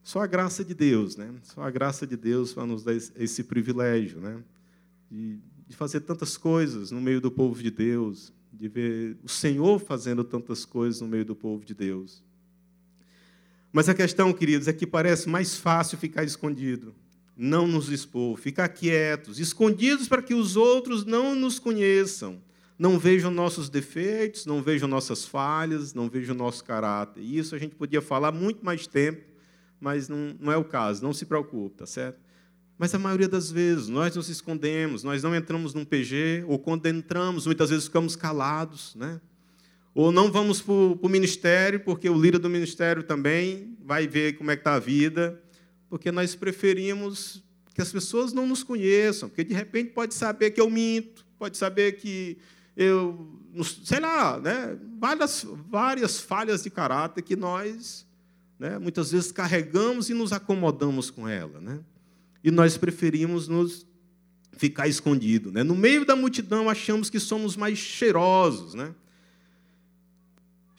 só 0.01 0.21
a 0.21 0.27
graça 0.27 0.63
de 0.63 0.73
Deus, 0.73 1.17
né? 1.17 1.29
Só 1.43 1.63
a 1.63 1.69
graça 1.69 2.07
de 2.07 2.15
Deus 2.15 2.53
para 2.53 2.65
nos 2.65 2.81
dar 2.81 2.95
esse 2.95 3.43
privilégio, 3.43 4.21
né? 4.21 4.41
De, 5.11 5.37
de 5.67 5.75
fazer 5.75 5.99
tantas 5.99 6.37
coisas 6.37 6.91
no 6.91 7.01
meio 7.01 7.19
do 7.19 7.29
povo 7.29 7.61
de 7.61 7.69
Deus, 7.69 8.33
de 8.53 8.69
ver 8.69 9.17
o 9.21 9.27
Senhor 9.27 9.79
fazendo 9.79 10.23
tantas 10.23 10.63
coisas 10.63 11.01
no 11.01 11.09
meio 11.09 11.25
do 11.25 11.35
povo 11.35 11.65
de 11.65 11.73
Deus. 11.73 12.23
Mas 13.71 13.87
a 13.87 13.93
questão, 13.93 14.33
queridos, 14.33 14.67
é 14.67 14.73
que 14.73 14.85
parece 14.85 15.29
mais 15.29 15.55
fácil 15.55 15.97
ficar 15.97 16.23
escondido, 16.23 16.93
não 17.37 17.65
nos 17.65 17.89
expor, 17.89 18.37
ficar 18.37 18.67
quietos, 18.69 19.39
escondidos 19.39 20.07
para 20.07 20.21
que 20.21 20.33
os 20.33 20.57
outros 20.57 21.05
não 21.05 21.33
nos 21.35 21.57
conheçam, 21.57 22.41
não 22.77 22.99
vejam 22.99 23.31
nossos 23.31 23.69
defeitos, 23.69 24.45
não 24.45 24.61
vejam 24.61 24.87
nossas 24.87 25.23
falhas, 25.23 25.93
não 25.93 26.09
vejam 26.09 26.35
nosso 26.35 26.63
caráter. 26.63 27.21
E 27.21 27.37
isso 27.37 27.55
a 27.55 27.57
gente 27.57 27.75
podia 27.75 28.01
falar 28.01 28.31
muito 28.31 28.65
mais 28.65 28.87
tempo, 28.87 29.21
mas 29.79 30.09
não, 30.09 30.35
não 30.39 30.51
é 30.51 30.57
o 30.57 30.65
caso, 30.65 31.01
não 31.01 31.13
se 31.13 31.25
preocupe, 31.25 31.77
tá 31.77 31.85
certo? 31.85 32.19
Mas 32.77 32.93
a 32.95 32.99
maioria 32.99 33.27
das 33.27 33.51
vezes 33.51 33.87
nós 33.87 34.15
nos 34.15 34.27
escondemos, 34.27 35.03
nós 35.03 35.23
não 35.23 35.35
entramos 35.35 35.73
num 35.73 35.85
PG, 35.85 36.43
ou 36.47 36.59
quando 36.59 36.87
entramos, 36.87 37.45
muitas 37.45 37.69
vezes 37.69 37.85
ficamos 37.85 38.15
calados, 38.15 38.95
né? 38.95 39.21
Ou 39.93 40.11
não 40.11 40.31
vamos 40.31 40.61
para 40.61 40.73
o 40.73 41.09
ministério, 41.09 41.79
porque 41.81 42.09
o 42.09 42.19
líder 42.19 42.39
do 42.39 42.49
ministério 42.49 43.03
também 43.03 43.77
vai 43.83 44.07
ver 44.07 44.37
como 44.37 44.51
é 44.51 44.55
que 44.55 44.61
está 44.61 44.75
a 44.75 44.79
vida, 44.79 45.41
porque 45.89 46.11
nós 46.11 46.35
preferimos 46.35 47.43
que 47.73 47.81
as 47.81 47.91
pessoas 47.91 48.31
não 48.31 48.47
nos 48.47 48.63
conheçam, 48.63 49.27
porque 49.27 49.43
de 49.43 49.53
repente 49.53 49.91
pode 49.91 50.13
saber 50.13 50.51
que 50.51 50.61
eu 50.61 50.69
minto, 50.69 51.25
pode 51.37 51.57
saber 51.57 51.93
que 51.93 52.37
eu, 52.75 53.37
sei 53.83 53.99
lá, 53.99 54.39
né? 54.39 54.77
várias, 54.99 55.45
várias 55.69 56.19
falhas 56.19 56.63
de 56.63 56.69
caráter 56.69 57.21
que 57.21 57.35
nós 57.35 58.07
né, 58.57 58.79
muitas 58.79 59.11
vezes 59.11 59.31
carregamos 59.31 60.09
e 60.09 60.13
nos 60.13 60.31
acomodamos 60.31 61.09
com 61.09 61.27
ela. 61.27 61.59
Né? 61.59 61.79
e 62.43 62.49
nós 62.49 62.77
preferimos 62.77 63.47
nos 63.47 63.85
ficar 64.53 64.87
escondido. 64.87 65.51
Né? 65.51 65.63
No 65.63 65.75
meio 65.75 66.05
da 66.05 66.15
multidão, 66.15 66.69
achamos 66.69 67.09
que 67.09 67.19
somos 67.19 67.55
mais 67.55 67.77
cheirosos. 67.77 68.73
Né? 68.73 68.93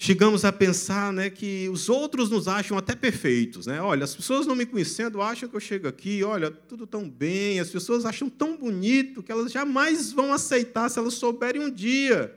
Chegamos 0.05 0.45
a 0.45 0.51
pensar 0.51 1.13
né, 1.13 1.31
que 1.31 1.69
os 1.69 1.89
outros 1.89 2.29
nos 2.29 2.49
acham 2.49 2.77
até 2.77 2.93
perfeitos. 2.93 3.67
Né? 3.69 3.81
Olha, 3.81 4.03
as 4.03 4.13
pessoas 4.13 4.49
não 4.49 4.57
me 4.57 4.67
conhecendo 4.67 5.23
acham 5.23 5.49
que 5.49 5.55
eu 5.55 5.61
chego 5.61 5.87
aqui, 5.87 6.25
olha, 6.25 6.51
tudo 6.51 6.89
tão 6.89 7.09
bem, 7.09 7.61
as 7.61 7.71
pessoas 7.71 8.05
acham 8.05 8.29
tão 8.29 8.57
bonito 8.57 9.23
que 9.23 9.31
elas 9.31 9.53
jamais 9.53 10.13
vão 10.13 10.33
aceitar 10.33 10.89
se 10.89 10.99
elas 10.99 11.15
souberem 11.15 11.63
um 11.63 11.71
dia 11.71 12.37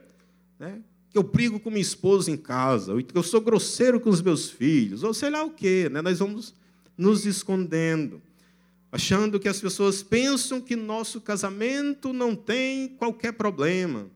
né, 0.60 0.78
que 1.10 1.18
eu 1.18 1.24
brigo 1.24 1.58
com 1.58 1.68
minha 1.68 1.82
esposa 1.82 2.30
em 2.30 2.36
casa, 2.36 2.94
ou 2.94 3.02
que 3.02 3.18
eu 3.18 3.22
sou 3.24 3.40
grosseiro 3.40 3.98
com 3.98 4.10
os 4.10 4.22
meus 4.22 4.48
filhos, 4.48 5.02
ou 5.02 5.12
sei 5.12 5.30
lá 5.30 5.42
o 5.42 5.50
quê. 5.50 5.88
Né? 5.90 6.00
Nós 6.00 6.20
vamos 6.20 6.54
nos 6.96 7.26
escondendo 7.26 8.22
achando 8.92 9.40
que 9.40 9.48
as 9.48 9.60
pessoas 9.60 10.04
pensam 10.04 10.60
que 10.60 10.76
nosso 10.76 11.20
casamento 11.20 12.12
não 12.12 12.36
tem 12.36 12.90
qualquer 12.90 13.32
problema, 13.32 14.06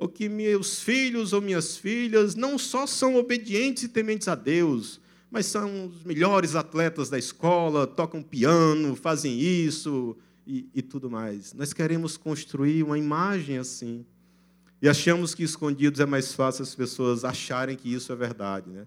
ou 0.00 0.08
que 0.08 0.30
meus 0.30 0.80
filhos 0.82 1.34
ou 1.34 1.42
minhas 1.42 1.76
filhas 1.76 2.34
não 2.34 2.56
só 2.56 2.86
são 2.86 3.16
obedientes 3.16 3.82
e 3.82 3.88
tementes 3.88 4.28
a 4.28 4.34
Deus, 4.34 4.98
mas 5.30 5.44
são 5.44 5.88
os 5.88 6.02
melhores 6.02 6.54
atletas 6.54 7.10
da 7.10 7.18
escola, 7.18 7.86
tocam 7.86 8.22
piano, 8.22 8.96
fazem 8.96 9.38
isso 9.38 10.16
e, 10.46 10.66
e 10.74 10.80
tudo 10.80 11.10
mais. 11.10 11.52
Nós 11.52 11.74
queremos 11.74 12.16
construir 12.16 12.82
uma 12.82 12.98
imagem 12.98 13.58
assim. 13.58 14.06
E 14.80 14.88
achamos 14.88 15.34
que 15.34 15.42
escondidos 15.42 16.00
é 16.00 16.06
mais 16.06 16.32
fácil 16.32 16.62
as 16.62 16.74
pessoas 16.74 17.22
acharem 17.22 17.76
que 17.76 17.92
isso 17.92 18.10
é 18.10 18.16
verdade, 18.16 18.70
né? 18.70 18.86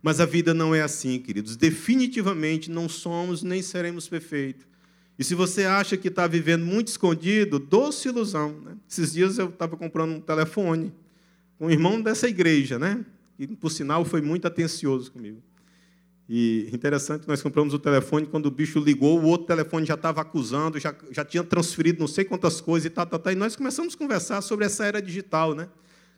Mas 0.00 0.20
a 0.20 0.24
vida 0.24 0.54
não 0.54 0.72
é 0.72 0.82
assim, 0.82 1.18
queridos. 1.18 1.56
Definitivamente 1.56 2.70
não 2.70 2.88
somos 2.88 3.42
nem 3.42 3.60
seremos 3.60 4.08
perfeitos. 4.08 4.69
E 5.20 5.24
se 5.24 5.34
você 5.34 5.66
acha 5.66 5.98
que 5.98 6.08
está 6.08 6.26
vivendo 6.26 6.64
muito 6.64 6.88
escondido, 6.88 7.58
doce 7.58 8.08
ilusão. 8.08 8.56
Né? 8.64 8.72
Esses 8.88 9.12
dias 9.12 9.36
eu 9.36 9.50
estava 9.50 9.76
comprando 9.76 10.12
um 10.12 10.20
telefone 10.20 10.94
com 11.58 11.66
um 11.66 11.70
irmão 11.70 12.00
dessa 12.00 12.26
igreja, 12.26 12.78
né? 12.78 13.04
E, 13.38 13.46
por 13.46 13.70
sinal, 13.70 14.02
foi 14.02 14.22
muito 14.22 14.46
atencioso 14.46 15.12
comigo. 15.12 15.42
E 16.26 16.70
interessante, 16.72 17.28
nós 17.28 17.42
compramos 17.42 17.74
o 17.74 17.78
telefone, 17.78 18.28
quando 18.28 18.46
o 18.46 18.50
bicho 18.50 18.78
ligou, 18.78 19.20
o 19.20 19.26
outro 19.26 19.46
telefone 19.46 19.84
já 19.84 19.92
estava 19.92 20.22
acusando, 20.22 20.80
já, 20.80 20.94
já 21.10 21.22
tinha 21.22 21.44
transferido 21.44 22.00
não 22.00 22.08
sei 22.08 22.24
quantas 22.24 22.58
coisas 22.58 22.86
e 22.86 22.90
tal, 22.90 23.04
tal, 23.04 23.18
tal. 23.18 23.30
E 23.34 23.36
nós 23.36 23.54
começamos 23.54 23.94
a 23.94 23.98
conversar 23.98 24.40
sobre 24.40 24.64
essa 24.64 24.86
era 24.86 25.02
digital, 25.02 25.54
né? 25.54 25.68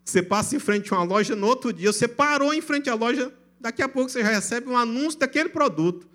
Você 0.04 0.22
passa 0.22 0.54
em 0.54 0.60
frente 0.60 0.94
a 0.94 0.98
uma 0.98 1.04
loja, 1.04 1.34
no 1.34 1.48
outro 1.48 1.72
dia, 1.72 1.92
você 1.92 2.06
parou 2.06 2.54
em 2.54 2.60
frente 2.60 2.88
à 2.88 2.94
loja, 2.94 3.32
Daqui 3.62 3.80
a 3.80 3.88
pouco 3.88 4.10
você 4.10 4.22
já 4.22 4.28
recebe 4.28 4.68
um 4.68 4.76
anúncio 4.76 5.20
daquele 5.20 5.48
produto. 5.48 6.08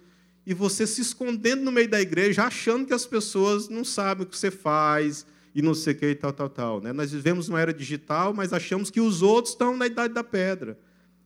E 0.47 0.53
você 0.53 0.87
se 0.87 1.01
escondendo 1.01 1.61
no 1.61 1.73
meio 1.73 1.89
da 1.89 1.99
igreja, 1.99 2.45
achando 2.45 2.87
que 2.87 2.93
as 2.93 3.05
pessoas 3.05 3.67
não 3.67 3.83
sabem 3.83 4.25
o 4.25 4.29
que 4.29 4.37
você 4.37 4.49
faz 4.49 5.25
e 5.53 5.61
não 5.61 5.73
sei 5.73 5.91
o 5.91 5.97
que 5.97 6.05
e 6.05 6.15
tal, 6.15 6.31
tal, 6.31 6.47
tal. 6.47 6.81
Né? 6.81 6.93
Nós 6.93 7.11
vivemos 7.11 7.49
numa 7.49 7.59
era 7.59 7.73
digital, 7.73 8.33
mas 8.33 8.53
achamos 8.53 8.89
que 8.89 9.01
os 9.01 9.21
outros 9.21 9.53
estão 9.53 9.75
na 9.75 9.85
idade 9.85 10.13
da 10.13 10.23
pedra. 10.23 10.79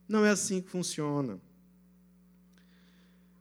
Não 0.10 0.26
é 0.26 0.32
assim 0.32 0.60
que 0.60 0.72
funciona. 0.72 1.40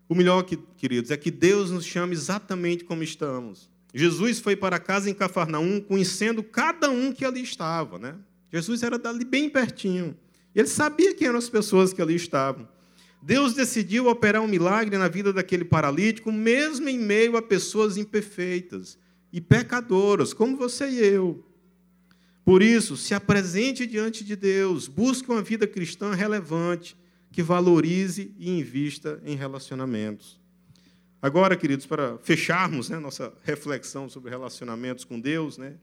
O 0.07 0.15
melhor, 0.15 0.43
queridos, 0.77 1.11
é 1.11 1.17
que 1.17 1.31
Deus 1.31 1.71
nos 1.71 1.87
chama 1.87 2.13
exatamente 2.13 2.85
como 2.85 3.03
estamos. 3.03 3.71
Jesus 3.95 4.39
foi 4.39 4.55
para 4.55 4.79
casa 4.79 5.09
em 5.09 5.15
Cafarnaum, 5.15 5.81
conhecendo 5.81 6.43
cada 6.43 6.91
um 6.91 7.11
que 7.11 7.25
ali 7.25 7.41
estava. 7.43 7.99
Né? 7.99 8.17
Jesus 8.53 8.83
era 8.83 8.99
dali 8.99 9.25
bem 9.25 9.49
pertinho. 9.49 10.15
Ele 10.55 10.69
sabia 10.69 11.15
quem 11.15 11.27
eram 11.27 11.39
as 11.39 11.49
pessoas 11.49 11.95
que 11.95 12.03
ali 12.03 12.17
estavam. 12.17 12.69
Deus 13.23 13.55
decidiu 13.55 14.09
operar 14.09 14.43
um 14.43 14.49
milagre 14.49 14.97
na 14.97 15.09
vida 15.09 15.33
daquele 15.33 15.65
paralítico, 15.65 16.33
mesmo 16.33 16.89
em 16.89 16.99
meio 16.99 17.37
a 17.37 17.43
pessoas 17.43 17.97
imperfeitas 17.97 18.99
e 19.33 19.41
pecadoras, 19.41 20.33
como 20.33 20.57
você 20.57 20.89
e 20.89 20.99
eu. 20.99 21.45
Por 22.45 22.63
isso, 22.63 22.97
se 22.97 23.15
apresente 23.15 23.87
diante 23.87 24.25
de 24.25 24.35
Deus, 24.35 24.89
busque 24.89 25.31
uma 25.31 25.43
vida 25.43 25.67
cristã 25.67 26.15
relevante, 26.15 26.97
que 27.31 27.43
valorize 27.43 28.35
e 28.39 28.51
invista 28.51 29.21
em 29.25 29.37
relacionamentos. 29.37 30.41
Agora, 31.23 31.55
queridos, 31.55 31.87
para 31.87 32.19
fecharmos 32.19 32.89
né, 32.89 32.99
nossa 32.99 33.33
reflexão 33.43 34.09
sobre 34.09 34.31
relacionamentos 34.31 35.05
com 35.05 35.21
Deus 35.21 35.59
né, 35.59 35.75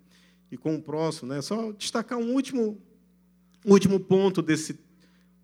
e 0.52 0.58
com 0.58 0.76
o 0.76 0.82
próximo, 0.82 1.30
né, 1.30 1.42
só 1.42 1.72
destacar 1.72 2.18
um 2.18 2.34
último 2.34 2.82
último 3.66 4.00
ponto 4.00 4.42
desse, 4.42 4.80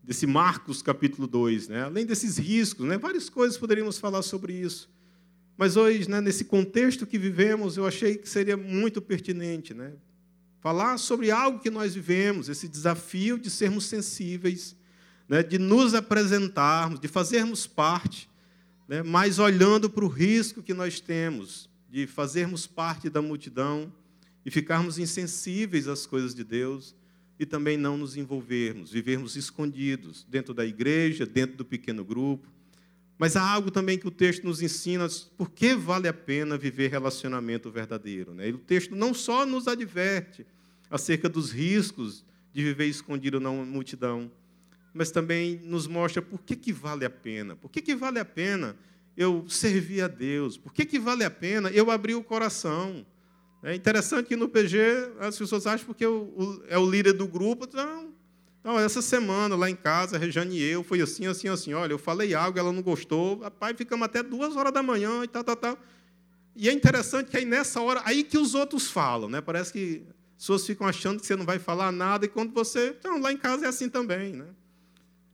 desse 0.04 0.28
Marcos 0.28 0.82
capítulo 0.82 1.28
2. 1.28 1.70
Né? 1.70 1.84
Além 1.84 2.06
desses 2.06 2.38
riscos, 2.38 2.86
né? 2.86 2.98
várias 2.98 3.30
coisas 3.30 3.58
poderíamos 3.58 3.98
falar 3.98 4.22
sobre 4.22 4.54
isso. 4.54 4.92
Mas 5.58 5.78
hoje, 5.78 6.10
né, 6.10 6.20
nesse 6.20 6.46
contexto 6.46 7.06
que 7.06 7.18
vivemos, 7.18 7.78
eu 7.78 7.86
achei 7.86 8.18
que 8.18 8.28
seria 8.28 8.58
muito 8.58 9.02
pertinente 9.02 9.74
né? 9.74 9.94
falar 10.60 10.98
sobre 10.98 11.30
algo 11.30 11.60
que 11.60 11.70
nós 11.70 11.94
vivemos, 11.94 12.50
esse 12.50 12.68
desafio 12.68 13.38
de 13.38 13.50
sermos 13.50 13.86
sensíveis, 13.86 14.76
né, 15.28 15.44
de 15.44 15.58
nos 15.58 15.94
apresentarmos, 15.94 17.02
de 17.02 17.08
fazermos 17.10 17.68
parte, 17.68 18.30
né, 18.88 19.04
mas 19.04 19.39
olhando 19.39 19.89
para 19.89 20.06
o 20.06 20.08
risco 20.08 20.63
que 20.63 20.74
nós 20.74 21.00
temos 21.00 21.70
de 21.89 22.08
fazermos 22.08 22.66
parte 22.66 23.10
da 23.10 23.22
multidão 23.22 23.92
e 24.46 24.50
ficarmos 24.50 24.98
insensíveis 24.98 25.88
às 25.88 26.06
coisas 26.06 26.34
de 26.34 26.44
Deus 26.44 26.96
e 27.39 27.46
também 27.46 27.78
não 27.78 27.98
nos 27.98 28.15
envolvermos, 28.15 28.91
vivermos 28.91 29.36
escondidos 29.36 30.26
dentro 30.30 30.54
da 30.54 30.65
igreja, 30.65 31.26
dentro 31.26 31.58
do 31.58 31.65
pequeno 31.65 32.04
grupo. 32.04 32.48
Mas 33.17 33.36
há 33.36 33.41
algo 33.41 33.72
também 33.72 33.98
que 33.98 34.08
o 34.08 34.12
texto 34.12 34.43
nos 34.43 34.62
ensina, 34.62 35.08
por 35.38 35.50
que 35.50 35.76
vale 35.76 36.08
a 36.08 36.13
pena 36.13 36.58
viver 36.58 36.89
relacionamento 36.89 37.72
verdadeiro. 37.72 38.34
Né? 38.34 38.50
o 38.50 38.58
texto 38.58 38.96
não 38.96 39.13
só 39.13 39.46
nos 39.46 39.67
adverte 39.67 40.46
acerca 40.89 41.28
dos 41.30 41.51
riscos 41.51 42.24
de 42.53 42.64
viver 42.64 42.86
escondido 42.86 43.39
na 43.39 43.51
multidão, 43.51 44.32
mas 44.93 45.10
também 45.10 45.60
nos 45.64 45.88
mostra 45.88 46.22
por 46.22 46.39
que, 46.41 46.55
que 46.55 46.72
vale 46.72 47.03
a 47.03 47.10
pena. 47.10 47.55
Por 47.55 47.72
que, 47.72 47.82
que 47.82 47.95
vale 47.95 48.20
a 48.20 48.26
pena 48.26 48.76
eu 49.18 49.45
servir 49.49 50.01
a 50.01 50.08
Deus? 50.08 50.55
Por 50.55 50.72
que, 50.72 50.86
que 50.86 50.99
vale 50.99 51.24
a 51.24 51.32
pena 51.32 51.70
eu 51.72 51.89
abrir 51.89 52.14
o 52.14 52.24
coração? 52.24 53.05
É 53.64 53.74
interessante 53.74 54.28
que 54.28 54.36
no 54.36 54.49
PG 54.49 54.78
as 55.20 55.38
pessoas 55.38 55.66
acham 55.66 55.86
porque 55.86 56.03
é 56.03 56.78
o 56.78 56.89
líder 56.89 57.14
do 57.14 57.26
grupo. 57.26 57.66
Não, 57.74 58.14
não, 58.61 58.78
essa 58.78 59.01
semana 59.01 59.55
lá 59.55 59.70
em 59.70 59.76
casa, 59.76 60.18
a 60.18 60.20
Rejane 60.20 60.57
e 60.57 60.64
eu, 60.64 60.84
foi 60.84 60.99
assim, 61.01 61.26
assim, 61.28 61.47
assim. 61.47 61.74
Olha, 61.74 61.93
eu 61.93 61.97
falei 61.97 62.34
algo, 62.34 62.59
ela 62.59 62.74
não 62.74 62.82
gostou. 62.82 63.39
Rapaz, 63.39 63.76
ficamos 63.78 64.05
até 64.05 64.22
duas 64.22 64.57
horas 64.57 64.74
da 64.74 64.84
manhã 64.84 65.24
e 65.24 65.28
tal, 65.28 65.45
tal, 65.45 65.55
tal. 65.55 65.78
E 66.55 66.68
é 66.68 66.74
interessante 66.74 67.32
que 67.32 67.38
aí 67.38 67.45
nessa 67.45 67.80
hora, 67.80 68.01
aí 68.03 68.24
que 68.24 68.38
os 68.38 68.53
outros 68.53 68.91
falam, 68.91 69.30
né? 69.30 69.39
Parece 69.39 69.72
que 69.72 70.03
as 70.38 70.43
pessoas 70.43 70.66
ficam 70.66 70.86
achando 70.86 71.22
que 71.22 71.26
você 71.26 71.36
não 71.36 71.45
vai 71.45 71.57
falar 71.57 71.91
nada, 71.91 72.26
e 72.26 72.28
quando 72.28 72.53
você. 72.53 72.95
Então, 72.99 73.18
lá 73.20 73.32
em 73.32 73.38
casa 73.38 73.66
é 73.66 73.70
assim 73.70 73.88
também, 73.88 74.34
né? 74.34 74.47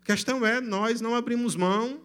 A 0.03 0.05
questão 0.05 0.45
é, 0.45 0.61
nós 0.61 1.01
não 1.01 1.15
abrimos 1.15 1.55
mão 1.55 2.01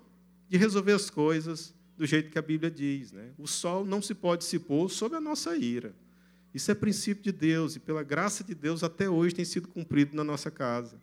de 0.48 0.56
resolver 0.56 0.92
as 0.92 1.10
coisas 1.10 1.74
do 1.96 2.06
jeito 2.06 2.30
que 2.30 2.38
a 2.38 2.42
Bíblia 2.42 2.70
diz. 2.70 3.12
Né? 3.12 3.30
O 3.38 3.46
sol 3.46 3.84
não 3.84 4.02
se 4.02 4.14
pode 4.14 4.44
se 4.44 4.58
pôr 4.58 4.90
sob 4.90 5.14
a 5.14 5.20
nossa 5.20 5.56
ira. 5.56 5.94
Isso 6.54 6.70
é 6.70 6.74
princípio 6.74 7.24
de 7.24 7.32
Deus 7.32 7.74
e, 7.74 7.80
pela 7.80 8.04
graça 8.04 8.44
de 8.44 8.54
Deus, 8.54 8.84
até 8.84 9.10
hoje 9.10 9.34
tem 9.34 9.44
sido 9.44 9.66
cumprido 9.66 10.16
na 10.16 10.22
nossa 10.22 10.50
casa. 10.50 10.96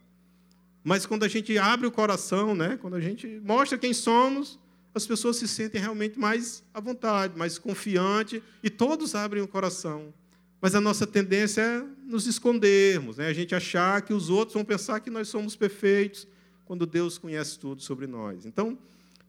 Mas 0.84 1.06
quando 1.06 1.24
a 1.24 1.28
gente 1.28 1.58
abre 1.58 1.86
o 1.86 1.92
coração, 1.92 2.56
né? 2.56 2.78
quando 2.82 2.96
a 2.96 3.02
gente 3.02 3.28
mostra 3.44 3.78
quem 3.78 3.94
somos, 3.94 4.58
as 4.96 5.06
pessoas 5.06 5.36
se 5.36 5.48
sentem 5.48 5.80
realmente 5.80 6.18
mais 6.18 6.64
à 6.74 6.80
vontade, 6.80 7.38
mais 7.38 7.58
confiante 7.58 8.42
e 8.64 8.70
todos 8.70 9.14
abrem 9.14 9.44
o 9.44 9.48
coração. 9.48 10.14
Mas 10.62 10.74
a 10.74 10.82
nossa 10.82 11.06
tendência 11.06 11.62
é 11.62 11.84
nos 12.06 12.28
escondermos, 12.28 13.18
né? 13.18 13.28
a 13.28 13.34
gente 13.34 13.54
achar 13.54 14.02
que 14.02 14.14
os 14.14 14.30
outros 14.30 14.54
vão 14.54 14.64
pensar 14.64 15.00
que 15.02 15.10
nós 15.10 15.28
somos 15.28 15.56
perfeitos, 15.56 16.28
quando 16.66 16.86
Deus 16.86 17.18
conhece 17.18 17.60
tudo 17.60 17.82
sobre 17.82 18.08
nós. 18.08 18.46
Então, 18.46 18.78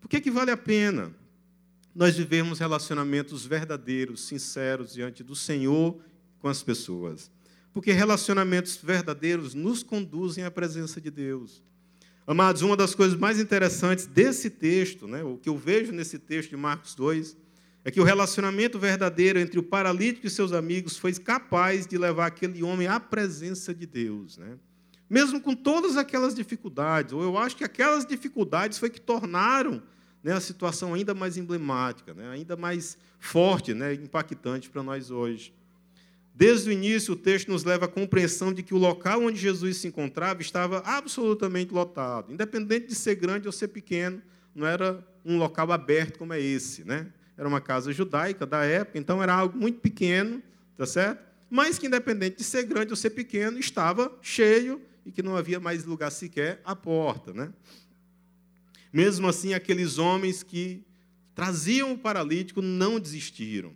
por 0.00 0.08
que, 0.08 0.20
que 0.20 0.30
vale 0.30 0.52
a 0.52 0.56
pena 0.56 1.12
nós 1.94 2.16
vivermos 2.16 2.58
relacionamentos 2.58 3.44
verdadeiros, 3.44 4.22
sinceros 4.22 4.92
diante 4.94 5.22
do 5.22 5.34
Senhor 5.34 6.00
com 6.42 6.48
as 6.48 6.62
pessoas? 6.62 7.30
Porque 7.72 7.92
relacionamentos 7.92 8.76
verdadeiros 8.76 9.54
nos 9.54 9.82
conduzem 9.82 10.44
à 10.44 10.50
presença 10.50 11.00
de 11.00 11.10
Deus. 11.10 11.62
Amados, 12.26 12.62
uma 12.62 12.76
das 12.76 12.94
coisas 12.94 13.18
mais 13.18 13.40
interessantes 13.40 14.06
desse 14.06 14.50
texto, 14.50 15.06
né, 15.06 15.24
o 15.24 15.38
que 15.38 15.48
eu 15.48 15.56
vejo 15.56 15.92
nesse 15.92 16.18
texto 16.18 16.50
de 16.50 16.56
Marcos 16.56 16.94
2, 16.94 17.36
é 17.84 17.90
que 17.90 18.00
o 18.00 18.04
relacionamento 18.04 18.78
verdadeiro 18.78 19.38
entre 19.38 19.58
o 19.58 19.62
paralítico 19.62 20.26
e 20.26 20.30
seus 20.30 20.52
amigos 20.52 20.96
foi 20.96 21.12
capaz 21.14 21.86
de 21.86 21.98
levar 21.98 22.26
aquele 22.26 22.62
homem 22.62 22.86
à 22.86 23.00
presença 23.00 23.74
de 23.74 23.86
Deus. 23.86 24.38
Né? 24.38 24.56
Mesmo 25.10 25.40
com 25.40 25.54
todas 25.54 25.96
aquelas 25.96 26.34
dificuldades, 26.34 27.12
ou 27.12 27.22
eu 27.22 27.36
acho 27.36 27.56
que 27.56 27.64
aquelas 27.64 28.06
dificuldades 28.06 28.78
foi 28.78 28.88
que 28.88 29.00
tornaram 29.00 29.82
né, 30.22 30.32
a 30.32 30.40
situação 30.40 30.94
ainda 30.94 31.12
mais 31.12 31.36
emblemática, 31.36 32.14
né, 32.14 32.28
ainda 32.30 32.56
mais 32.56 32.96
forte, 33.18 33.74
né, 33.74 33.94
impactante 33.94 34.70
para 34.70 34.82
nós 34.82 35.10
hoje. 35.10 35.52
Desde 36.34 36.70
o 36.70 36.72
início, 36.72 37.14
o 37.14 37.16
texto 37.16 37.48
nos 37.48 37.64
leva 37.64 37.84
à 37.84 37.88
compreensão 37.88 38.52
de 38.52 38.62
que 38.62 38.74
o 38.74 38.78
local 38.78 39.22
onde 39.22 39.38
Jesus 39.38 39.76
se 39.76 39.88
encontrava 39.88 40.40
estava 40.40 40.78
absolutamente 40.78 41.72
lotado. 41.72 42.32
Independente 42.32 42.86
de 42.88 42.94
ser 42.94 43.16
grande 43.16 43.46
ou 43.46 43.52
ser 43.52 43.68
pequeno, 43.68 44.22
não 44.54 44.66
era 44.66 45.06
um 45.24 45.36
local 45.38 45.70
aberto 45.72 46.18
como 46.18 46.32
é 46.32 46.40
esse. 46.40 46.84
Né? 46.84 47.12
Era 47.36 47.46
uma 47.46 47.60
casa 47.60 47.92
judaica 47.92 48.46
da 48.46 48.64
época, 48.64 48.98
então 48.98 49.22
era 49.22 49.34
algo 49.34 49.58
muito 49.58 49.80
pequeno, 49.80 50.42
tá 50.76 50.86
certo? 50.86 51.32
mas 51.54 51.78
que, 51.78 51.86
independente 51.86 52.38
de 52.38 52.44
ser 52.44 52.62
grande 52.62 52.92
ou 52.92 52.96
ser 52.96 53.10
pequeno, 53.10 53.58
estava 53.58 54.10
cheio 54.22 54.80
e 55.04 55.12
que 55.12 55.22
não 55.22 55.36
havia 55.36 55.60
mais 55.60 55.84
lugar 55.84 56.10
sequer 56.10 56.62
à 56.64 56.74
porta. 56.74 57.34
Né? 57.34 57.52
Mesmo 58.90 59.28
assim, 59.28 59.52
aqueles 59.52 59.98
homens 59.98 60.42
que 60.42 60.82
traziam 61.34 61.92
o 61.92 61.98
paralítico 61.98 62.62
não 62.62 62.98
desistiram. 62.98 63.74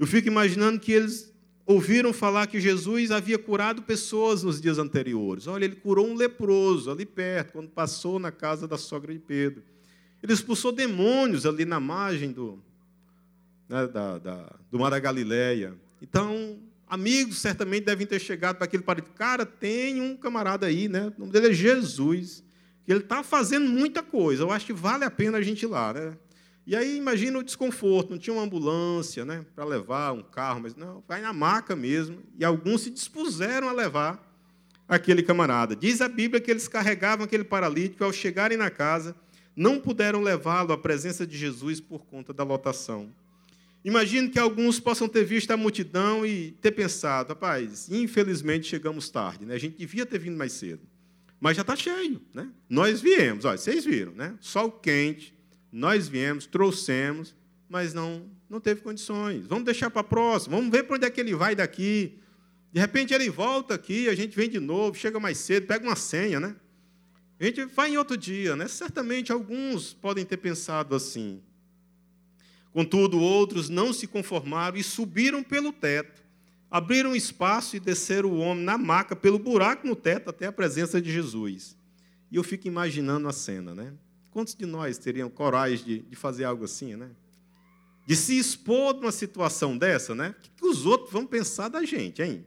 Eu 0.00 0.06
fico 0.08 0.26
imaginando 0.26 0.80
que 0.80 0.90
eles 0.90 1.31
ouviram 1.72 2.12
falar 2.12 2.46
que 2.46 2.60
Jesus 2.60 3.10
havia 3.10 3.38
curado 3.38 3.82
pessoas 3.82 4.42
nos 4.42 4.60
dias 4.60 4.78
anteriores. 4.78 5.46
Olha, 5.46 5.64
ele 5.64 5.76
curou 5.76 6.06
um 6.06 6.14
leproso 6.14 6.90
ali 6.90 7.04
perto, 7.04 7.52
quando 7.52 7.68
passou 7.68 8.18
na 8.18 8.30
casa 8.30 8.68
da 8.68 8.78
sogra 8.78 9.12
de 9.12 9.18
Pedro. 9.18 9.62
Ele 10.22 10.32
expulsou 10.32 10.70
demônios 10.70 11.44
ali 11.44 11.64
na 11.64 11.80
margem 11.80 12.30
do, 12.30 12.62
né, 13.68 13.86
da, 13.88 14.18
da, 14.18 14.52
do 14.70 14.78
Mar 14.78 14.90
da 14.90 14.98
Galileia. 14.98 15.74
Então, 16.00 16.58
amigos 16.86 17.38
certamente 17.38 17.84
devem 17.84 18.06
ter 18.06 18.20
chegado 18.20 18.56
para 18.56 18.66
aquele 18.66 18.82
parente. 18.82 19.08
Cara, 19.14 19.44
tem 19.46 20.00
um 20.00 20.16
camarada 20.16 20.66
aí, 20.66 20.88
né? 20.88 21.12
O 21.16 21.20
nome 21.20 21.32
dele 21.32 21.48
é 21.48 21.52
Jesus. 21.52 22.44
Ele 22.86 23.00
está 23.00 23.22
fazendo 23.22 23.68
muita 23.68 24.02
coisa. 24.02 24.42
Eu 24.42 24.50
acho 24.50 24.66
que 24.66 24.72
vale 24.72 25.04
a 25.04 25.10
pena 25.10 25.38
a 25.38 25.42
gente 25.42 25.62
ir 25.62 25.68
lá, 25.68 25.92
né? 25.92 26.16
E 26.66 26.76
aí 26.76 26.96
imagina 26.96 27.38
o 27.38 27.42
desconforto, 27.42 28.10
não 28.10 28.18
tinha 28.18 28.34
uma 28.34 28.44
ambulância 28.44 29.24
né, 29.24 29.44
para 29.54 29.64
levar, 29.64 30.12
um 30.12 30.22
carro, 30.22 30.60
mas 30.60 30.76
não, 30.76 31.02
vai 31.08 31.20
na 31.20 31.32
maca 31.32 31.74
mesmo. 31.74 32.22
E 32.38 32.44
alguns 32.44 32.82
se 32.82 32.90
dispuseram 32.90 33.68
a 33.68 33.72
levar 33.72 34.32
aquele 34.88 35.22
camarada. 35.22 35.74
Diz 35.74 36.00
a 36.00 36.08
Bíblia 36.08 36.40
que 36.40 36.50
eles 36.50 36.68
carregavam 36.68 37.24
aquele 37.24 37.44
paralítico, 37.44 38.04
ao 38.04 38.12
chegarem 38.12 38.56
na 38.56 38.70
casa, 38.70 39.16
não 39.56 39.80
puderam 39.80 40.20
levá-lo 40.20 40.72
à 40.72 40.78
presença 40.78 41.26
de 41.26 41.36
Jesus 41.36 41.80
por 41.80 42.06
conta 42.06 42.32
da 42.32 42.44
lotação. 42.44 43.10
Imagino 43.84 44.30
que 44.30 44.38
alguns 44.38 44.78
possam 44.78 45.08
ter 45.08 45.24
visto 45.24 45.50
a 45.50 45.56
multidão 45.56 46.24
e 46.24 46.52
ter 46.60 46.70
pensado, 46.70 47.30
rapaz, 47.30 47.90
infelizmente 47.90 48.68
chegamos 48.68 49.10
tarde, 49.10 49.44
né? 49.44 49.54
a 49.54 49.58
gente 49.58 49.76
devia 49.76 50.06
ter 50.06 50.18
vindo 50.18 50.36
mais 50.36 50.52
cedo. 50.52 50.82
Mas 51.40 51.56
já 51.56 51.62
está 51.62 51.74
cheio. 51.74 52.22
Né? 52.32 52.48
Nós 52.68 53.00
viemos, 53.00 53.44
olha, 53.44 53.58
vocês 53.58 53.84
viram, 53.84 54.12
né? 54.12 54.36
sol 54.40 54.70
quente, 54.70 55.31
nós 55.72 56.06
viemos, 56.06 56.46
trouxemos, 56.46 57.34
mas 57.66 57.94
não, 57.94 58.26
não 58.50 58.60
teve 58.60 58.82
condições. 58.82 59.46
Vamos 59.46 59.64
deixar 59.64 59.90
para 59.90 60.02
a 60.02 60.04
próxima, 60.04 60.56
vamos 60.56 60.70
ver 60.70 60.82
para 60.82 60.96
onde 60.96 61.06
é 61.06 61.10
que 61.10 61.18
ele 61.18 61.34
vai 61.34 61.56
daqui. 61.56 62.18
De 62.70 62.78
repente 62.78 63.14
ele 63.14 63.30
volta 63.30 63.74
aqui, 63.74 64.08
a 64.08 64.14
gente 64.14 64.36
vem 64.36 64.50
de 64.50 64.60
novo, 64.60 64.94
chega 64.96 65.18
mais 65.18 65.38
cedo, 65.38 65.66
pega 65.66 65.86
uma 65.86 65.96
senha, 65.96 66.38
né? 66.38 66.54
A 67.40 67.44
gente 67.44 67.64
vai 67.64 67.90
em 67.90 67.96
outro 67.96 68.16
dia, 68.16 68.54
né? 68.54 68.68
Certamente 68.68 69.32
alguns 69.32 69.94
podem 69.94 70.24
ter 70.24 70.36
pensado 70.36 70.94
assim. 70.94 71.42
Contudo, 72.72 73.18
outros 73.18 73.68
não 73.68 73.92
se 73.92 74.06
conformaram 74.06 74.76
e 74.76 74.82
subiram 74.82 75.42
pelo 75.42 75.72
teto, 75.72 76.22
abriram 76.70 77.16
espaço 77.16 77.76
e 77.76 77.80
desceram 77.80 78.30
o 78.30 78.38
homem 78.38 78.64
na 78.64 78.78
maca 78.78 79.16
pelo 79.16 79.38
buraco 79.38 79.86
no 79.86 79.96
teto 79.96 80.30
até 80.30 80.46
a 80.46 80.52
presença 80.52 81.00
de 81.00 81.10
Jesus. 81.10 81.76
E 82.30 82.36
eu 82.36 82.42
fico 82.42 82.68
imaginando 82.68 83.28
a 83.28 83.32
cena, 83.32 83.74
né? 83.74 83.92
Quantos 84.32 84.54
de 84.54 84.64
nós 84.64 84.96
teriam 84.96 85.28
coragem 85.28 85.84
de, 85.84 85.98
de 86.00 86.16
fazer 86.16 86.44
algo 86.44 86.64
assim, 86.64 86.96
né? 86.96 87.10
De 88.06 88.16
se 88.16 88.36
expor 88.36 88.94
numa 88.94 89.12
situação 89.12 89.76
dessa, 89.76 90.14
né? 90.14 90.34
O 90.38 90.56
que 90.56 90.66
os 90.66 90.86
outros 90.86 91.12
vão 91.12 91.26
pensar 91.26 91.68
da 91.68 91.84
gente, 91.84 92.22
hein? 92.22 92.44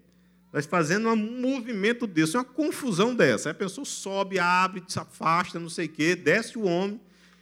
Nós 0.51 0.65
fazendo 0.65 1.07
um 1.09 1.15
movimento 1.15 2.07
desse, 2.07 2.35
uma 2.35 2.43
confusão 2.43 3.15
dessa. 3.15 3.49
Aí 3.49 3.51
a 3.51 3.55
pessoa 3.55 3.85
sobe, 3.85 4.39
abre, 4.39 4.83
se 4.87 4.97
afasta, 4.97 5.59
não 5.59 5.69
sei 5.69 5.85
o 5.85 5.89
quê, 5.89 6.15
desce 6.15 6.57
o 6.57 6.63
homem. 6.63 6.99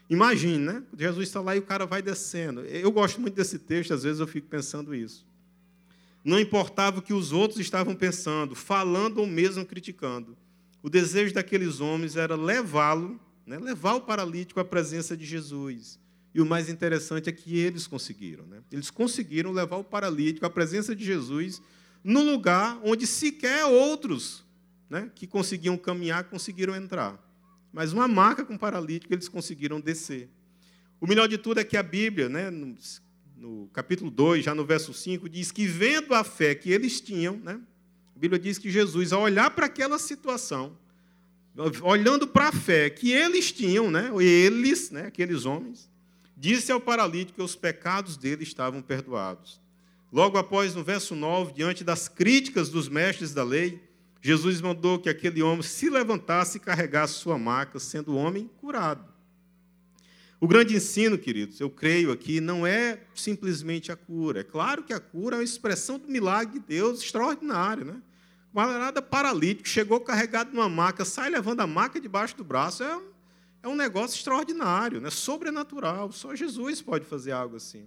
Imagine, 0.10 0.58
né? 0.58 0.84
Jesus 0.98 1.30
está 1.30 1.40
lá 1.40 1.56
e 1.56 1.60
o 1.60 1.64
cara 1.64 1.86
vai 1.86 2.02
descendo. 2.02 2.62
Eu 2.62 2.92
gosto 2.92 3.22
muito 3.22 3.36
desse 3.36 3.58
texto, 3.58 3.94
às 3.94 4.04
vezes 4.04 4.20
eu 4.20 4.28
fico 4.28 4.48
pensando 4.48 4.94
isso. 4.94 5.26
Não 6.24 6.40
importava 6.40 7.00
o 7.00 7.02
que 7.02 7.14
os 7.14 7.32
outros 7.32 7.60
estavam 7.60 7.96
pensando, 7.96 8.56
falando 8.56 9.20
ou 9.20 9.28
mesmo 9.28 9.66
criticando. 9.66 10.38
O 10.82 10.90
desejo 10.90 11.34
daqueles 11.34 11.80
homens 11.80 12.18
era 12.18 12.36
levá-lo 12.36 13.20
né? 13.46 13.58
levar 13.58 13.94
o 13.96 14.02
paralítico 14.02 14.60
à 14.60 14.66
presença 14.66 15.16
de 15.16 15.26
Jesus. 15.26 16.00
E 16.34 16.42
o 16.42 16.46
mais 16.46 16.70
interessante 16.70 17.30
é 17.30 17.32
que 17.32 17.58
eles 17.58 17.86
conseguiram. 17.86 18.46
Né? 18.46 18.62
Eles 18.72 18.90
conseguiram 18.90 19.52
levar 19.52 19.78
o 19.78 19.84
paralítico 19.84 20.46
à 20.46 20.50
presença 20.50 20.96
de 20.96 21.06
Jesus 21.06 21.62
no 22.04 22.22
lugar 22.22 22.80
onde 22.84 23.06
sequer 23.06 23.66
outros 23.66 24.44
né, 24.90 25.10
que 25.16 25.26
conseguiam 25.26 25.78
caminhar 25.78 26.26
conseguiram 26.26 26.76
entrar. 26.76 27.20
Mas 27.72 27.94
uma 27.94 28.08
marca 28.08 28.44
com 28.46 28.58
paralítico 28.58 29.14
eles 29.14 29.28
conseguiram 29.28 29.80
descer. 29.80 30.30
O 31.00 31.08
melhor 31.08 31.28
de 31.28 31.38
tudo 31.38 31.60
é 31.60 31.64
que 31.64 31.76
a 31.76 31.84
Bíblia, 31.84 32.30
né, 32.30 32.50
no, 32.50 32.76
no 33.36 33.68
capítulo 33.74 34.12
2, 34.12 34.46
já 34.46 34.54
no 34.54 34.66
verso 34.66 34.94
5, 34.94 35.28
diz 35.28 35.52
que 35.52 35.66
vendo 35.66 36.14
a 36.14 36.24
fé 36.24 36.54
que 36.54 36.72
eles 36.72 37.02
tinham, 37.02 37.38
né, 37.38 37.60
a 38.16 38.20
Bíblia 38.20 38.40
diz 38.40 38.58
que 38.58 38.70
Jesus, 38.70 39.12
ao 39.12 39.22
olhar 39.22 39.50
para 39.52 39.66
aquela 39.66 39.98
situação, 39.98 40.78
olhando 41.82 42.28
para 42.28 42.50
a 42.50 42.52
fé 42.52 42.90
que 42.90 43.12
eles 43.12 43.52
tinham, 43.52 43.92
né, 43.92 44.12
eles, 44.20 44.90
né, 44.92 45.08
aqueles 45.08 45.46
homens, 45.46 45.90
disse 46.36 46.72
ao 46.72 46.80
paralítico 46.80 47.38
que 47.38 47.44
os 47.44 47.56
pecados 47.56 48.18
dele 48.18 48.44
estavam 48.44 48.82
perdoados. 48.82 49.62
Logo 50.12 50.38
após, 50.38 50.76
no 50.76 50.84
verso 50.84 51.16
9, 51.16 51.54
diante 51.54 51.84
das 51.84 52.08
críticas 52.08 52.70
dos 52.70 52.88
mestres 52.88 53.34
da 53.34 53.44
lei, 53.44 53.82
Jesus 54.22 54.62
mandou 54.62 55.00
que 55.00 55.10
aquele 55.10 55.42
homem 55.42 55.64
se 55.64 55.90
levantasse 55.90 56.58
e 56.58 56.62
carregasse 56.62 57.16
sua 57.16 57.38
maca, 57.38 57.80
sendo 57.80 58.14
o 58.14 58.16
homem 58.16 58.50
curado. 58.62 59.14
O 60.40 60.48
grande 60.48 60.76
ensino, 60.76 61.18
queridos, 61.18 61.60
eu 61.60 61.70
creio 61.70 62.12
aqui, 62.12 62.42
não 62.42 62.68
é 62.68 63.00
simplesmente 63.16 63.92
a 63.92 63.96
cura. 63.96 64.42
É 64.42 64.44
claro 64.44 64.84
que 64.84 64.94
a 64.94 65.00
cura 65.00 65.38
é 65.38 65.40
uma 65.40 65.44
expressão 65.44 65.98
do 65.98 66.08
milagre 66.08 66.60
de 66.60 66.66
Deus 66.66 67.02
extraordinário, 67.02 67.86
né? 67.86 68.02
Camarada 68.54 69.02
paralítico, 69.02 69.68
chegou 69.68 70.00
carregado 70.00 70.54
numa 70.54 70.70
maca, 70.70 71.04
sai 71.04 71.30
levando 71.30 71.62
a 71.62 71.68
maca 71.68 72.00
debaixo 72.00 72.38
do 72.38 72.44
braço. 72.44 72.84
É, 72.84 73.02
é 73.64 73.68
um 73.68 73.76
negócio 73.76 74.16
extraordinário, 74.16 75.02
né? 75.02 75.10
sobrenatural. 75.10 76.12
Só 76.12 76.36
Jesus 76.36 76.82
pode 76.82 77.06
fazer 77.06 77.32
algo 77.32 77.56
assim. 77.56 77.86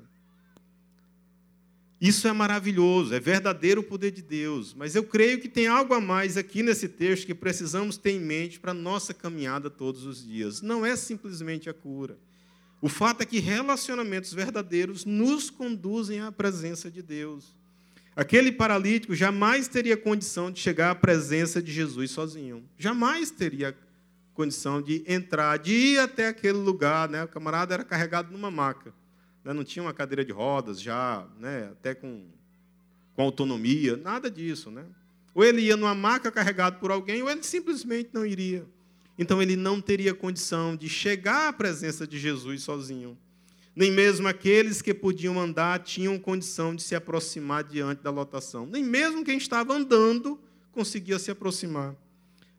Isso 1.98 2.28
é 2.28 2.32
maravilhoso, 2.32 3.14
é 3.14 3.20
verdadeiro 3.20 3.80
o 3.80 3.84
poder 3.84 4.10
de 4.10 4.20
Deus. 4.20 4.74
Mas 4.74 4.94
eu 4.94 5.04
creio 5.04 5.40
que 5.40 5.48
tem 5.48 5.66
algo 5.66 5.94
a 5.94 6.00
mais 6.00 6.36
aqui 6.36 6.62
nesse 6.62 6.88
texto 6.88 7.24
que 7.24 7.34
precisamos 7.34 7.96
ter 7.96 8.10
em 8.10 8.20
mente 8.20 8.60
para 8.60 8.72
a 8.72 8.74
nossa 8.74 9.14
caminhada 9.14 9.70
todos 9.70 10.04
os 10.04 10.22
dias. 10.22 10.60
Não 10.60 10.84
é 10.84 10.94
simplesmente 10.94 11.70
a 11.70 11.74
cura. 11.74 12.18
O 12.82 12.88
fato 12.88 13.22
é 13.22 13.24
que 13.26 13.38
relacionamentos 13.38 14.34
verdadeiros 14.34 15.06
nos 15.06 15.48
conduzem 15.48 16.20
à 16.20 16.30
presença 16.30 16.90
de 16.90 17.00
Deus. 17.00 17.55
Aquele 18.16 18.50
paralítico 18.50 19.14
jamais 19.14 19.68
teria 19.68 19.94
condição 19.94 20.50
de 20.50 20.58
chegar 20.58 20.90
à 20.90 20.94
presença 20.94 21.60
de 21.60 21.70
Jesus 21.70 22.10
sozinho. 22.10 22.64
Jamais 22.78 23.30
teria 23.30 23.76
condição 24.32 24.80
de 24.80 25.04
entrar, 25.06 25.58
de 25.58 25.72
ir 25.72 25.98
até 25.98 26.28
aquele 26.28 26.56
lugar. 26.56 27.10
Né? 27.10 27.22
O 27.22 27.28
camarada 27.28 27.74
era 27.74 27.84
carregado 27.84 28.32
numa 28.32 28.50
maca. 28.50 28.94
Né? 29.44 29.52
Não 29.52 29.62
tinha 29.62 29.82
uma 29.82 29.92
cadeira 29.92 30.24
de 30.24 30.32
rodas 30.32 30.80
já, 30.80 31.28
né? 31.38 31.68
até 31.72 31.94
com, 31.94 32.24
com 33.14 33.20
autonomia, 33.20 33.98
nada 33.98 34.30
disso. 34.30 34.70
Né? 34.70 34.86
Ou 35.34 35.44
ele 35.44 35.60
ia 35.60 35.76
numa 35.76 35.94
maca 35.94 36.32
carregado 36.32 36.78
por 36.80 36.90
alguém, 36.90 37.22
ou 37.22 37.28
ele 37.28 37.42
simplesmente 37.42 38.08
não 38.14 38.24
iria. 38.24 38.66
Então 39.18 39.42
ele 39.42 39.56
não 39.56 39.78
teria 39.78 40.14
condição 40.14 40.74
de 40.74 40.88
chegar 40.88 41.48
à 41.48 41.52
presença 41.52 42.06
de 42.06 42.18
Jesus 42.18 42.62
sozinho. 42.62 43.18
Nem 43.76 43.92
mesmo 43.92 44.26
aqueles 44.26 44.80
que 44.80 44.94
podiam 44.94 45.38
andar 45.38 45.80
tinham 45.80 46.18
condição 46.18 46.74
de 46.74 46.82
se 46.82 46.94
aproximar 46.94 47.62
diante 47.62 48.02
da 48.02 48.10
lotação. 48.10 48.64
Nem 48.64 48.82
mesmo 48.82 49.22
quem 49.22 49.36
estava 49.36 49.74
andando 49.74 50.40
conseguia 50.72 51.18
se 51.18 51.30
aproximar. 51.30 51.94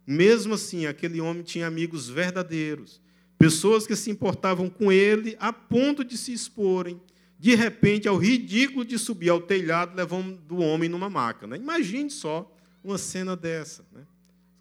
Mesmo 0.05 0.53
assim, 0.53 0.86
aquele 0.86 1.20
homem 1.20 1.41
tinha 1.41 1.65
amigos 1.65 2.07
verdadeiros, 2.07 3.01
pessoas 3.38 3.88
que 3.88 3.95
se 3.95 4.11
importavam 4.11 4.70
com 4.70 4.91
ele 4.91 5.36
a 5.39 5.51
ponto 5.51 6.03
de 6.03 6.15
se 6.15 6.32
exporem, 6.32 7.01
de 7.39 7.55
repente, 7.55 8.07
ao 8.07 8.18
ridículo 8.18 8.86
de 8.86 8.97
subir 8.97 9.30
ao 9.30 9.41
telhado 9.41 9.95
levando 9.95 10.51
o 10.51 10.59
homem 10.59 10.88
numa 10.88 11.09
maca. 11.09 11.47
Né? 11.47 11.57
Imagine 11.57 12.09
só 12.09 12.51
uma 12.84 12.97
cena 12.97 13.36
dessa. 13.36 13.84
Né? 13.91 14.01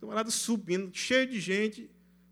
Camarada 0.00 0.30
subindo, 0.30 0.90
cheio 0.92 1.26
de 1.26 1.38
gente, 1.38 1.90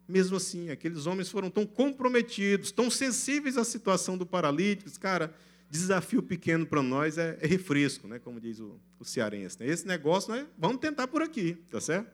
mesmo 0.08 0.36
assim, 0.36 0.70
aqueles 0.70 1.06
homens 1.06 1.30
foram 1.30 1.50
tão 1.50 1.64
comprometidos, 1.64 2.70
tão 2.70 2.90
sensíveis 2.90 3.56
à 3.56 3.64
situação 3.64 4.18
do 4.18 4.26
paralítico. 4.26 4.90
Cara, 5.00 5.34
desafio 5.70 6.22
pequeno 6.22 6.66
para 6.66 6.82
nós 6.82 7.18
é, 7.18 7.38
é, 7.40 7.46
refresco, 7.46 8.06
né? 8.06 8.18
como 8.18 8.40
diz 8.40 8.60
o, 8.60 8.78
o 8.98 9.04
cearense. 9.04 9.58
Né? 9.60 9.68
Esse 9.68 9.86
negócio 9.86 10.34
nós 10.34 10.46
vamos 10.58 10.78
tentar 10.78 11.08
por 11.08 11.22
aqui, 11.22 11.54
tá 11.70 11.80
certo? 11.80 12.12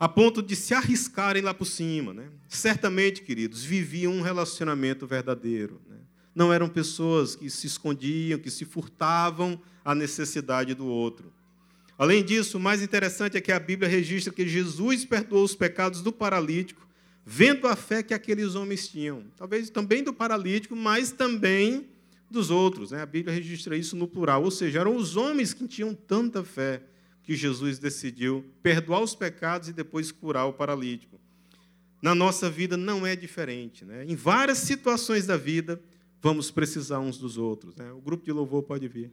A 0.00 0.08
ponto 0.08 0.40
de 0.40 0.54
se 0.54 0.74
arriscarem 0.74 1.42
lá 1.42 1.52
por 1.52 1.64
cima. 1.64 2.14
Né? 2.14 2.28
Certamente, 2.48 3.22
queridos, 3.22 3.64
viviam 3.64 4.12
um 4.12 4.22
relacionamento 4.22 5.06
verdadeiro. 5.06 5.80
Né? 5.88 5.96
Não 6.34 6.52
eram 6.52 6.68
pessoas 6.68 7.34
que 7.34 7.50
se 7.50 7.66
escondiam, 7.66 8.38
que 8.38 8.50
se 8.50 8.64
furtavam 8.64 9.60
à 9.84 9.94
necessidade 9.94 10.72
do 10.72 10.86
outro. 10.86 11.32
Além 11.98 12.24
disso, 12.24 12.58
o 12.58 12.60
mais 12.60 12.80
interessante 12.80 13.36
é 13.36 13.40
que 13.40 13.50
a 13.50 13.58
Bíblia 13.58 13.88
registra 13.88 14.32
que 14.32 14.46
Jesus 14.46 15.04
perdoou 15.04 15.42
os 15.42 15.56
pecados 15.56 16.00
do 16.00 16.12
paralítico, 16.12 16.86
vendo 17.26 17.66
a 17.66 17.74
fé 17.74 18.04
que 18.04 18.14
aqueles 18.14 18.54
homens 18.54 18.86
tinham. 18.86 19.24
Talvez 19.36 19.68
também 19.68 20.04
do 20.04 20.14
paralítico, 20.14 20.76
mas 20.76 21.10
também 21.10 21.88
dos 22.30 22.50
outros. 22.50 22.92
Né? 22.92 23.02
A 23.02 23.06
Bíblia 23.06 23.34
registra 23.34 23.76
isso 23.76 23.96
no 23.96 24.06
plural. 24.06 24.44
Ou 24.44 24.50
seja, 24.52 24.78
eram 24.78 24.94
os 24.94 25.16
homens 25.16 25.52
que 25.52 25.66
tinham 25.66 25.92
tanta 25.92 26.44
fé 26.44 26.82
que 27.24 27.34
Jesus 27.34 27.80
decidiu 27.80 28.44
perdoar 28.62 29.02
os 29.02 29.16
pecados 29.16 29.68
e 29.68 29.72
depois 29.72 30.12
curar 30.12 30.46
o 30.46 30.52
paralítico. 30.52 31.18
Na 32.00 32.14
nossa 32.14 32.48
vida 32.48 32.76
não 32.76 33.04
é 33.04 33.16
diferente. 33.16 33.84
Né? 33.84 34.04
Em 34.06 34.14
várias 34.14 34.58
situações 34.58 35.26
da 35.26 35.36
vida, 35.36 35.80
vamos 36.22 36.48
precisar 36.50 37.00
uns 37.00 37.18
dos 37.18 37.36
outros. 37.36 37.74
Né? 37.74 37.90
O 37.92 38.00
grupo 38.00 38.24
de 38.24 38.30
louvor 38.30 38.62
pode 38.62 38.86
vir. 38.86 39.10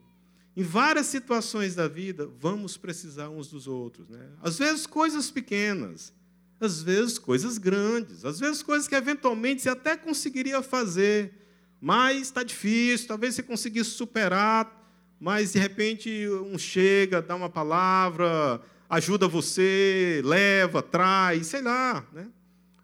Em 0.55 0.63
várias 0.63 1.07
situações 1.07 1.75
da 1.75 1.87
vida, 1.87 2.29
vamos 2.39 2.77
precisar 2.77 3.29
uns 3.29 3.49
dos 3.49 3.67
outros. 3.67 4.07
Né? 4.09 4.25
Às 4.41 4.57
vezes, 4.57 4.87
coisas 4.87 5.29
pequenas, 5.29 6.13
às 6.59 6.81
vezes, 6.81 7.19
coisas 7.19 7.57
grandes, 7.57 8.23
às 8.23 8.39
vezes, 8.39 8.63
coisas 8.63 8.87
que 8.87 8.95
eventualmente 8.95 9.61
você 9.61 9.69
até 9.69 9.97
conseguiria 9.97 10.61
fazer, 10.61 11.33
mas 11.81 12.21
está 12.21 12.41
difícil, 12.41 13.07
talvez 13.07 13.35
você 13.35 13.43
conseguisse 13.43 13.89
superar, 13.91 14.81
mas 15.19 15.53
de 15.53 15.59
repente 15.59 16.27
um 16.29 16.57
chega, 16.57 17.21
dá 17.21 17.35
uma 17.35 17.49
palavra, 17.49 18.61
ajuda 18.89 19.27
você, 19.27 20.21
leva, 20.23 20.81
traz, 20.81 21.47
sei 21.47 21.61
lá. 21.61 22.07
Né? 22.13 22.27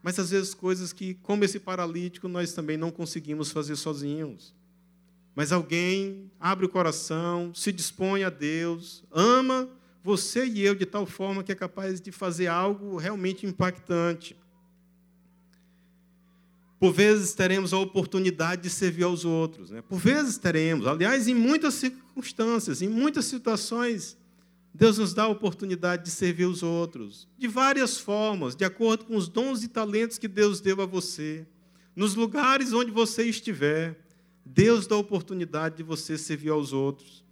Mas 0.04 0.20
às 0.20 0.32
vezes, 0.32 0.54
coisas 0.54 0.92
que, 0.92 1.14
como 1.16 1.46
esse 1.46 1.60
paralítico, 1.60 2.28
nós 2.28 2.52
também 2.54 2.76
não 2.76 2.92
conseguimos 2.92 3.52
fazer 3.52 3.76
sozinhos. 3.78 4.54
Mas 5.36 5.52
alguém 5.52 6.30
abre 6.40 6.66
o 6.66 6.70
coração, 6.70 7.54
se 7.54 7.72
dispõe 7.72 8.24
a 8.24 8.30
Deus, 8.30 9.04
ama 9.12 9.70
você 10.04 10.46
e 10.46 10.62
eu 10.62 10.76
de 10.76 10.86
tal 10.86 11.06
forma 11.06 11.44
que 11.44 11.52
é 11.52 11.56
capaz 11.56 12.02
de 12.02 12.12
fazer 12.12 12.48
algo 12.48 12.98
realmente 12.98 13.46
impactante. 13.46 14.36
Por 16.80 16.92
vezes 16.92 17.36
teremos 17.36 17.74
a 17.74 17.78
oportunidade 17.78 18.64
de 18.64 18.70
servir 18.70 19.04
aos 19.04 19.24
outros, 19.24 19.70
né? 19.70 19.84
Por 19.84 20.00
vezes 20.00 20.40
teremos, 20.40 20.88
aliás, 20.88 21.28
em 21.28 21.36
muitas 21.36 21.76
circunstâncias, 21.76 22.82
em 22.82 22.90
muitas 22.90 23.26
situações, 23.26 24.18
Deus 24.74 24.98
nos 24.98 25.14
dá 25.14 25.24
a 25.24 25.28
oportunidade 25.28 26.06
de 26.06 26.10
servir 26.10 26.46
os 26.46 26.64
outros, 26.64 27.28
de 27.38 27.48
várias 27.48 28.00
formas, 28.00 28.56
de 28.56 28.66
acordo 28.66 29.06
com 29.06 29.16
os 29.16 29.28
dons 29.28 29.64
e 29.64 29.68
talentos 29.68 30.18
que 30.18 30.28
Deus 30.28 30.60
deu 30.60 30.82
a 30.82 30.86
você, 30.88 31.46
nos 31.96 32.16
lugares 32.16 32.74
onde 32.74 32.90
você 32.90 33.24
estiver. 33.24 34.01
Deus 34.46 34.88
dá 34.88 34.96
a 34.96 35.00
oportunidade 35.00 35.78
de 35.78 35.84
você 35.84 36.18
servir 36.18 36.50
aos 36.50 36.74
outros. 36.74 37.24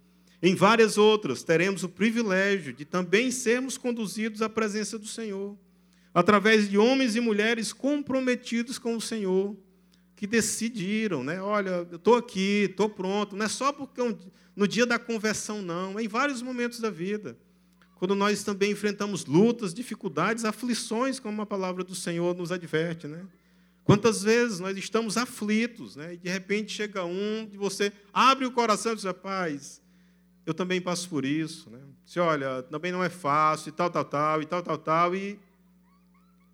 Em 0.42 0.54
várias 0.54 0.96
outras, 0.96 1.42
teremos 1.42 1.82
o 1.82 1.88
privilégio 1.88 2.72
de 2.72 2.84
também 2.84 3.30
sermos 3.30 3.76
conduzidos 3.76 4.40
à 4.40 4.48
presença 4.48 4.98
do 4.98 5.06
Senhor, 5.06 5.56
através 6.14 6.68
de 6.68 6.78
homens 6.78 7.14
e 7.14 7.20
mulheres 7.20 7.72
comprometidos 7.72 8.78
com 8.78 8.96
o 8.96 9.00
Senhor, 9.00 9.54
que 10.16 10.26
decidiram, 10.26 11.22
né? 11.22 11.40
Olha, 11.42 11.86
eu 11.90 11.96
estou 11.96 12.16
aqui, 12.16 12.68
estou 12.70 12.88
pronto. 12.88 13.36
Não 13.36 13.46
é 13.46 13.48
só 13.48 13.72
porque 13.72 14.00
no 14.54 14.68
dia 14.68 14.84
da 14.84 14.98
conversão, 14.98 15.62
não. 15.62 15.98
É 15.98 16.02
em 16.02 16.08
vários 16.08 16.42
momentos 16.42 16.80
da 16.80 16.90
vida. 16.90 17.38
Quando 17.96 18.14
nós 18.14 18.42
também 18.42 18.70
enfrentamos 18.70 19.26
lutas, 19.26 19.74
dificuldades, 19.74 20.44
aflições, 20.44 21.20
como 21.20 21.40
a 21.42 21.46
palavra 21.46 21.84
do 21.84 21.94
Senhor 21.94 22.34
nos 22.34 22.50
adverte, 22.50 23.06
né? 23.06 23.24
Quantas 23.90 24.22
vezes 24.22 24.60
nós 24.60 24.78
estamos 24.78 25.16
aflitos, 25.16 25.96
né? 25.96 26.14
e 26.14 26.16
de 26.16 26.30
repente 26.30 26.70
chega 26.70 27.04
um, 27.04 27.50
e 27.52 27.56
você 27.56 27.92
abre 28.12 28.46
o 28.46 28.52
coração 28.52 28.92
e 28.92 28.94
diz, 28.94 29.04
rapaz, 29.04 29.82
eu 30.46 30.54
também 30.54 30.80
passo 30.80 31.08
por 31.08 31.24
isso. 31.24 31.68
Né? 31.68 31.80
Você 32.06 32.20
olha, 32.20 32.62
também 32.62 32.92
não 32.92 33.02
é 33.02 33.08
fácil, 33.08 33.70
e 33.70 33.72
tal, 33.72 33.90
tal, 33.90 34.04
tal, 34.04 34.42
e 34.42 34.46
tal, 34.46 34.62
tal, 34.62 34.78
tal, 34.78 35.16
e, 35.16 35.40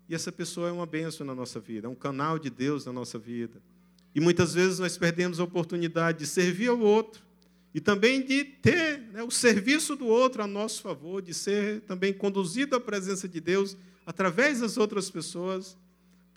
e 0.09 0.15
essa 0.15 0.31
pessoa 0.31 0.69
é 0.69 0.71
uma 0.71 0.87
bênção 0.87 1.27
na 1.27 1.35
nossa 1.35 1.59
vida, 1.59 1.85
é 1.85 1.89
um 1.91 1.93
canal 1.93 2.39
de 2.39 2.49
Deus 2.49 2.87
na 2.87 2.91
nossa 2.91 3.19
vida. 3.19 3.61
E 4.15 4.19
muitas 4.19 4.55
vezes 4.55 4.79
nós 4.79 4.97
perdemos 4.97 5.39
a 5.39 5.43
oportunidade 5.43 6.17
de 6.17 6.25
servir 6.25 6.69
ao 6.69 6.79
outro, 6.79 7.21
e 7.71 7.79
também 7.79 8.25
de 8.25 8.45
ter 8.45 8.97
né, 9.13 9.21
o 9.21 9.29
serviço 9.29 9.95
do 9.95 10.07
outro 10.07 10.41
a 10.41 10.47
nosso 10.47 10.81
favor, 10.81 11.21
de 11.21 11.35
ser 11.35 11.81
também 11.81 12.11
conduzido 12.13 12.75
à 12.75 12.79
presença 12.79 13.27
de 13.27 13.39
Deus 13.39 13.77
através 14.07 14.61
das 14.61 14.75
outras 14.75 15.11
pessoas 15.11 15.77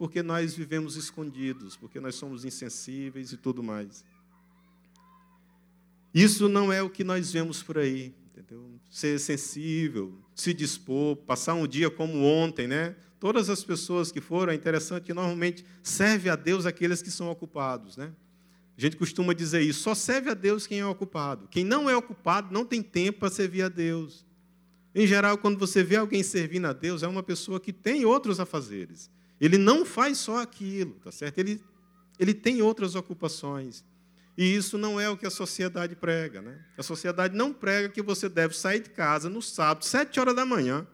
porque 0.00 0.22
nós 0.22 0.54
vivemos 0.54 0.96
escondidos, 0.96 1.76
porque 1.76 2.00
nós 2.00 2.14
somos 2.14 2.46
insensíveis 2.46 3.32
e 3.32 3.36
tudo 3.36 3.62
mais. 3.62 4.02
Isso 6.14 6.48
não 6.48 6.72
é 6.72 6.82
o 6.82 6.88
que 6.88 7.04
nós 7.04 7.30
vemos 7.30 7.62
por 7.62 7.76
aí, 7.76 8.14
entendeu? 8.30 8.80
Ser 8.88 9.20
sensível, 9.20 10.18
se 10.34 10.54
dispor, 10.54 11.16
passar 11.16 11.52
um 11.52 11.66
dia 11.66 11.90
como 11.90 12.24
ontem, 12.24 12.66
né? 12.66 12.96
Todas 13.18 13.50
as 13.50 13.62
pessoas 13.62 14.10
que 14.10 14.22
foram, 14.22 14.54
é 14.54 14.56
interessante 14.56 15.04
que 15.04 15.12
normalmente 15.12 15.66
serve 15.82 16.30
a 16.30 16.34
Deus 16.34 16.64
aqueles 16.64 17.02
que 17.02 17.10
são 17.10 17.30
ocupados, 17.30 17.98
né? 17.98 18.10
A 18.78 18.80
gente 18.80 18.96
costuma 18.96 19.34
dizer 19.34 19.60
isso, 19.60 19.82
só 19.82 19.94
serve 19.94 20.30
a 20.30 20.34
Deus 20.34 20.66
quem 20.66 20.80
é 20.80 20.86
ocupado. 20.86 21.46
Quem 21.48 21.62
não 21.62 21.90
é 21.90 21.94
ocupado 21.94 22.54
não 22.54 22.64
tem 22.64 22.82
tempo 22.82 23.18
para 23.18 23.28
servir 23.28 23.60
a 23.60 23.68
Deus. 23.68 24.24
Em 24.94 25.06
geral, 25.06 25.36
quando 25.36 25.58
você 25.58 25.84
vê 25.84 25.96
alguém 25.96 26.22
servindo 26.22 26.68
a 26.68 26.72
Deus, 26.72 27.02
é 27.02 27.06
uma 27.06 27.22
pessoa 27.22 27.60
que 27.60 27.70
tem 27.70 28.06
outros 28.06 28.40
afazeres. 28.40 29.10
Ele 29.40 29.56
não 29.56 29.84
faz 29.84 30.18
só 30.18 30.42
aquilo, 30.42 30.92
tá 31.02 31.10
certo? 31.10 31.38
Ele, 31.38 31.62
ele 32.18 32.34
tem 32.34 32.60
outras 32.60 32.94
ocupações. 32.94 33.84
E 34.36 34.54
isso 34.54 34.76
não 34.76 35.00
é 35.00 35.08
o 35.08 35.16
que 35.16 35.26
a 35.26 35.30
sociedade 35.30 35.96
prega. 35.96 36.42
Né? 36.42 36.58
A 36.76 36.82
sociedade 36.82 37.34
não 37.36 37.52
prega 37.52 37.88
que 37.88 38.02
você 38.02 38.28
deve 38.28 38.56
sair 38.56 38.80
de 38.80 38.90
casa 38.90 39.28
no 39.28 39.40
sábado, 39.40 39.84
sete 39.84 40.20
horas 40.20 40.34
da 40.34 40.44
manhã, 40.44 40.86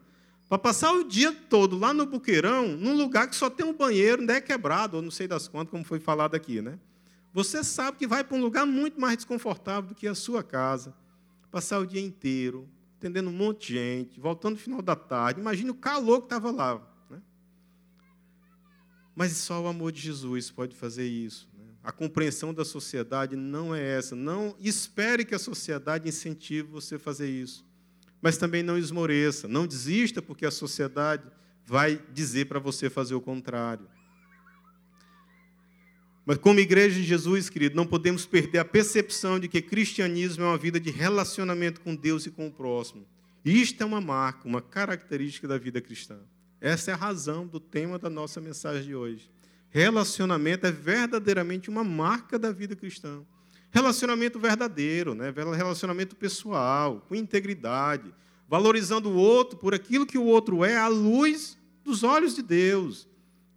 para 0.47 0.57
passar 0.57 0.93
o 0.93 1.03
dia 1.03 1.31
todo 1.31 1.77
lá 1.77 1.93
no 1.93 2.05
buqueirão, 2.05 2.69
num 2.77 2.95
lugar 2.95 3.29
que 3.29 3.35
só 3.35 3.49
tem 3.49 3.65
um 3.65 3.73
banheiro, 3.73 4.21
não 4.21 4.33
é 4.33 4.39
quebrado, 4.39 4.97
ou 4.97 5.03
não 5.03 5.11
sei 5.11 5.27
das 5.27 5.47
quantas, 5.47 5.71
como 5.71 5.83
foi 5.83 5.99
falado 5.99 6.35
aqui. 6.35 6.61
Né? 6.61 6.79
Você 7.33 7.63
sabe 7.63 7.97
que 7.97 8.07
vai 8.07 8.23
para 8.23 8.37
um 8.37 8.41
lugar 8.41 8.65
muito 8.65 8.99
mais 8.99 9.17
desconfortável 9.17 9.89
do 9.89 9.95
que 9.95 10.07
a 10.07 10.15
sua 10.15 10.41
casa, 10.41 10.95
passar 11.51 11.79
o 11.79 11.85
dia 11.85 12.01
inteiro, 12.01 12.67
atendendo 12.97 13.29
um 13.29 13.33
monte 13.33 13.67
de 13.67 13.73
gente, 13.73 14.19
voltando 14.19 14.53
no 14.53 14.59
final 14.59 14.81
da 14.81 14.95
tarde. 14.95 15.39
Imagine 15.39 15.69
o 15.69 15.75
calor 15.75 16.19
que 16.19 16.25
estava 16.25 16.49
lá. 16.49 16.81
Mas 19.17 19.31
só 19.31 19.63
o 19.63 19.65
amor 19.65 19.91
de 19.91 19.99
Jesus 19.99 20.51
pode 20.51 20.75
fazer 20.75 21.07
isso. 21.07 21.49
Né? 21.57 21.65
A 21.83 21.91
compreensão 21.91 22.53
da 22.53 22.63
sociedade 22.63 23.35
não 23.35 23.73
é 23.73 23.81
essa. 23.81 24.15
Não 24.15 24.55
espere 24.59 25.25
que 25.25 25.33
a 25.33 25.39
sociedade 25.39 26.07
incentive 26.07 26.67
você 26.67 26.97
a 26.97 26.99
fazer 26.99 27.27
isso. 27.27 27.65
Mas 28.21 28.37
também 28.37 28.61
não 28.61 28.77
esmoreça, 28.77 29.47
não 29.47 29.65
desista 29.65 30.21
porque 30.21 30.45
a 30.45 30.51
sociedade 30.51 31.23
vai 31.65 31.99
dizer 32.13 32.45
para 32.45 32.59
você 32.59 32.91
fazer 32.91 33.15
o 33.15 33.21
contrário. 33.21 33.87
Mas 36.23 36.37
como 36.37 36.59
igreja 36.59 37.01
de 37.01 37.03
Jesus, 37.03 37.49
querido, 37.49 37.75
não 37.75 37.87
podemos 37.87 38.23
perder 38.23 38.59
a 38.59 38.65
percepção 38.65 39.39
de 39.39 39.47
que 39.47 39.63
cristianismo 39.63 40.43
é 40.43 40.47
uma 40.47 40.59
vida 40.59 40.79
de 40.79 40.91
relacionamento 40.91 41.81
com 41.81 41.95
Deus 41.95 42.27
e 42.27 42.29
com 42.29 42.45
o 42.45 42.51
próximo. 42.51 43.03
Isto 43.43 43.81
é 43.81 43.85
uma 43.87 43.99
marca, 43.99 44.47
uma 44.47 44.61
característica 44.61 45.47
da 45.47 45.57
vida 45.57 45.81
cristã. 45.81 46.19
Essa 46.59 46.91
é 46.91 46.93
a 46.93 46.97
razão 46.97 47.45
do 47.45 47.59
tema 47.59 47.99
da 47.99 48.09
nossa 48.09 48.41
mensagem 48.41 48.83
de 48.83 48.95
hoje. 48.95 49.29
Relacionamento 49.69 50.65
é 50.65 50.71
verdadeiramente 50.71 51.69
uma 51.69 51.83
marca 51.83 52.39
da 52.39 52.51
vida 52.51 52.75
cristã. 52.75 53.21
Relacionamento 53.69 54.39
verdadeiro, 54.39 55.13
né? 55.13 55.31
relacionamento 55.35 56.15
pessoal, 56.15 57.05
com 57.07 57.13
integridade, 57.13 58.13
valorizando 58.47 59.09
o 59.09 59.15
outro 59.15 59.57
por 59.57 59.73
aquilo 59.73 60.05
que 60.05 60.17
o 60.17 60.23
outro 60.23 60.63
é, 60.63 60.77
à 60.77 60.87
luz 60.87 61.57
dos 61.83 62.03
olhos 62.03 62.33
de 62.33 62.41
Deus. 62.41 63.07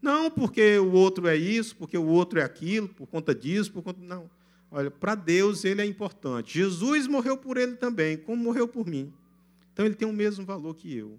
Não 0.02 0.30
porque 0.30 0.78
o 0.78 0.92
outro 0.92 1.26
é 1.26 1.36
isso, 1.36 1.76
porque 1.76 1.96
o 1.96 2.06
outro 2.06 2.38
é 2.38 2.42
aquilo, 2.42 2.88
por 2.88 3.06
conta 3.06 3.34
disso, 3.34 3.72
por 3.72 3.82
conta. 3.82 4.00
Não. 4.02 4.30
Olha, 4.70 4.90
para 4.90 5.14
Deus 5.14 5.64
ele 5.64 5.80
é 5.80 5.84
importante. 5.84 6.58
Jesus 6.58 7.06
morreu 7.06 7.36
por 7.36 7.56
ele 7.56 7.76
também, 7.76 8.16
como 8.16 8.42
morreu 8.42 8.68
por 8.68 8.86
mim. 8.86 9.12
Então 9.72 9.86
ele 9.86 9.94
tem 9.94 10.06
o 10.08 10.12
mesmo 10.12 10.44
valor 10.44 10.74
que 10.74 10.94
eu. 10.94 11.18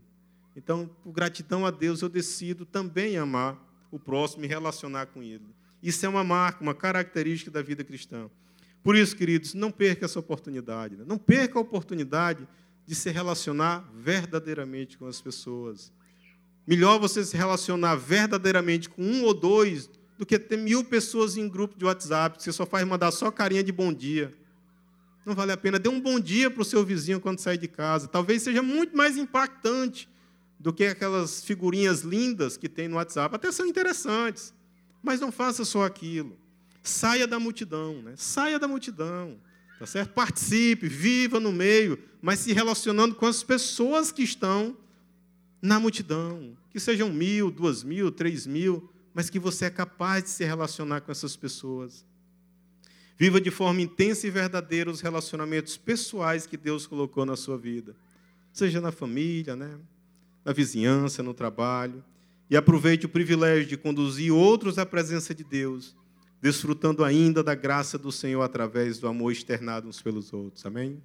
Então, 0.56 0.90
por 1.04 1.12
gratidão 1.12 1.66
a 1.66 1.72
Deus, 1.72 2.02
eu 2.02 2.10
decido 2.10 2.66
também 2.66 3.18
amar 3.18 3.58
o 3.90 4.00
próximo 4.00 4.46
e 4.46 4.48
relacionar 4.48 5.08
com 5.08 5.24
ele. 5.24 5.46
Isso 5.82 6.06
é 6.06 6.10
uma 6.10 6.24
marca, 6.24 6.62
uma 6.62 6.76
característica 6.76 7.50
da 7.50 7.62
vida 7.62 7.84
cristã. 7.84 8.30
Por 8.84 8.96
isso, 8.96 9.16
queridos, 9.16 9.54
não 9.54 9.72
perca 9.72 10.06
essa 10.06 10.20
oportunidade. 10.20 10.96
Né? 10.96 11.04
Não 11.08 11.18
perca 11.18 11.58
a 11.58 11.62
oportunidade 11.62 12.48
de 12.86 12.96
se 12.96 13.10
relacionar 13.10 13.90
verdadeiramente 13.96 14.98
com 14.98 15.08
as 15.08 15.22
pessoas. 15.22 15.92
Melhor 16.68 17.00
você 17.00 17.24
se 17.24 17.36
relacionar 17.36 17.96
verdadeiramente 17.96 18.90
com 18.90 19.04
um 19.04 19.24
ou 19.24 19.34
dois 19.34 19.90
do 20.18 20.26
que 20.26 20.38
ter 20.38 20.58
mil 20.58 20.84
pessoas 20.84 21.38
em 21.38 21.48
grupo 21.48 21.78
de 21.78 21.86
WhatsApp, 21.86 22.38
que 22.38 22.44
você 22.44 22.52
só 22.52 22.66
faz 22.66 22.86
mandar 22.86 23.12
só 23.12 23.32
carinha 23.32 23.64
de 23.64 23.72
bom 23.72 23.92
dia. 23.92 24.36
Não 25.26 25.34
vale 25.34 25.52
a 25.52 25.58
pena. 25.58 25.80
Dê 25.80 25.90
um 25.90 26.00
bom 26.00 26.20
dia 26.20 26.50
para 26.50 26.62
o 26.62 26.66
seu 26.66 26.84
vizinho 26.86 27.20
quando 27.20 27.40
sair 27.40 27.58
de 27.58 27.68
casa. 27.68 28.08
Talvez 28.08 28.42
seja 28.42 28.62
muito 28.62 28.96
mais 28.96 29.18
impactante 29.18 30.11
do 30.62 30.72
que 30.72 30.86
aquelas 30.86 31.44
figurinhas 31.44 32.02
lindas 32.02 32.56
que 32.56 32.70
tem 32.70 32.88
no 32.88 32.98
WhatsApp. 32.98 33.36
Até 33.36 33.52
são 33.52 33.66
interessantes, 33.66 34.54
mas 35.02 35.20
não 35.20 35.32
faça 35.32 35.66
só 35.66 35.84
aquilo. 35.84 36.38
Saia 36.84 37.28
da 37.28 37.40
multidão, 37.40 38.02
né? 38.02 38.14
saia 38.16 38.60
da 38.60 38.68
multidão. 38.68 39.40
Tá 39.80 39.88
certo? 39.88 40.14
Participe, 40.14 40.88
viva 40.88 41.40
no 41.40 41.52
meio, 41.52 41.98
mas 42.22 42.40
se 42.40 42.54
relacionando 42.54 43.16
com 43.16 43.26
as 43.26 43.42
pessoas 43.42 44.12
que 44.12 44.22
estão 44.22 44.78
na 45.60 45.80
multidão. 45.80 46.56
Que 46.70 46.80
sejam 46.80 47.12
mil, 47.12 47.50
duas 47.50 47.84
mil, 47.84 48.12
três 48.12 48.46
mil, 48.46 48.88
mas 49.12 49.32
que 49.32 49.40
você 49.40 49.66
é 49.66 49.70
capaz 49.72 50.26
de 50.26 50.30
se 50.30 50.46
relacionar 50.46 51.02
com 51.02 51.12
essas 51.12 51.36
pessoas. 51.36 52.06
Viva 53.18 53.42
de 53.42 53.50
forma 53.50 53.82
intensa 53.82 54.28
e 54.28 54.30
verdadeira 54.30 54.92
os 54.92 55.02
relacionamentos 55.02 55.76
pessoais 55.76 56.46
que 56.46 56.58
Deus 56.58 56.86
colocou 56.86 57.26
na 57.26 57.36
sua 57.36 57.58
vida. 57.58 57.96
Seja 58.54 58.80
na 58.80 58.92
família, 58.92 59.56
né? 59.56 59.80
Na 60.44 60.54
vizinhança, 60.54 61.22
no 61.24 61.34
trabalho. 61.34 62.04
E 62.50 62.58
aproveite 62.58 63.06
o 63.06 63.10
privilégio 63.10 63.68
de 63.68 63.78
conduzir 63.78 64.34
outros 64.34 64.78
à 64.78 64.86
presença 64.86 65.34
de 65.34 65.44
Deus 65.44 65.96
desfrutando 66.42 67.04
ainda 67.04 67.44
da 67.44 67.54
graça 67.54 67.98
do 67.98 68.12
Senhor 68.12 68.42
através 68.42 68.98
do 68.98 69.08
amor 69.08 69.32
externado 69.32 69.88
uns 69.88 70.02
pelos 70.02 70.34
outros. 70.34 70.66
Amém? 70.66 71.00